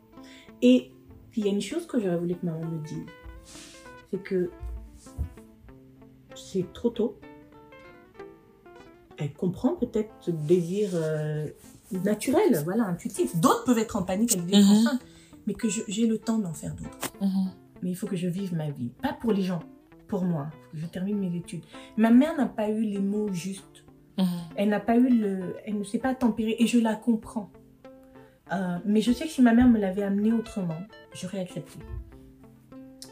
[0.61, 0.91] Et
[1.31, 3.05] puis il y a une chose que j'aurais voulu que maman me dise.
[4.09, 4.49] C'est que
[6.35, 7.17] c'est trop tôt.
[9.17, 11.47] Elle comprend peut-être ce désir euh,
[11.91, 13.35] naturel, voilà, intuitif.
[13.35, 15.01] D'autres peuvent être en panique à l'idée enceinte,
[15.47, 17.13] mais que j'ai le temps d'en faire d'autres.
[17.21, 17.49] Mhm.
[17.81, 18.91] Mais il faut que je vive ma vie.
[19.01, 19.59] Pas pour les gens,
[20.07, 20.47] pour moi.
[20.51, 21.63] Faut que je termine mes études.
[21.97, 23.83] Ma mère n'a pas eu les mots justes.
[24.17, 24.25] Mhm.
[24.55, 25.55] Elle n'a pas eu le.
[25.65, 27.51] Elle ne s'est pas tempérée et je la comprends.
[28.51, 30.77] Euh, mais je sais que si ma mère me l'avait amené autrement,
[31.13, 31.79] j'aurais accepté.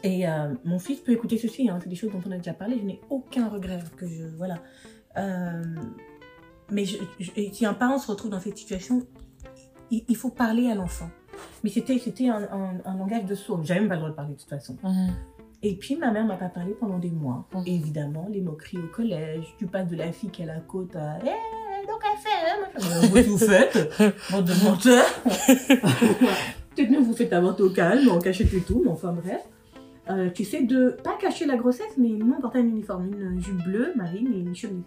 [0.04, 2.54] Et euh, mon fils peut écouter ceci, hein, c'est des choses dont on a déjà
[2.54, 2.78] parlé.
[2.78, 4.24] Je n'ai aucun regret que je.
[4.36, 4.56] Voilà.
[5.16, 5.62] Euh,
[6.70, 9.06] mais je- je- et si un parent se retrouve dans cette situation,
[9.90, 11.10] il, il faut parler à l'enfant.
[11.64, 13.60] Mais c'était c'était un, un- un langage de sourd.
[13.64, 14.76] J'avais même pas le droit de parler de toute façon.
[15.64, 17.46] Et puis ma mère m'a pas parlé pendant des mois.
[17.66, 19.54] Et évidemment, les moqueries au collège.
[19.58, 23.12] Tu passes de la fille qui a la côte à Eh, donc elle fait, hein,
[23.14, 25.04] que vous faites Bande de menteurs
[26.74, 29.42] Peut-être mieux vous faites avorter au calme, en cachette et tout, mais enfin bref.
[30.10, 33.40] Euh, tu sais de pas cacher la grossesse, mais nous on portait un uniforme, une
[33.40, 34.82] jupe bleue, marine et une chemise.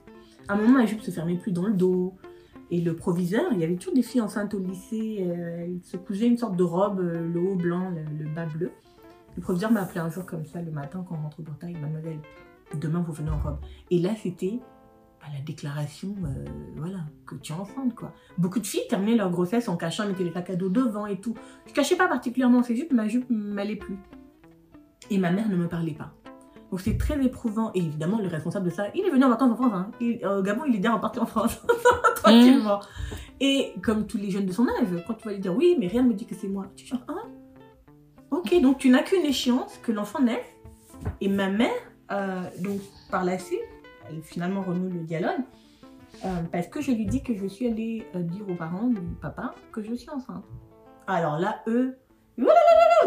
[0.47, 2.13] À un moment, ma jupe se fermait plus dans le dos.
[2.72, 5.97] Et le proviseur, il y avait toujours des filles enceintes au lycée, euh, elles se
[5.97, 8.72] cousaient une sorte de robe, euh, le haut blanc, le, bas bleu.
[9.36, 11.74] Le proviseur m'a appelé un jour comme ça le matin quand on rentre au portail,
[11.74, 12.20] mademoiselle,
[12.80, 13.59] demain vous venez en robe.
[13.91, 14.59] Et là, c'était
[15.34, 16.45] la déclaration, euh,
[16.76, 18.13] voilà, que tu es enceinte, quoi.
[18.38, 21.20] Beaucoup de filles terminaient leur grossesse en cachant, mettaient les sacs à dos devant et
[21.20, 21.36] tout.
[21.66, 23.97] Je cachais pas particulièrement ces jupes, ma jupe m'allait plus.
[25.09, 26.13] Et ma mère ne me parlait pas.
[26.72, 27.72] Donc c'est très éprouvant.
[27.74, 29.72] Et évidemment, le responsable de ça, il est venu en vacances en France.
[29.74, 29.91] Hein.
[30.01, 31.61] Il- au Gabon, il est déjà reparti en France.
[32.16, 32.80] Tranquillement.
[33.39, 35.88] Et comme tous les jeunes de son âge, quand tu vas lui dire oui, mais
[35.88, 36.66] rien ne me dit que c'est moi.
[36.76, 37.13] Tu dis ah,
[38.32, 40.45] ok, donc tu n'as qu'une échéance que l'enfant naisse.
[41.22, 41.72] Et ma mère,
[42.11, 42.80] euh, donc
[43.11, 43.59] par la suite,
[44.09, 45.41] elle finalement renoue le dialogue.
[46.24, 49.01] euh, parce que je lui dis que je suis allée euh, dire aux parents du
[49.22, 50.43] papa que je suis enceinte.
[51.07, 51.97] Alors là, eux,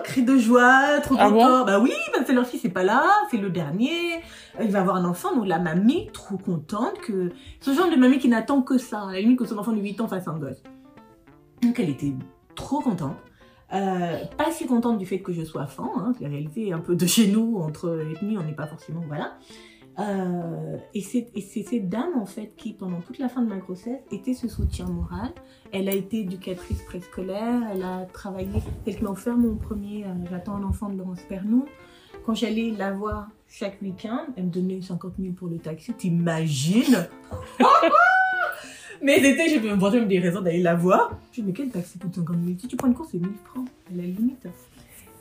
[0.05, 1.65] cri de joie, trop Ah content.
[1.65, 4.17] bah oui, bah c'est leur fils, c'est pas là, c'est le dernier,
[4.59, 5.35] euh, il va avoir un enfant.
[5.35, 9.13] Donc la mamie, trop contente que ce genre de mamie qui n'attend que ça, à
[9.13, 10.63] la limite que son enfant de 8 ans fasse un gosse.
[11.63, 12.13] Donc elle était
[12.55, 13.17] trop contente.
[13.75, 16.97] Euh, pas si contente du fait que je sois fan, hein, la réalité un peu
[16.97, 19.35] de chez nous, entre ethnies, on n'est pas forcément, voilà.
[19.99, 23.49] Euh, et c'est et c'est cette dame, en fait, qui, pendant toute la fin de
[23.49, 25.31] ma grossesse, était ce soutien moral.
[25.73, 30.57] Elle a été éducatrice préscolaire, elle a travaillé, elle m'a offert mon premier euh, J'attends
[30.57, 31.67] un enfant de Laurence Pernou.
[32.25, 37.09] Quand j'allais la voir chaque week-end, elle me donnait 50 000 pour le taxi, t'imagines?
[39.03, 41.19] Mais c'était, je me même des raisons d'aller la voir.
[41.33, 43.31] Je dis, mais quel taxi pour 50 000 Si tu prends une course, c'est 1000
[43.45, 44.47] francs, à la limite.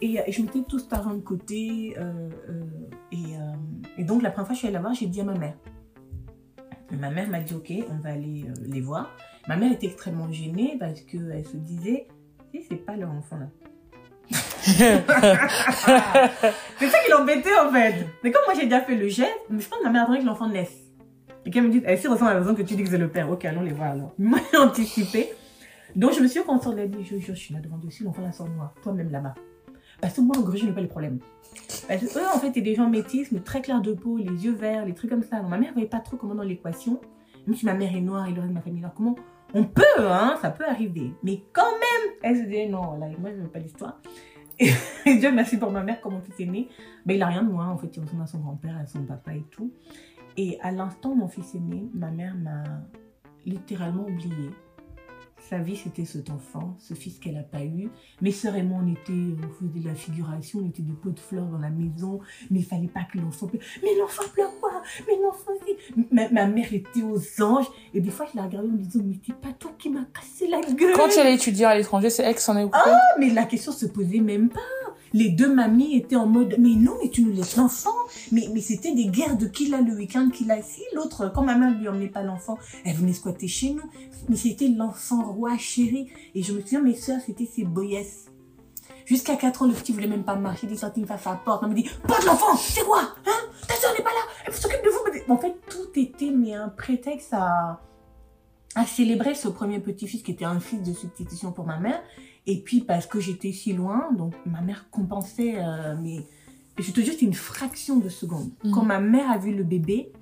[0.02, 1.96] Et, euh, et je mettais tout cet argent de côté.
[1.98, 2.64] euh, euh,
[3.12, 3.38] et,
[3.98, 5.34] et donc, la première fois que je suis allée la voir, j'ai dit à ma
[5.36, 5.56] mère.
[6.92, 9.16] Et ma mère m'a dit, ok, on va aller les voir.
[9.48, 12.08] Ma mère était extrêmement gênée parce qu'elle se disait,
[12.52, 13.48] si, c'est pas leur enfant là.
[14.68, 14.84] c'est
[16.90, 18.06] ça qui l'embêtait en fait.
[18.22, 20.20] Mais comme moi j'ai déjà fait le geste, mais je pense que ma mère attendait
[20.20, 20.92] que l'enfant naisse.
[21.46, 22.98] Et qu'elle me dit, elle s'y ressemble à la raison que tu dis que c'est
[22.98, 23.32] le père.
[23.32, 24.14] Ok, allons les voir alors.
[24.18, 25.30] Moi j'ai anticipé.
[25.96, 27.54] Donc je me suis dit, quand on sort de la vie, je jure, je suis
[27.54, 28.74] là devant dessus, l'enfant la sort noir.
[28.84, 29.36] Toi-même là-bas.
[30.02, 31.20] Parce que moi, en gros, je n'ai pas le problème.
[31.88, 34.46] Parce que eux, en fait, c'est des gens métis, mais très clairs de peau, les
[34.46, 35.40] yeux verts, les trucs comme ça.
[35.40, 37.00] Donc ma mère ne voyait pas trop comment dans l'équation.
[37.46, 39.16] Même si ma mère est noire et le reste de ma famille noire, comment
[39.54, 41.14] On peut, hein, ça peut arriver.
[41.24, 44.00] Mais quand même, elle se disait, non, voilà, moi je ne veux pas l'histoire.
[44.60, 46.68] Et, Dieu merci pour ma mère, comment tout est né.
[47.08, 49.34] Il n'a rien de moi, en fait, il ressemble à son grand-père, à son papa
[49.34, 49.72] et tout.
[50.36, 52.64] Et à l'instant où mon fils est né, ma mère m'a
[53.46, 54.50] littéralement oublié.
[55.50, 57.90] Sa vie, c'était cet enfant, ce fils qu'elle n'a pas eu.
[58.22, 61.12] Mes sœurs et moi, on était, on faisait de la figuration, on était des pots
[61.12, 62.20] de fleurs dans la maison,
[62.52, 63.62] mais il fallait pas que l'enfant pleure.
[63.82, 66.04] Mais l'enfant pleure pas, mais l'enfant si.
[66.12, 69.04] Ma, ma mère était aux anges, et des fois, je la regardais en me disant,
[69.06, 70.92] mais c'est pas toi qui m'as cassé la gueule.
[70.94, 73.46] Quand tu allais étudier à l'étranger, c'est elle qui s'en est occupée Ah, mais la
[73.46, 74.60] question se posait même pas.
[75.14, 77.96] Les deux mamies étaient en mode, mais non, mais tu nous laisses l'enfant.
[78.32, 80.82] Mais, mais c'était des guerres de qui l'a le week-end, qui l'a ici.
[80.94, 83.90] L'autre, quand ma mère lui emmenait pas l'enfant, elle venait squatter chez nous.
[84.30, 86.10] Mais c'était l'enfant roi chéri.
[86.36, 88.26] Et je me souviens, mes soeurs, c'était ses boyesses.
[89.06, 90.68] Jusqu'à 4 ans, le petit voulait même pas marcher.
[90.70, 91.64] Il sorti, il face à la porte.
[91.64, 93.02] Elle me dit, porte l'enfant, c'est quoi?
[93.26, 93.50] Hein?
[93.68, 94.22] Ta soeur n'est pas là.
[94.46, 95.34] Elle s'occupe de vous.
[95.34, 97.80] En fait, tout était, mais un prétexte à
[98.86, 102.02] célébrer ce premier petit-fils qui était un fils de substitution pour ma mère.
[102.48, 106.26] Et puis parce que j'étais si loin, donc ma mère compensait, euh, mais
[106.80, 108.50] je te jure, c'est une fraction de seconde.
[108.64, 108.72] Mhm.
[108.72, 110.14] Quand ma mère a vu le bébé,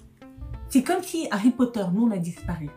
[0.69, 2.69] c'est comme si Harry Potter, nous, on a disparu.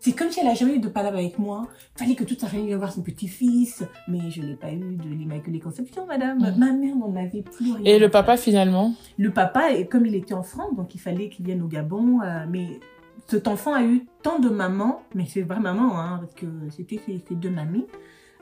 [0.00, 1.66] C'est comme si elle a jamais eu de palabre avec moi.
[1.96, 5.08] Fallait que toute sa famille vienne voir son petit-fils, mais je n'ai pas eu de
[5.08, 6.38] l'Immaculée Conception, madame.
[6.38, 6.58] Mhm.
[6.58, 7.84] Ma mère n'en avait plus rien.
[7.84, 8.94] Et le papa, finalement?
[9.18, 12.46] Le papa, comme il était en France, donc il fallait qu'il vienne au Gabon, euh,
[12.48, 12.80] mais
[13.26, 17.00] cet enfant a eu tant de mamans, mais c'est vraie maman, hein, parce que c'était
[17.06, 17.86] ses deux mamies.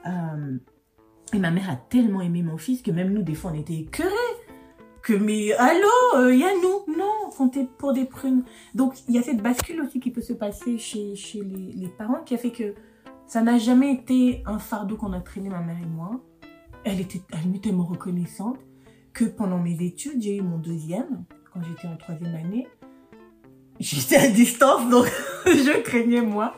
[0.07, 0.59] Euh,
[1.33, 3.75] et ma mère a tellement aimé mon fils que même nous, des fois, on était
[3.75, 4.11] écœurés.
[5.03, 6.95] que mais allô, il y a nous?
[6.97, 8.45] Non, comptez pour des prunes.
[8.75, 12.35] Donc il y a cette bascule aussi qui peut se passer chez, les, parents qui
[12.35, 12.75] a fait que
[13.27, 16.21] ça n'a jamais été un fardeau qu'on a traîné ma mère et moi.
[16.85, 18.59] Elle était, elle tellement reconnaissante
[19.13, 22.69] que pendant mes études, j'ai eu mon deuxième quand j'étais en troisième année.
[23.81, 25.07] J'étais à distance, donc
[25.47, 26.55] je craignais moi.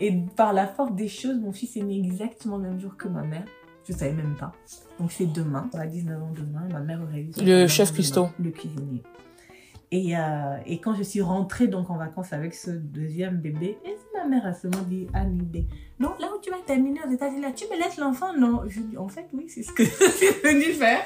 [0.00, 3.08] Et par la force des choses, mon fils est né exactement le même jour que
[3.08, 3.44] ma mère.
[3.88, 4.52] Je savais même pas.
[5.00, 7.30] Donc c'est demain, on a 19 ans demain, ma mère aurait eu...
[7.38, 8.28] Le chef cuistot.
[8.38, 9.02] Le cuisinier.
[9.90, 13.96] Et, euh, et quand je suis rentrée donc en vacances avec ce deuxième bébé, et
[14.14, 15.66] ma mère a seulement dit à Nibé,
[15.98, 18.36] non, là où tu vas terminer aux États-Unis, là, tu me laisses l'enfant?
[18.36, 21.02] Non, je dis, en fait, oui, c'est ce que je suis venue faire.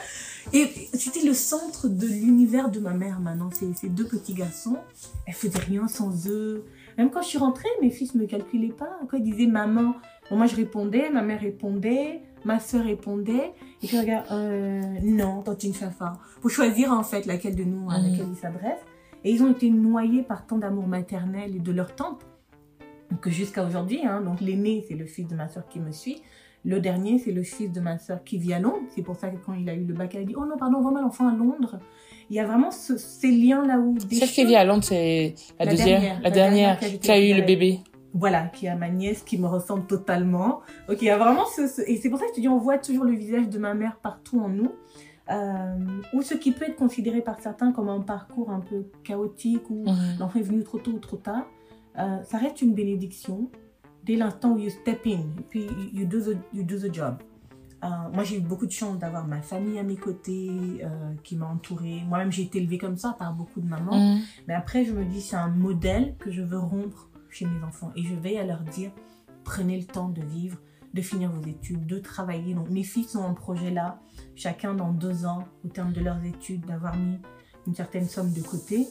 [0.52, 3.50] Et c'était le centre de l'univers de ma mère maintenant.
[3.52, 4.78] Ces, ces deux petits garçons,
[5.26, 6.64] elle faisait rien sans eux.
[7.02, 8.96] Même quand je suis rentrée, mes fils me calculaient pas.
[9.10, 9.96] Quand ils disaient maman,
[10.30, 13.50] bon, moi je répondais, ma mère répondait, ma soeur répondait.
[13.82, 16.12] Et puis regarde, euh, non, ne fais pas.
[16.40, 18.04] Pour choisir en fait laquelle de nous à Mhm.
[18.12, 18.86] laquelle ils s'adressent.
[19.24, 22.24] Et ils ont été noyés par tant d'amour maternel et de leur tante
[23.20, 26.22] que jusqu'à aujourd'hui, hein, donc l'aîné c'est le fils de ma soeur qui me suit.
[26.64, 28.86] Le dernier, c'est le fils de ma soeur qui vit à Londres.
[28.90, 30.56] C'est pour ça que quand il a eu le bac, elle a dit Oh non,
[30.56, 31.80] pardon, vraiment l'enfant à Londres.
[32.32, 33.94] Il y a vraiment ce- ces liens là où.
[34.00, 37.10] Celle qui choses- vit à Londres, c'est la, La deuxième, dernière, la dernière, dernière qui
[37.10, 37.80] a eu le bébé.
[38.14, 40.60] Voilà, qui a ma nièce qui me ressemble totalement.
[40.88, 42.48] Donc il y a vraiment ce, ce- et c'est pour ça que je te dis,
[42.48, 44.72] on voit toujours le visage de ma mère partout en nous.
[45.30, 45.76] Euh,
[46.14, 49.84] ou ce qui peut être considéré par certains comme un parcours un peu chaotique ou
[50.18, 51.44] l'enfant est venu trop tôt ou trop tard.
[51.98, 53.50] Euh, ça reste une bénédiction
[54.04, 57.16] dès l'instant où you step in et puis you do the, you do the job.
[57.82, 60.50] Euh, moi, j'ai eu beaucoup de chance d'avoir ma famille à mes côtés
[60.84, 62.02] euh, qui m'a entourée.
[62.06, 63.98] Moi-même, j'ai été élevée comme ça par beaucoup de mamans.
[63.98, 64.20] Mhm.
[64.46, 67.90] Mais après, je me dis, c'est un modèle que je veux rompre chez mes enfants.
[67.96, 68.92] Et je vais à leur dire,
[69.44, 70.58] prenez le temps de vivre,
[70.94, 72.54] de finir vos études, de travailler.
[72.54, 73.98] Donc, mes filles sont en projet là,
[74.36, 77.18] chacun dans deux ans, au terme de leurs études, d'avoir mis
[77.66, 78.86] une certaine somme de côté.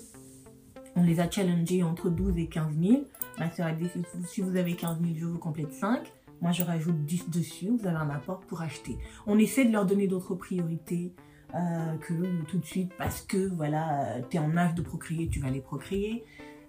[0.98, 3.04] On les a challengés entre 12 et 15 000.
[3.40, 3.88] Ma soeur a dit,
[4.28, 6.12] si vous avez 15 000, je vous complète 5.
[6.42, 7.70] Moi, je rajoute 10 dessus.
[7.70, 8.98] Vous avez un apport pour acheter.
[9.28, 11.14] On essaie de leur donner d'autres priorités
[11.54, 15.40] euh, que tout de suite parce que voilà, tu es en âge de procréer, tu
[15.40, 16.24] vas les procréer.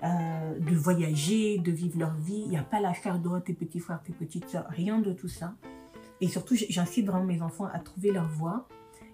[0.04, 2.42] Euh, de voyager, de vivre leur vie.
[2.44, 5.12] Il n'y a pas la chair de tes petits frères, tes petites soeurs, rien de
[5.12, 5.54] tout ça.
[6.20, 8.66] Et surtout, j'incite vraiment mes enfants à trouver leur voie.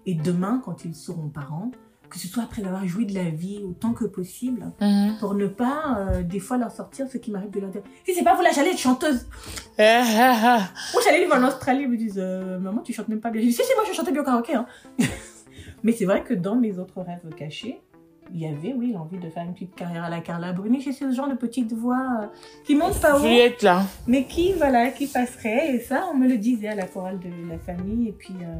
[0.07, 1.69] Et demain, quand ils seront parents,
[2.09, 5.17] que ce soit après avoir joui de la vie autant que possible, Mhm.
[5.19, 8.13] pour ne pas euh, des fois leur sortir ce qui m'arrive de leur dire si
[8.13, 9.27] c'est pas vous là j'allais être chanteuse
[9.77, 10.59] Ah, ah, ah.
[10.93, 13.41] moi j'allais vivre en Australie ils me disent euh, maman tu chantes même pas bien
[13.41, 14.65] je dis si si moi je chantais bien au karaoké hein.
[15.83, 17.81] mais c'est vrai que dans mes autres rêves cachés
[18.31, 20.91] il y avait oui l'envie de faire une petite carrière à la Carla Bruni c'est
[20.91, 22.25] ce genre de petite voix euh,
[22.65, 23.83] qui monte pas haut Juliette, là.
[24.07, 27.49] mais qui voilà qui passerait et ça on me le disait à la chorale de
[27.49, 28.53] la famille et puis euh,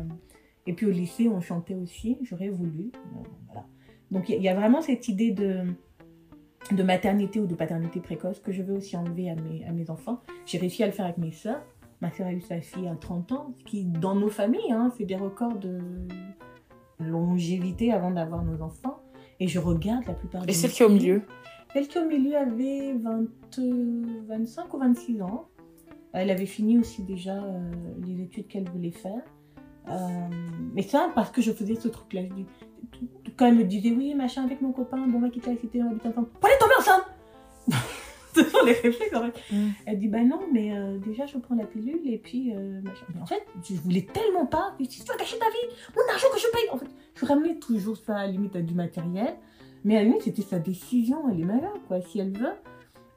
[0.69, 3.65] et puis au lycée on chantait aussi j'aurais voulu Euh, voilà
[4.11, 5.63] donc il y, a- vraiment cette idée de
[6.71, 9.89] de maternité ou de paternité précoce que je veux aussi enlever à mes à mes
[9.89, 11.61] enfants j'ai réussi à le faire avec mes sœurs
[12.01, 14.91] ma sœur a eu sa fille à 30 ans ce qui dans nos familles hein,
[14.97, 15.79] c'est des records de
[16.99, 18.99] longévité avant d'avoir nos enfants
[19.39, 21.21] et je regarde la plupart Et de celle qui est au milieu.
[21.73, 23.21] Celle qui est au milieu avait 20,
[23.59, 25.47] euh, 25 ou 26 ans.
[26.11, 27.71] Elle avait fini aussi déjà euh,
[28.05, 29.21] les études qu'elle voulait faire.
[29.87, 30.27] Euh,
[30.73, 32.21] mais ça, parce que je faisais ce truc-là.
[33.37, 35.91] Quand elle me disait, oui, machin, avec mon copain, bon, quitter la cité, on va
[35.91, 36.27] habiter ensemble.
[36.39, 37.05] Prenez tomber ensemble
[38.35, 39.55] Ce sont les réflexes, en fait.
[39.55, 39.69] Mm.
[39.85, 43.05] Elle dit, bah non, mais euh, déjà, je prends la pilule et puis, euh, machin.
[43.13, 44.75] Mais en fait, je voulais tellement pas.
[44.79, 46.69] Je dis, tu vas gâcher ta vie, mon argent que je paye.
[46.71, 49.35] En fait, je ramenais toujours ça, à la limite, à du matériel.
[49.83, 52.53] Mais à la limite, c'était sa décision, elle est malade, quoi, si elle veut.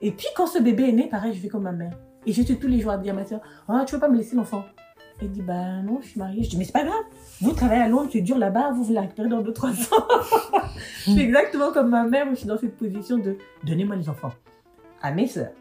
[0.00, 1.92] Et puis, quand ce bébé est né, pareil, je fais comme ma mère.
[2.26, 4.16] Et j'étais tous les jours à dire à ma soeur, ah, tu veux pas me
[4.16, 4.64] laisser l'enfant?
[5.22, 6.42] Elle dit, bah non, je suis mariée.
[6.42, 7.04] Je dis, mais c'est pas grave.
[7.40, 10.06] Vous travaillez à Londres, c'est dur là-bas, vous vous la récupérez dans 2-3 ans.
[11.06, 14.32] je suis exactement comme ma mère, je suis dans cette position de, donnez-moi les enfants.
[15.00, 15.52] À mes soeurs.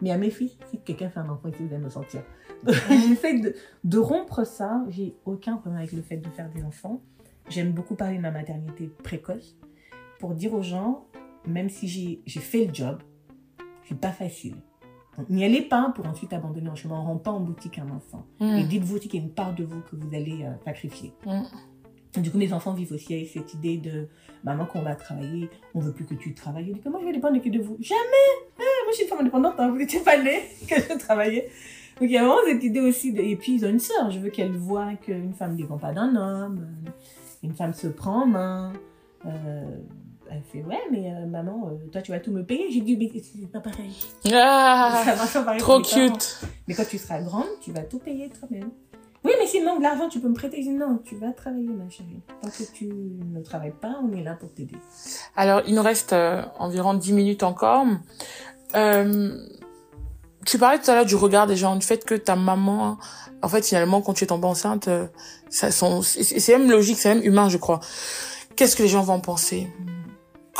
[0.00, 2.22] Mais à mes filles, si quelqu'un fait un enfant ici, vous allez me sentir.
[2.62, 4.82] Donc, J'essaie de, de rompre ça.
[4.88, 7.02] J'ai aucun problème avec le fait de faire des enfants.
[7.50, 9.54] J'aime beaucoup parler de ma maternité précoce
[10.18, 11.04] pour dire aux gens,
[11.46, 13.02] même si j'ai j'ai fait le job,
[13.86, 14.56] c'est pas facile.
[15.28, 16.96] N'y allez pas pour ensuite abandonner en chemin.
[16.98, 18.24] On ne rend pas en boutique un enfant.
[18.40, 18.68] Et Mhm.
[18.68, 21.12] dites-vous aussi qu'il y a une part de vous que vous allez euh, sacrifier.
[21.26, 22.22] Mhm.
[22.22, 24.08] Du coup, mes enfants vivent aussi avec cette idée de
[24.42, 26.66] maman, quand on va travailler, on veut plus que tu travailles.
[26.66, 27.98] Je dis, comment je vais dépendre que de vous Jamais
[28.58, 31.48] Ah, Moi, je suis une femme indépendante, hein, vous n'étiez pas née que je travaillais.
[32.00, 33.12] Donc, il y a vraiment cette idée aussi.
[33.12, 33.20] De...
[33.20, 34.10] Et puis, ils ont une sœur.
[34.10, 36.66] Je veux qu'elle voit qu'une femme ne dépend pas d'un homme.
[37.44, 38.72] Une femme se prend en main.
[39.26, 39.76] Euh,
[40.30, 42.70] elle fait, ouais, mais euh, maman, euh, toi, tu vas tout me payer.
[42.70, 43.92] J'ai dit, mais c'est pas pareil.
[44.32, 46.40] Ah, Ça marche pas pareil trop cute.
[46.68, 48.70] Mais quand tu seras grande, tu vas tout payer toi-même.
[49.24, 50.62] Oui, mais s'il manque de l'argent, tu peux me prêter.
[50.64, 52.22] Non, tu vas travailler, ma chérie.
[52.40, 54.76] Tant que tu ne travailles pas, on est là pour t'aider.
[55.36, 57.86] Alors, il nous reste euh, environ 10 minutes encore.
[58.76, 59.36] Euh,
[60.46, 62.96] tu parlais tout à l'heure du regard des gens, du fait que ta maman,
[63.42, 64.88] en fait, finalement, quand tu es tombée enceinte,
[65.50, 67.80] ça, sont, c'est même logique, c'est même humain, je crois.
[68.56, 69.68] Qu'est-ce que les gens vont penser?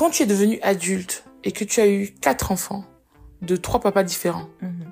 [0.00, 2.84] Quand tu es devenue adulte et que tu as eu quatre enfants
[3.42, 4.86] de trois papas différents, Mhm.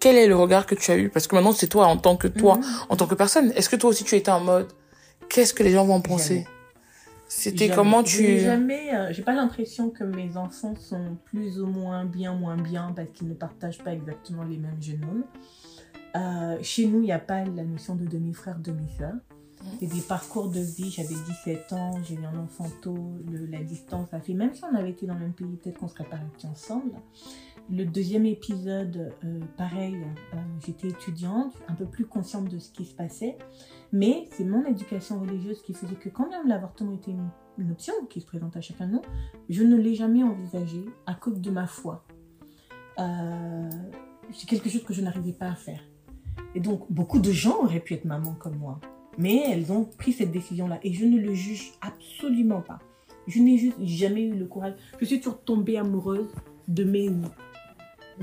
[0.00, 1.10] quel est le regard que tu as eu?
[1.10, 2.64] Parce que maintenant, c'est toi en tant que toi, Mhm.
[2.88, 3.50] en tant que personne.
[3.56, 4.72] Est-ce que toi aussi, tu étais en mode,
[5.28, 6.46] qu'est-ce que les gens vont penser?
[7.28, 8.38] C'était comment tu...
[8.38, 12.90] jamais, euh, j'ai pas l'impression que mes enfants sont plus ou moins bien, moins bien
[12.96, 15.24] parce qu'ils ne partagent pas exactement les mêmes génomes.
[16.16, 19.12] Euh, chez nous, il n'y a pas la notion de demi-frère, demi-sœur.
[19.80, 20.90] C'est des parcours de vie.
[20.90, 23.12] J'avais 17 ans, j'ai eu un enfant tôt,
[23.50, 24.34] la distance a fait.
[24.34, 26.92] Même si on avait été dans le même pays, peut-être qu'on serait pas ensemble.
[27.70, 29.96] Le deuxième épisode, euh, pareil,
[30.34, 33.38] euh, j'étais étudiante, un peu plus consciente de ce qui se passait.
[33.92, 37.94] Mais c'est mon éducation religieuse qui faisait que quand même l'avortement était une, une option
[38.10, 39.02] qui se présente à chacun de nous,
[39.48, 42.04] je ne l'ai jamais envisagé à cause de ma foi.
[42.98, 43.70] Euh,
[44.32, 45.80] c'est quelque chose que je n'arrivais pas à faire.
[46.54, 48.80] Et donc, beaucoup de gens auraient pu être maman comme moi.
[49.18, 50.78] Mais elles ont pris cette décision-là.
[50.82, 52.78] Et je ne le juge absolument pas.
[53.26, 54.74] Je n'ai juste jamais eu le courage.
[55.00, 56.28] Je suis toujours tombée amoureuse
[56.68, 57.10] de mes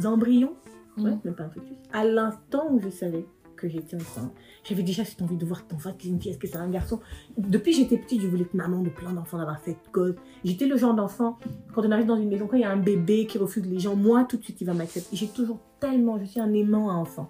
[0.06, 0.54] embryons.
[0.98, 1.78] Ouais, même pas un fœtus.
[1.94, 3.26] À l'instant où je savais
[3.62, 4.34] que j'étais enceinte.
[4.64, 7.00] J'avais déjà cette envie de voir ton enfant, une fille, est-ce que c'est un garçon?
[7.38, 10.16] Depuis que j'étais petite, je voulais être maman de plein d'enfants, d'avoir cette cause.
[10.44, 11.38] J'étais le genre d'enfant,
[11.74, 13.80] quand on arrive dans une maison, quand il y a un bébé qui refuse les
[13.80, 15.16] gens, moi, tout de suite, il va m'accepter.
[15.16, 17.30] J'ai toujours tellement, je suis un aimant à enfant.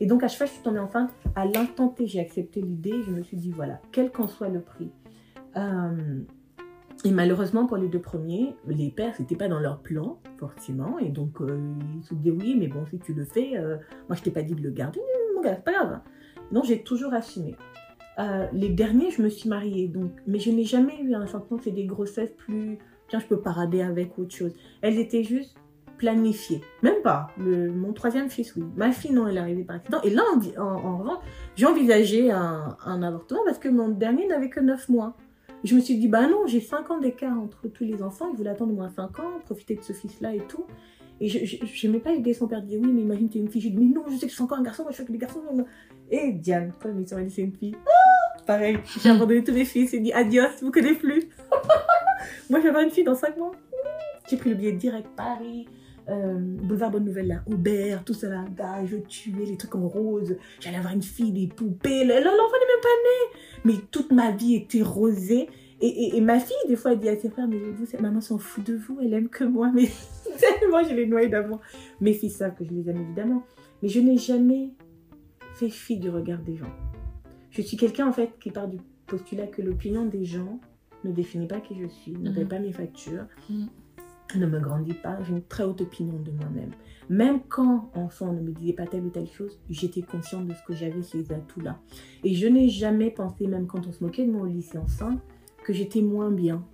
[0.00, 3.10] Et donc, à chaque fois je suis tombée enceinte, à l'instant j'ai accepté l'idée, je
[3.10, 4.90] me suis dit, voilà, quel qu'en soit le prix.
[5.56, 6.20] Euh,
[7.04, 10.98] et malheureusement, pour les deux premiers, les pères, c'était pas dans leur plan, forcément.
[10.98, 11.58] Et donc, euh,
[11.96, 13.76] ils se disaient, oui, mais bon, si tu le fais, euh,
[14.08, 15.00] moi, je t'ai pas dit de le garder,
[15.34, 16.00] mon gars, pas grave.
[16.52, 17.56] Donc, j'ai toujours assumé.
[18.52, 21.64] Les derniers, je me suis mariée, donc, mais je n'ai jamais eu un sentiment que
[21.64, 22.76] c'est des grossesses plus.
[23.08, 24.52] Tiens, je peux parader avec autre chose.
[24.82, 25.56] Elles étaient juste
[26.00, 26.62] planifiées.
[26.82, 27.28] Même pas.
[27.36, 28.64] Le, mon troisième fils, oui.
[28.74, 30.00] Ma fille, non, elle est arrivée par accident.
[30.02, 30.22] Et là,
[30.56, 31.20] en, en,
[31.56, 35.14] j'ai envisagé un, un avortement parce que mon dernier n'avait que 9 mois.
[35.62, 38.30] Je me suis dit, bah non, j'ai 5 ans d'écart entre tous les enfants.
[38.32, 40.64] Il voulait attendre au moins 5 ans, profiter de ce fils-là et tout.
[41.20, 42.62] Et je n'aimais pas aider son père.
[42.62, 43.60] Disait, oui, mais imagine, t'es une fille.
[43.60, 44.84] J'ai dit, mais non, je sais que c'est encore un garçon.
[44.84, 45.42] Moi, je sais que les garçons.
[46.10, 47.76] Et Diane, quand ils sont dit, c'est une fille.
[47.86, 49.90] Ah Pareil, j'ai abandonné tous mes fils.
[49.90, 51.28] J'ai dit, adios, vous connaissez plus.
[52.48, 53.52] Moi, j'avais une fille dans 5 mois.
[54.30, 55.68] J'ai pris le billet direct Paris.
[56.10, 59.86] Euh, boulevard Bonne Nouvelle, là, Aubert, tout ça là, gars, je tuais les trucs en
[59.86, 63.40] rose, j'allais avoir une fille, des poupées, le- le- l'enfant n'est même pas né.
[63.64, 65.48] Mais toute ma vie était rosée.
[65.82, 68.00] Et, et, et ma fille, des fois, elle dit à ses frères, mais vous, cette
[68.00, 69.88] maman s'en fout de vous, elle aime que moi, mais
[70.38, 71.60] tellement je les noyé d'amour.
[72.00, 73.44] Mes filles savent que je les aime évidemment,
[73.82, 74.70] mais je n'ai jamais
[75.54, 76.72] fait fi du regard des gens.
[77.50, 80.60] Je suis quelqu'un, en fait, qui part du postulat que l'opinion des gens
[81.04, 82.48] ne définit pas qui je suis, ne paie Mhm.
[82.48, 83.68] pas mes factures, Mhm.
[84.38, 85.18] Ne me grandit pas.
[85.22, 86.70] J'ai une très haute opinion de moi-même.
[87.08, 90.54] Même quand, enfant, on ne me disait pas telle ou telle chose, j'étais consciente de
[90.54, 91.78] ce que j'avais, ces atouts-là.
[92.22, 95.20] Et je n'ai jamais pensé, même quand on se moquait de moi au lycée enceinte,
[95.64, 96.64] que j'étais moins bien,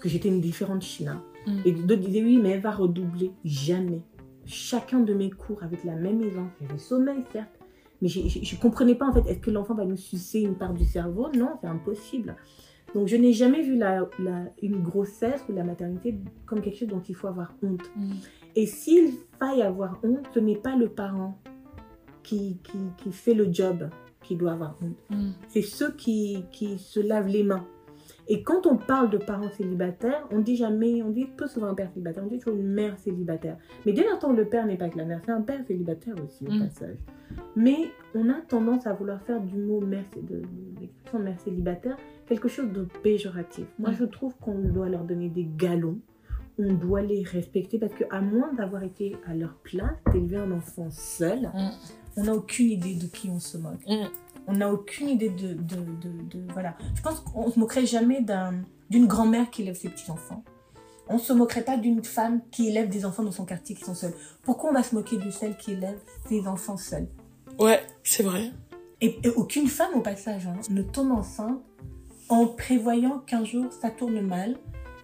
[0.00, 1.22] que j'étais une différente China.
[1.46, 1.58] Mm.
[1.64, 3.32] Et d'autres disaient, oui, mais elle va redoubler.
[3.44, 4.02] Jamais.
[4.44, 6.50] Chacun de mes cours avec la même aisance.
[6.60, 7.58] J'avais sommeil, certes,
[8.02, 10.74] mais je ne comprenais pas, en fait, est-ce que l'enfant va nous sucer une part
[10.74, 11.28] du cerveau?
[11.34, 12.36] Non, c'est impossible.
[12.96, 16.88] Donc, je n'ai jamais vu la, la- une grossesse ou la maternité comme quelque chose
[16.88, 17.90] dont il faut avoir honte.
[17.94, 18.10] Mm.
[18.54, 21.38] Et s'il faille avoir honte, ce n'est pas le parent
[22.22, 23.90] qui, qui, qui fait le job
[24.22, 24.96] qui doit avoir honte.
[25.10, 25.32] Mm.
[25.48, 27.66] C'est ceux qui, qui se lavent les mains.
[28.28, 31.74] Et quand on parle de parents célibataires, on dit jamais, on dit peu souvent un
[31.74, 33.56] père célibataire, on dit toujours une mère célibataire.
[33.84, 36.44] Mais dès l'instant le père n'est pas que la mère, c'est un père célibataire aussi
[36.46, 36.60] au Mm.
[36.66, 36.96] passage.
[37.56, 37.76] Mais
[38.14, 40.42] on a tendance à vouloir faire du mot mère, de, de
[40.80, 41.96] l'expression mère célibataire
[42.28, 43.66] quelque chose de péjoratif.
[43.78, 45.98] Moi, je trouve qu'on doit leur donner des galons,
[46.58, 50.88] on doit les respecter parce qu'à moins d'avoir été à leur place, d'élever un enfant
[50.90, 51.70] seul, Mm.
[52.16, 54.06] on n'a aucune idée de qui on se moque Mm.
[54.48, 56.76] on n'a aucune idée de, de, de, de- voilà.
[56.94, 58.54] Je pense qu'on se moquerait jamais d'un-
[58.90, 60.44] d'une grand-mère qui élève ses petits-enfants.
[61.08, 63.94] On se moquerait pas d'une femme qui élève des enfants dans son quartier qui sont
[63.94, 64.14] seuls.
[64.42, 65.98] Pourquoi on va se moquer de celle qui élève
[66.28, 67.06] ses enfants seuls?
[67.60, 68.50] Ouais, c'est vrai.
[69.00, 71.60] et, et aucune femme au passage hein, ne tombe enceinte
[72.28, 74.56] en prévoyant qu'un jour ça tourne mal,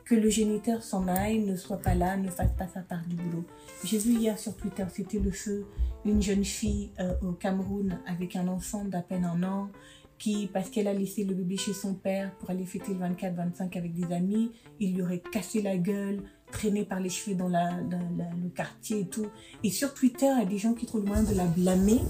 [0.04, 3.16] que le géniteur s'en aille, ne soit pas là, ne fasse pas sa part du
[3.16, 3.44] boulot.
[3.84, 5.66] J'ai vu hier sur Twitter, c'était le feu,
[6.04, 9.70] une jeune fille euh, au Cameroun avec un enfant d'à peine un an
[10.18, 13.76] qui, parce qu'elle a laissé le bébé chez son père pour aller fêter le 24-25
[13.76, 16.22] avec des amis, il lui aurait cassé la gueule,
[16.52, 19.26] traîné par les cheveux dans, le quartier et tout.
[19.64, 22.00] Et sur Twitter, il y a des gens qui trouvent le moyen de la blâmer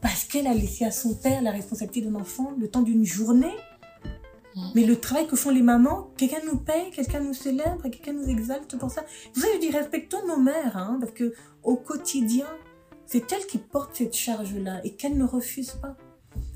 [0.00, 3.54] parce qu'elle a laissé à son père la responsabilité d'un enfant le temps d'une journée.
[4.58, 4.70] Mm.
[4.74, 8.28] Mais le travail que font les mamans, quelqu'un nous paye, quelqu'un nous célèbre, quelqu'un nous
[8.28, 9.04] exalte pour ça.
[9.34, 11.32] Vous savez, je dis respectons nos mères, hein, parce que
[11.62, 12.46] au quotidien,
[13.06, 15.96] c'est elles qui portent cette charge-là et qu'elles ne refusent pas.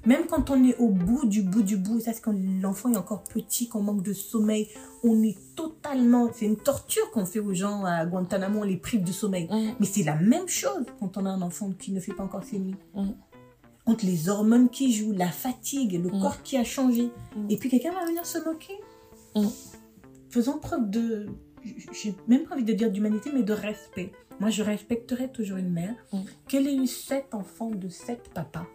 [0.05, 2.97] Même quand on est au bout du bout du bout, ça c'est quand l'enfant est
[2.97, 4.69] encore petit, qu'on manque de sommeil,
[5.05, 9.05] on est totalement, c'est une torture qu'on fait aux gens à Guantanamo, on les prive
[9.05, 9.49] de sommeil.
[9.51, 9.75] Mm.
[9.79, 12.43] Mais c'est la même chose quand on a un enfant qui ne fait pas encore
[12.43, 12.77] ses nuits.
[12.95, 13.11] Mm.
[13.87, 16.21] Entre les hormones qui jouent, la fatigue, le Mm.
[16.21, 17.11] corps qui a changé.
[17.37, 17.47] Mm.
[17.51, 18.75] Et puis quelqu'un va venir se moquer.
[19.35, 19.47] Mm.
[20.31, 21.27] Faisons preuve de,
[21.93, 24.13] j'ai même pas envie de dire d'humanité, mais de respect.
[24.41, 25.95] Moi, je respecterai toujours une mère.
[26.49, 28.67] Qu'elle ait eu sept enfants de sept papas?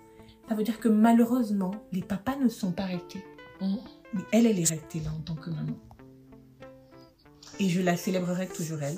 [0.47, 3.23] Ça veut dire que malheureusement, les papas ne sont pas restés.
[3.61, 5.73] Mais elle, elle est restée là en tant que maman.
[7.59, 8.97] Et je la célébrerai toujours elle.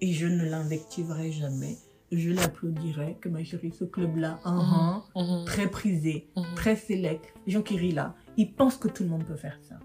[0.00, 1.76] Et je ne l'invectiverai jamais.
[2.10, 5.44] Je l'applaudirai que ma chérie, ce club-là, hein, hein, Mhm.
[5.44, 6.44] très prisé, Mhm.
[6.56, 9.58] très sélect, les gens qui rient là, ils pensent que tout le monde peut faire
[9.62, 9.78] ça.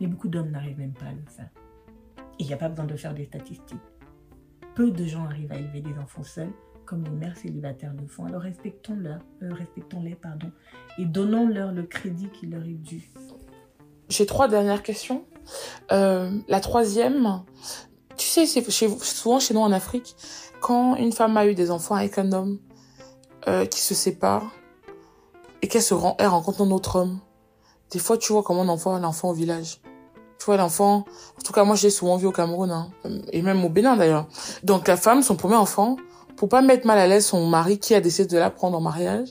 [0.00, 1.48] Mais beaucoup d'hommes n'arrivent même pas à le faire.
[2.38, 3.78] Et il n'y a pas besoin de faire des statistiques.
[4.74, 6.50] Peu de gens arrivent à élever des enfants seuls,
[6.86, 8.24] comme les mères célibataires le font.
[8.24, 10.50] Alors euh, respectons-les, pardon,
[10.98, 13.10] et donnons-leur le crédit qui leur est dû.
[14.08, 15.24] J'ai trois dernières questions.
[15.92, 17.44] Euh, la troisième,
[18.16, 20.16] tu sais, c'est chez, souvent chez nous en Afrique,
[20.60, 22.58] quand une femme a eu des enfants avec un homme
[23.48, 24.52] euh, qui se sépare
[25.62, 27.18] et qu'elle se rend, elle rencontre un autre homme,
[27.90, 29.80] des fois tu vois comment on envoie l'enfant au village.
[30.38, 31.04] Tu vois l'enfant,
[31.38, 32.90] en tout cas moi j'ai souvent vu au Cameroun hein,
[33.32, 34.26] et même au Bénin d'ailleurs.
[34.62, 35.96] Donc la femme, son premier enfant,
[36.36, 38.80] pour pas mettre mal à l'aise son mari qui a décidé de la prendre en
[38.80, 39.28] mariage,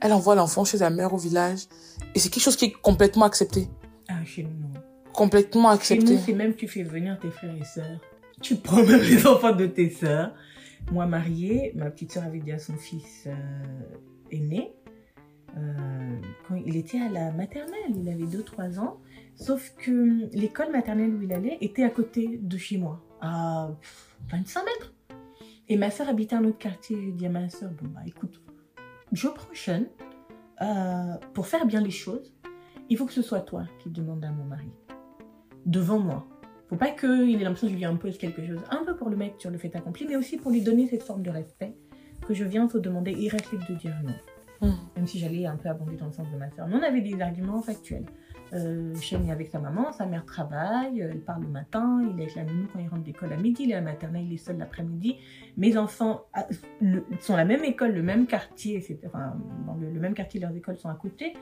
[0.00, 1.66] elle envoie l'enfant chez sa mère au village
[2.14, 3.68] et c'est quelque chose qui est complètement accepté
[4.08, 4.80] Ah, chez nous, non.
[5.12, 6.14] complètement Chez accepté.
[6.14, 7.98] nous, c'est même tu fais venir tes frères et sœurs.
[8.40, 10.30] Tu prends même les enfants de tes sœurs.
[10.90, 13.32] Moi, mariée, ma petite sœur avait dit à son fils euh,
[14.30, 14.74] aîné,
[15.56, 19.00] euh, quand il était à la maternelle, il avait 2-3 ans,
[19.34, 24.16] sauf que l'école maternelle où il allait était à côté de chez moi, à pff,
[24.30, 24.94] 25 mètres.
[25.68, 26.96] Et ma sœur habitait un autre quartier.
[27.02, 28.42] Je dis à ma sœur, bon bah écoute,
[29.12, 29.88] je prochaine,
[30.60, 32.32] euh, pour faire bien les choses,
[32.88, 34.70] il faut que ce soit toi qui demande à mon mari
[35.66, 36.26] devant moi.
[36.72, 38.58] Faut pas qu'il ait l'impression que je lui impose quelque chose.
[38.70, 41.02] Un peu pour le mettre sur le fait accompli, mais aussi pour lui donner cette
[41.02, 41.74] forme de respect
[42.26, 43.10] que je viens te demander.
[43.10, 44.66] Et il reste libre de dire non.
[44.66, 44.74] Mhm.
[44.96, 46.66] Même si j'allais un peu abonder dans le sens de ma soeur.
[46.68, 48.06] Mais on avait des arguments factuels.
[48.54, 52.18] Euh, Shane est avec sa maman, sa mère travaille, euh, elle part le matin, il
[52.18, 54.24] est avec la nounou quand il rentre d'école à midi, il est à la maternelle,
[54.26, 55.16] il est seul l'après-midi.
[55.58, 56.46] Mes enfants ah,
[56.80, 59.36] le- sont à la même école, le même quartier, enfin,
[59.66, 61.34] dans le, le même quartier, leurs écoles sont à côté,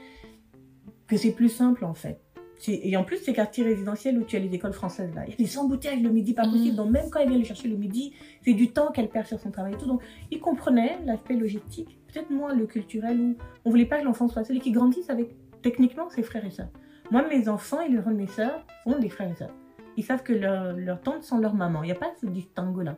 [1.06, 2.20] que c'est plus simple en fait.
[2.68, 5.32] Et en plus, ces quartiers résidentiels où tu as les écoles françaises là, il y
[5.34, 6.52] a des embouteillages le midi, pas Mhm.
[6.52, 6.76] possible.
[6.76, 8.12] Donc même quand elle vient le chercher le midi,
[8.44, 9.86] c'est du temps qu'elle perd sur son travail et tout.
[9.86, 14.28] Donc ils comprenaient l'aspect logistique, peut-être moins le culturel où on voulait pas que l'enfant
[14.28, 15.30] soit seul et qu'il grandisse avec
[15.62, 16.68] techniquement ses frères et sœurs.
[17.10, 19.54] Moi, mes enfants et les de mes sœurs sont des frères et sœurs.
[19.96, 21.82] Ils savent que leur, leur tante sont leur maman.
[21.82, 22.96] Il n'y a pas ce distinguo-là.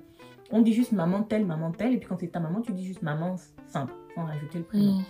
[0.50, 2.84] On dit juste maman telle, maman telle, et puis quand c'est ta maman, tu dis
[2.84, 3.36] juste maman
[3.68, 4.96] simple, sans rajouter le prénom.
[4.96, 5.02] Mhm.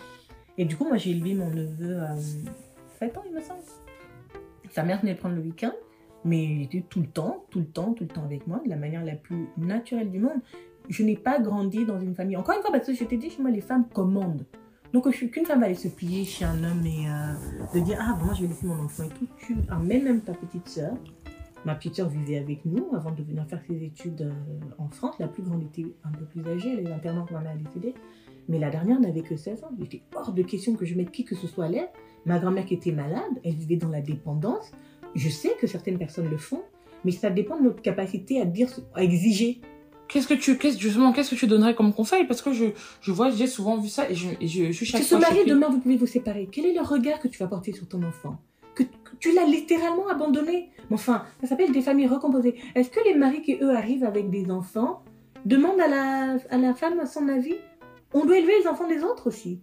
[0.58, 2.14] Et du coup, moi, j'ai élevé mon neveu à
[3.00, 3.60] 7 ans, il me semble.
[4.72, 5.72] Sa mère venait prendre le week-end,
[6.24, 8.70] mais il était tout le temps, tout le temps, tout le temps avec moi, de
[8.70, 10.40] la manière la plus naturelle du monde.
[10.88, 12.36] Je n'ai pas grandi dans une famille.
[12.36, 14.46] Encore une fois, parce que je t'ai dit, chez moi, les femmes commandent.
[14.94, 17.84] Donc, je suis qu'une femme va aller se plier chez un homme et euh, de
[17.84, 19.26] dire Ah, moi, je vais laisser mon enfant et tout.
[19.38, 20.94] Tu amènes même ta petite sœur.
[21.64, 24.32] Ma petite sœur vivait avec nous avant de venir faire ses études euh,
[24.78, 25.14] en France.
[25.18, 27.94] La plus grande était un peu plus âgée, elle est internat quand mère a décédé.
[28.48, 29.70] Mais la dernière n'avait que 16 ans.
[29.78, 31.90] Il était hors de question que je mette qui que ce soit à.
[32.24, 34.70] Ma grand-mère qui était malade, elle vivait dans la dépendance.
[35.14, 36.62] Je sais que certaines personnes le font,
[37.04, 39.60] mais ça dépend de notre capacité à dire, à exiger.
[40.08, 42.26] Qu'est-ce que tu, qu'est-ce, justement, qu'est-ce que tu donnerais comme conseil?
[42.26, 42.66] Parce que je,
[43.00, 45.50] je vois, j'ai souvent vu ça et je, et je, je suis chaque maries choquée.
[45.50, 46.48] demain, vous pouvez vous séparer.
[46.52, 48.36] Quel est le regard que tu vas porter sur ton enfant?
[48.74, 50.68] Que, que tu l'as littéralement abandonné?
[50.90, 52.56] Mais enfin, ça s'appelle des familles recomposées.
[52.74, 55.02] Est-ce que les maris qui, eux, arrivent avec des enfants
[55.46, 57.56] demandent à la, à la femme son avis?
[58.12, 59.60] On doit élever les enfants des autres aussi.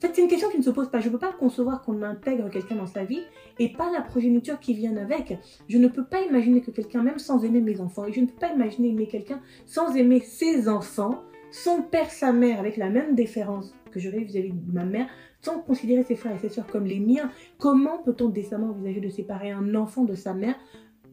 [0.00, 1.00] Fait, c'est une question qui ne se pose pas.
[1.00, 3.22] Je ne peux pas concevoir qu'on intègre quelqu'un dans sa vie
[3.58, 5.38] et pas la progéniture qui vient avec.
[5.68, 8.26] Je ne peux pas imaginer que quelqu'un, même sans aimer mes enfants, et je ne
[8.26, 12.90] peux pas imaginer aimer quelqu'un sans aimer ses enfants, son père, sa mère, avec la
[12.90, 15.08] même déférence que j'aurais vis-à-vis de ma mère,
[15.40, 17.30] sans considérer ses frères et ses sœurs comme les miens.
[17.58, 20.56] Comment peut-on décemment envisager de séparer un enfant de sa mère,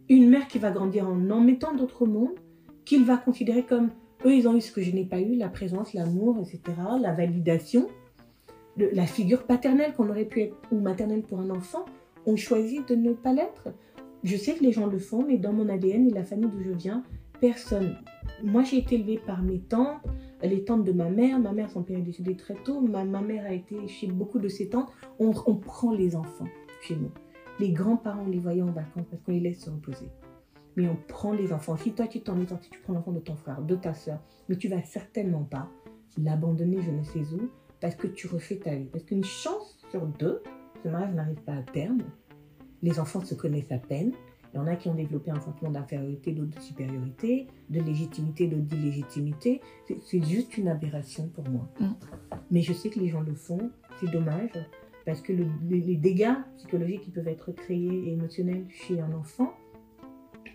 [0.10, 2.36] une mère qui va grandir en en mettant d'autres mondes,
[2.84, 3.92] qu'il va considérer comme
[4.26, 6.62] eux, ils ont eu ce que je n'ai pas eu, la présence, l'amour, etc.,
[7.00, 7.88] la validation,
[8.78, 11.86] la figure paternelle qu'on aurait pu être, ou maternelle pour un enfant,
[12.26, 13.70] ont choisi de ne pas l'être.
[14.24, 16.62] Je sais que les gens le font, mais dans mon ADN et la famille d'où
[16.64, 17.04] je viens,
[17.42, 17.98] personne,
[18.42, 20.02] moi, j'ai été élevée par mes tantes,
[20.42, 21.40] les tantes de ma mère.
[21.40, 22.82] Ma mère, son père est décédé très tôt.
[22.82, 24.90] Ma, mère a été chez beaucoup de ses tantes.
[25.20, 26.48] On, on prend les enfants
[26.82, 27.12] chez nous.
[27.60, 30.10] Les grands-parents, on les voyait en vacances parce qu'on les laisse se reposer.
[30.76, 31.78] Mais on prend les enfants.
[31.78, 34.20] Si toi, tu t'en es sorti, tu prends l'enfant de ton frère, de ta soeur,
[34.50, 35.70] mais tu vas certainement pas
[36.18, 37.50] l'abandonner, je ne sais où,
[37.84, 38.86] parce que tu refais ta vie.
[38.86, 40.42] Parce qu'une chance sur deux,
[40.84, 42.02] ce mariage n'arrive pas à terme.
[42.82, 44.14] Les enfants se connaissent à peine.
[44.54, 48.48] Il y en a qui ont développé un sentiment d'infériorité, d'autres de supériorité, de légitimité,
[48.48, 49.60] d'autres d'illégitimité.
[50.02, 51.68] C'est- juste une aberration pour moi.
[51.82, 51.88] Mm.
[52.52, 53.70] Mais je sais que les gens le font.
[54.00, 54.52] C'est dommage.
[55.06, 59.12] Parce que le- les, les dégâts psychologiques qui peuvent être créés et émotionnels chez un
[59.12, 59.52] enfant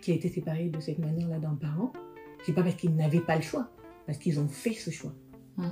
[0.01, 1.93] qui a été séparé de cette manière-là d'un parent,
[2.43, 3.69] c'est pas parce qu'ils n'avaient pas le choix,
[4.07, 5.13] parce qu'ils ont fait ce choix.
[5.57, 5.67] Mm.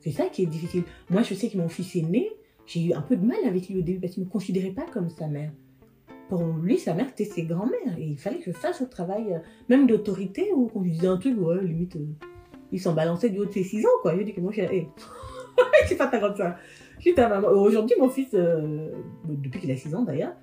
[0.00, 0.84] C'est ça qui est difficile.
[1.08, 2.30] Moi, je sais que mon fils est né,
[2.66, 4.70] j'ai eu un peu de mal avec lui au début parce qu'il ne me considérait
[4.70, 5.52] pas comme sa mère.
[6.28, 7.98] Pour lui, sa mère, c'était ses grands-mères.
[7.98, 11.08] Et il fallait que je fasse le travail, euh, même d'autorité, ou qu'on lui disait
[11.08, 12.06] un truc, ouais, limite, euh,
[12.72, 14.16] il s'en balançait du haut de ses 6 ans, quoi.
[14.16, 14.86] Je dis que moi, je suis hey,
[15.98, 16.36] pas ta grande.
[16.98, 17.48] Je suis ta maman.
[17.48, 18.90] Aujourd'hui, mon fils, euh,
[19.24, 20.34] depuis qu'il a 6 ans d'ailleurs,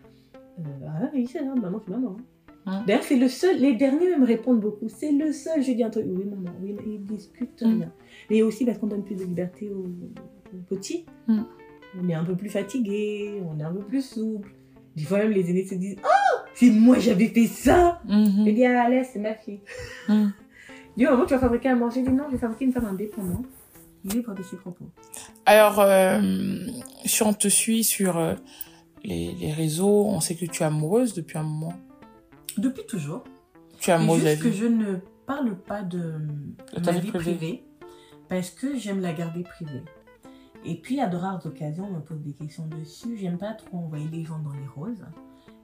[0.60, 2.18] euh, ah, il sait, hein, maman, c'est maman.
[2.66, 2.84] Hein.
[2.86, 4.90] D'ailleurs, c'est le seul, les derniers me répondent beaucoup.
[4.90, 7.86] C'est le seul, je dis un truc, oui, maman, oui, mais ils discutent Mm.
[8.30, 9.86] Mais aussi parce qu'on donne plus de liberté aux,
[10.54, 11.06] aux petits.
[11.28, 11.42] Mm.
[12.00, 14.52] On est un peu plus fatigué, on est un peu plus souple.
[14.96, 18.02] Des fois, même les aînés se disent Oh, c'est moi, j'avais fait ça.
[18.06, 18.46] Mhm.
[18.46, 19.62] Je dis Ah, laisse, c'est ma fille.
[20.10, 20.28] Mm.
[20.98, 22.86] Du moment tu vas fabriquer un manger, je dis non, je vais fabriquer une femme
[22.86, 23.46] indépendante,
[24.04, 24.86] libre de ses propos.
[25.46, 26.20] Alors, euh,
[27.06, 28.34] si on te suit sur euh,
[29.04, 31.74] les, les réseaux, on sait que tu es amoureuse depuis un moment.
[32.58, 33.24] Depuis toujours.
[33.80, 34.96] Tu es amoureuse de la juste que je ne
[35.28, 36.14] parle pas de,
[36.76, 37.36] De ta ma vie vie privée.
[37.36, 37.64] privée.
[38.30, 39.84] Parce que j'aime la garder privée.
[40.66, 43.18] Et puis, à de rares occasions, on me pose des questions dessus.
[43.18, 45.06] J'aime pas trop envoyer les gens dans les roses.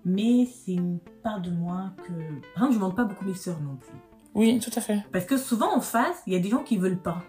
[0.06, 2.12] Mais c'est une part de moi que.
[2.56, 3.98] Par exemple, je ne montre pas beaucoup mes sœurs non plus.
[4.36, 5.00] Oui, tout à fait.
[5.12, 7.24] Parce que souvent en face, il y a des gens qui veulent pas.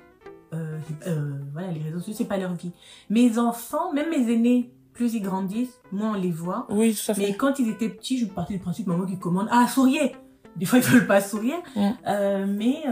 [0.52, 2.72] Euh, euh, voilà, les réseaux sociaux, c'est pas leur vie.
[3.10, 6.66] Mes enfants, même mes aînés, plus ils grandissent, moins on les voit.
[6.70, 7.22] Oui, tout à fait.
[7.22, 10.14] Mais quand ils étaient petits, je partais du principe, maman qui commande, ah, souriez
[10.56, 11.58] Des fois, ils veulent pas sourire.
[11.74, 11.90] Mm.
[12.06, 12.84] Euh, mais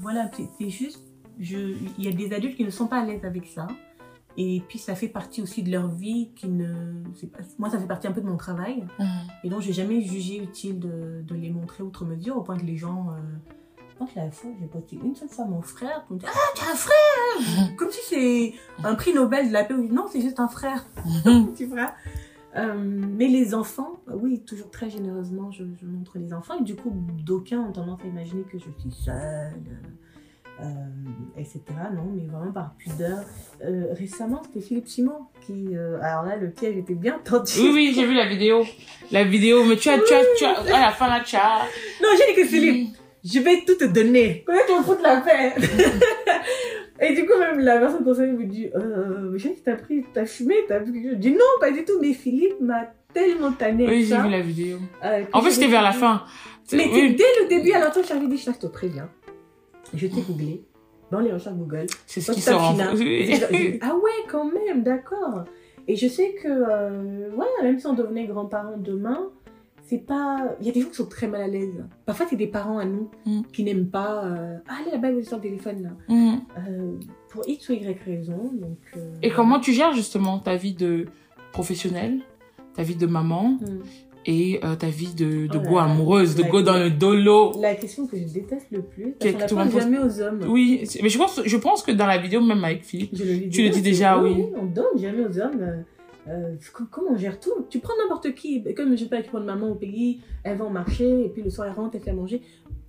[0.00, 1.00] voilà, c'est- juste,
[1.38, 3.66] il y a des adultes qui ne sont pas à l'aise avec ça.
[4.38, 7.02] Et puis, ça fait partie aussi de leur vie qui ne.
[7.32, 8.84] Pas, moi, ça fait partie un peu de mon travail.
[8.98, 9.06] Mhm.
[9.44, 12.66] Et donc, j'ai jamais jugé utile de, de les montrer outre mesure, au point que
[12.66, 13.08] les gens.
[13.12, 13.20] Euh,
[13.98, 16.62] que la fois, j'ai posté une seule fois mon frère, qui me dit Ah, tu
[16.66, 18.52] as un frère Comme si c'est
[18.86, 19.72] un prix Nobel de la paix.
[19.74, 20.84] Non, c'est juste un frère,
[21.24, 21.52] Mhm.
[21.52, 21.94] petit frère.
[22.56, 26.58] Euh, mais les enfants, oui, toujours très généreusement, je, je montre les enfants.
[26.60, 26.90] Et du coup,
[27.24, 29.14] d'aucuns ont tendance à imaginer que je suis seule,
[29.66, 29.88] euh,
[31.36, 31.60] etc.
[31.94, 33.18] Non, mais vraiment par pudeur.
[33.64, 35.76] Euh, récemment, c'était Philippe Simon qui.
[35.76, 37.52] euh, alors là, le piège était bien tendu.
[37.58, 38.64] Oui, oui, j'ai vu la vidéo.
[39.12, 41.60] La vidéo, mais tu as, tu as, tu as, à la fin là, tu as.
[42.02, 44.44] Non, j'ai dit que Philippe, je vais tout te donner.
[44.46, 45.52] Comment tu me fous de la paix?
[47.00, 50.54] Et du coup, même la personne concernée me dit, euh, chérie, t'as pris, t'as fumé,
[50.66, 51.12] t'as pris quelque chose?
[51.16, 54.40] Je dis non, pas du tout, mais Philippe m'a tellement tanné Oui, j'ai vu la
[54.40, 54.78] vidéo.
[55.04, 56.22] euh, En fait, c'était vers la fin.
[56.72, 59.08] Mais Oui, dès le début, alors toi, j'avais dit, je te préviens.
[59.94, 60.64] Je t'ai googlé
[61.10, 61.86] dans les recherches Google.
[62.06, 63.78] c'est ce qui sort en Oui.
[63.80, 65.44] Ah ouais, quand même, d'accord.
[65.88, 69.28] Et je sais que, euh, ouais, même si on devenait grands-parents demain,
[69.84, 70.56] c'est pas.
[70.60, 71.84] Il y a des gens qui sont très mal à l'aise.
[72.06, 73.42] Parfois, c'est des parents à nous Mm.
[73.52, 74.24] qui n'aiment pas.
[74.24, 75.90] euh, Ah, allez là-bas, vous sur le téléphone là.
[76.12, 76.40] Mhm.
[76.58, 76.92] Euh,
[77.28, 78.50] pour X ou Y raison.
[78.54, 81.06] Donc, euh, Et comment tu gères justement ta vie de
[81.52, 82.18] professionnelle,
[82.74, 83.82] ta vie de maman Mm.
[84.26, 87.74] Et euh, ta vie de, de Oh go amoureuse, de go dans le dolo La
[87.74, 90.40] question que je déteste le plus, parce qu'on la pose jamais aux hommes.
[90.48, 93.62] Oui, mais je pense, je pense que dans la vidéo, même avec Philippe, le Tu
[93.62, 94.46] le dis déjà, oui.
[94.56, 95.60] On donne jamais aux hommes.
[95.60, 95.76] euh,
[96.28, 97.52] euh, co- comment on gère tout?
[97.70, 100.58] Tu prends n'importe qui, comme je sais pas, tu prends une maman au pays, elle
[100.58, 102.42] va au marché, et puis le soir elle rentre, elle fait à manger.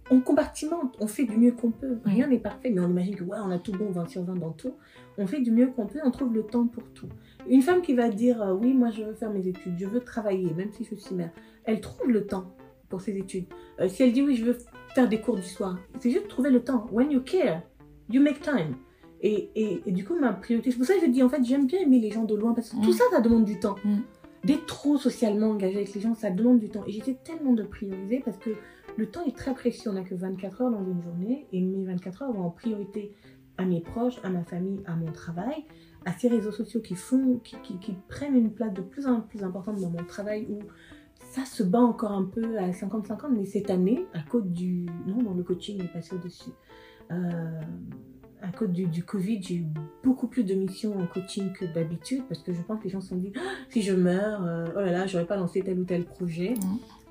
[0.10, 1.98] On compartimente, on fait du mieux qu'on peut.
[2.06, 4.36] Rien n'est parfait, mais on imagine que ouais, on a tout bon 20 sur 20
[4.40, 4.72] dans tout.
[5.18, 7.10] On fait du mieux qu'on peut, on trouve le temps pour tout.
[7.50, 10.00] Une femme qui va dire euh, oui, moi je veux faire mes études, je veux
[10.02, 11.32] travailler, même si je suis mère,
[11.66, 12.56] elle trouve le temps
[12.90, 13.46] pour ses études.
[13.80, 14.58] Euh, si elle dit oui, je veux
[14.96, 16.86] faire des cours du soir, c'est juste trouver le temps.
[16.92, 17.62] When you care,
[18.10, 18.76] you make time.
[19.22, 21.44] Et, et, et du coup, ma priorité, c'est pour ça que je dis, en fait,
[21.44, 22.94] j'aime bien aimer les gens de loin, parce que tout Mm.
[22.94, 23.76] ça, ça demande du temps.
[23.84, 23.96] Mm.
[24.44, 26.84] D'être trop socialement engagé avec les gens, ça demande du temps.
[26.86, 28.52] Et j'essaie tellement de prioriser, parce que
[28.96, 29.90] le temps est très précieux.
[29.90, 33.12] On n'a que 24 heures dans une journée, et mes 24 heures vont en priorité
[33.58, 35.66] à mes proches, à ma famille, à mon travail,
[36.06, 39.22] à ces réseaux sociaux qui font, qui, qui, qui prennent une place de plus en
[39.22, 40.60] plus importante dans mon travail, où
[41.32, 44.86] ça se bat encore un peu à 50-50, mais cette année, à cause du...
[45.06, 46.52] Non, non, le coaching est passé au-dessus.
[47.12, 47.62] Euh,
[48.42, 49.66] à cause du, du Covid, j'ai eu
[50.04, 53.02] beaucoup plus de missions en coaching que d'habitude parce que je pense que les gens
[53.02, 55.80] se sont dit Ah, si je meurs, euh, oh là là, j'aurais pas lancé tel
[55.80, 56.54] ou tel projet.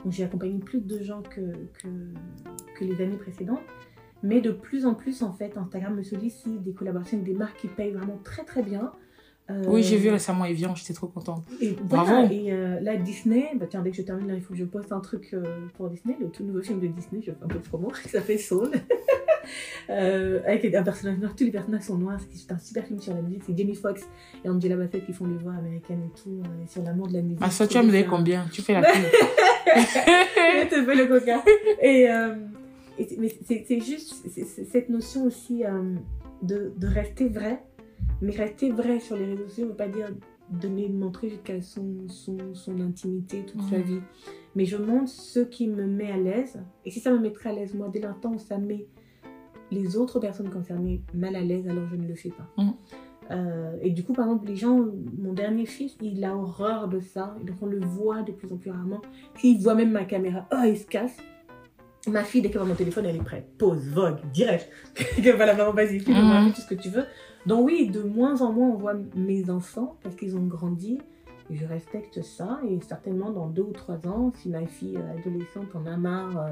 [0.04, 1.40] Donc j'ai accompagné plus de gens que,
[1.82, 1.88] que,
[2.78, 3.58] que les années précédentes.
[4.26, 7.56] Mais de plus en plus, en fait, Instagram me sollicite des collaborations avec des marques
[7.58, 8.92] qui payent vraiment très très bien.
[9.48, 11.44] Euh, Oui, j'ai vu récemment Evian, j'étais trop contente.
[11.60, 12.06] Et Bravo.
[12.06, 14.58] voilà, et euh, là, Disney, bah tiens, dès que je termine là, il faut que
[14.58, 15.44] je poste un truc euh,
[15.76, 18.08] pour Disney, le tout nouveau film de Disney, je fais un peu de promo, qui
[18.08, 18.70] s'appelle Soul.
[19.88, 23.22] avec un personnage noir, tous les personnages sont noirs, c'est un super film sur la
[23.22, 24.02] musique, c'est Jamie Foxx
[24.44, 27.22] et Angela Bassett qui font les voix américaines et tout, euh, sur l'amour de la
[27.22, 27.38] musique.
[27.40, 28.44] Ah, ça, tu vas me donner combien?
[28.50, 29.02] Tu fais la pub.
[29.76, 31.44] Je te fais le coca.
[31.80, 32.08] Et, et
[33.18, 34.26] mais c'est juste
[34.70, 35.94] cette notion aussi euh,
[36.42, 37.62] de, de rester vrai.
[38.20, 40.10] Mais rester vrai sur les réseaux sociaux ne veut pas dire
[40.50, 44.00] donner, montrer jusqu'à son, son, son intimité toute sa vie.
[44.54, 46.58] Mais je montre ce qui me met à l'aise.
[46.84, 48.86] Et si ça me mettrait à l'aise, moi, dès l'instant où ça met
[49.70, 52.48] les autres personnes concernées mal à l'aise, alors je ne le fais pas.
[52.62, 52.74] Mhm.
[53.32, 54.86] Euh, et du coup, par exemple, les gens,
[55.18, 57.36] mon dernier fils, il a horreur de ça.
[57.40, 59.02] Et donc, on le voit de plus en plus rarement.
[59.36, 61.16] S'il voit même ma caméra, oh, il se casse.
[62.08, 63.46] Ma fille, dès qu'elle voit mon téléphone, elle est prête.
[63.58, 64.68] Pause, vogue, direct.
[65.36, 66.04] voilà, maman, vas-y, Mhm.
[66.04, 67.04] fais tout ce que tu veux.
[67.46, 70.98] Donc oui, de moins en moins, on voit mes enfants parce qu'ils ont grandi.
[71.50, 72.60] Je respecte ça.
[72.68, 76.36] Et certainement, dans deux ou trois ans, si ma fille euh, adolescente en a marre,
[76.38, 76.50] euh,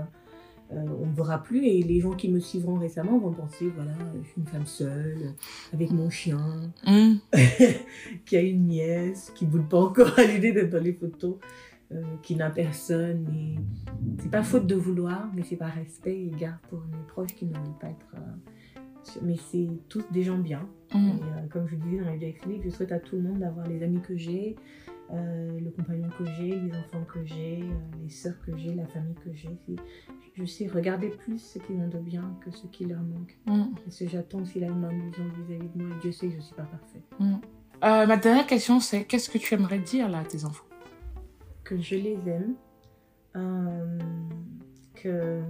[0.72, 1.64] euh, on ne verra plus.
[1.66, 3.90] Et les gens qui me suivront récemment vont penser, voilà,
[4.22, 5.34] je suis une femme seule,
[5.72, 6.38] avec mon chien,
[6.86, 7.18] Hum,
[8.26, 11.36] qui a une nièce, qui ne boude pas encore à l'idée d'être dans les photos,
[11.92, 13.26] euh, qui n'a personne.
[13.34, 13.58] Et
[14.20, 17.46] c'est pas faute de vouloir, mais c'est par respect et garde pour mes proches qui
[17.46, 18.14] ne veulent pas être.
[18.16, 20.66] euh, mais c'est tous des gens bien.
[20.94, 23.66] Et, euh, comme je disais dans la Philippe, je souhaite à tout le monde d'avoir
[23.66, 24.56] les amis que j'ai,
[25.12, 27.64] euh, le compagnon que j'ai, les enfants que j'ai,
[28.02, 29.58] les sœurs que j'ai, la famille que j'ai.
[30.34, 33.36] Je sais regarder plus ce qu'ils ont de bien que ce qui leur manque.
[33.46, 33.74] hum.
[33.86, 35.96] Et ce j'attends aussi la même illusion vis-à-vis de moi.
[36.00, 37.02] Dieu sait que je ne suis pas parfaite.
[37.20, 40.64] Euh, ma dernière question, c'est qu'est-ce que tu aimerais dire là à tes enfants?
[41.64, 42.54] Que je les aime,
[43.36, 43.98] euh,
[44.94, 45.42] que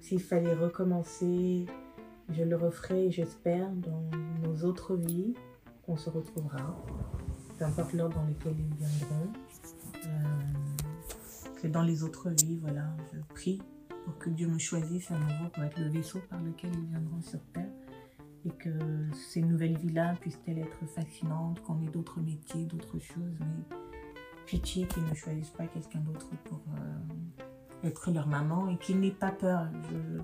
[0.00, 1.66] s'il fallait recommencer,
[2.28, 4.10] je le referai, j'espère, dans
[4.42, 5.34] nos autres vies,
[5.86, 6.76] qu'on se retrouvera,
[7.58, 9.32] peu importe l'ordre dans lequel ils viendront.
[10.04, 13.62] Euh, que dans les autres vies, voilà, je prie
[14.04, 17.22] pour que Dieu me choisisse à nouveau pour être le vaisseau par lequel ils viendront
[17.22, 17.70] sur Terre.
[18.44, 18.70] Et que
[19.12, 23.76] ces nouvelles vies-là puissent-elles être fascinantes, qu'on ait d'autres métiers, d'autres choses, mais
[24.52, 29.10] pitié qu'ils ne choisissent pas quelqu'un d'autre pour euh, être leur maman et qu'ils n'aient
[29.10, 29.66] pas peur.
[29.90, 30.20] Je,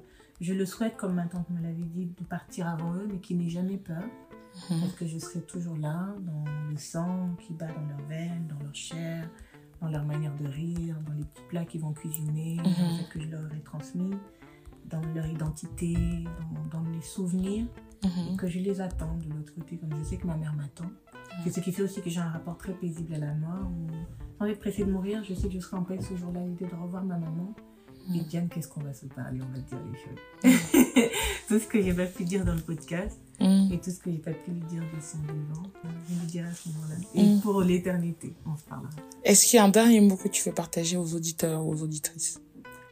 [0.46, 3.38] je le souhaite, comme ma tante me l'avait dit, de partir avant eux, mais qu'ils
[3.38, 4.02] n'aient jamais peur.
[4.70, 4.80] Mhm.
[4.80, 8.62] Parce que je serai toujours là, dans le sang qui bat dans leurs veines, dans
[8.62, 9.30] leur chair,
[9.80, 12.98] dans leur manière de rire, dans les petits plats qu'ils vont cuisiner, dans Mhm.
[12.98, 14.14] fait que je leur ai transmis,
[14.86, 15.94] dans leur identité,
[16.70, 17.66] dans, dans les souvenirs
[18.04, 18.36] Mhm.
[18.36, 20.90] que je les attends de l'autre côté, comme je sais que ma mère m'attend.
[21.44, 23.70] C'est ce qui fait aussi que j'ai un rapport très paisible à la mort.
[23.70, 23.86] Où,
[24.38, 26.44] sans être pressée de mourir, je sais que je serai en paix ce jour-là à
[26.44, 27.54] l'idée de revoir ma maman.
[28.14, 31.10] Et Diane, qu'est-ce qu'on va se parler On va dire les choses.
[31.48, 34.18] tout ce que j'ai pas pu dire dans le podcast et tout ce que j'ai
[34.18, 36.94] pas pu lui dire de son vivant, euh, je lui dirai à ce moment-là.
[37.14, 38.90] Et pour l'éternité, on se parlera.
[39.24, 41.82] Est-ce qu'il y a un dernier mot que tu veux partager aux auditeurs ou aux
[41.82, 42.40] auditrices?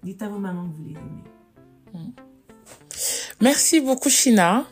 [0.02, 2.12] Dites à vos mamans que vous les aimez.
[3.40, 4.64] Merci beaucoup, Shina.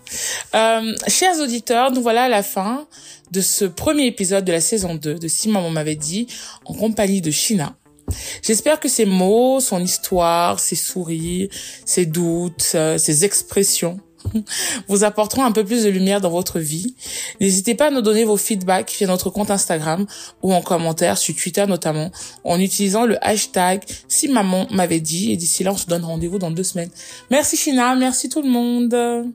[0.54, 2.86] Euh, chers auditeurs, nous voilà à la fin
[3.30, 6.28] de ce premier épisode de la saison 2 de Si Maman m'avait dit,
[6.64, 7.76] en compagnie de Shina.
[8.42, 11.48] J'espère que ces mots, son histoire, ses sourires,
[11.84, 14.00] ses doutes, euh, ses expressions
[14.88, 16.94] vous apporteront un peu plus de lumière dans votre vie.
[17.40, 20.06] N'hésitez pas à nous donner vos feedbacks via notre compte Instagram
[20.42, 22.10] ou en commentaire sur Twitter notamment
[22.44, 26.38] en utilisant le hashtag si maman m'avait dit et d'ici là on se donne rendez-vous
[26.38, 26.90] dans deux semaines.
[27.30, 29.34] Merci China, merci tout le monde.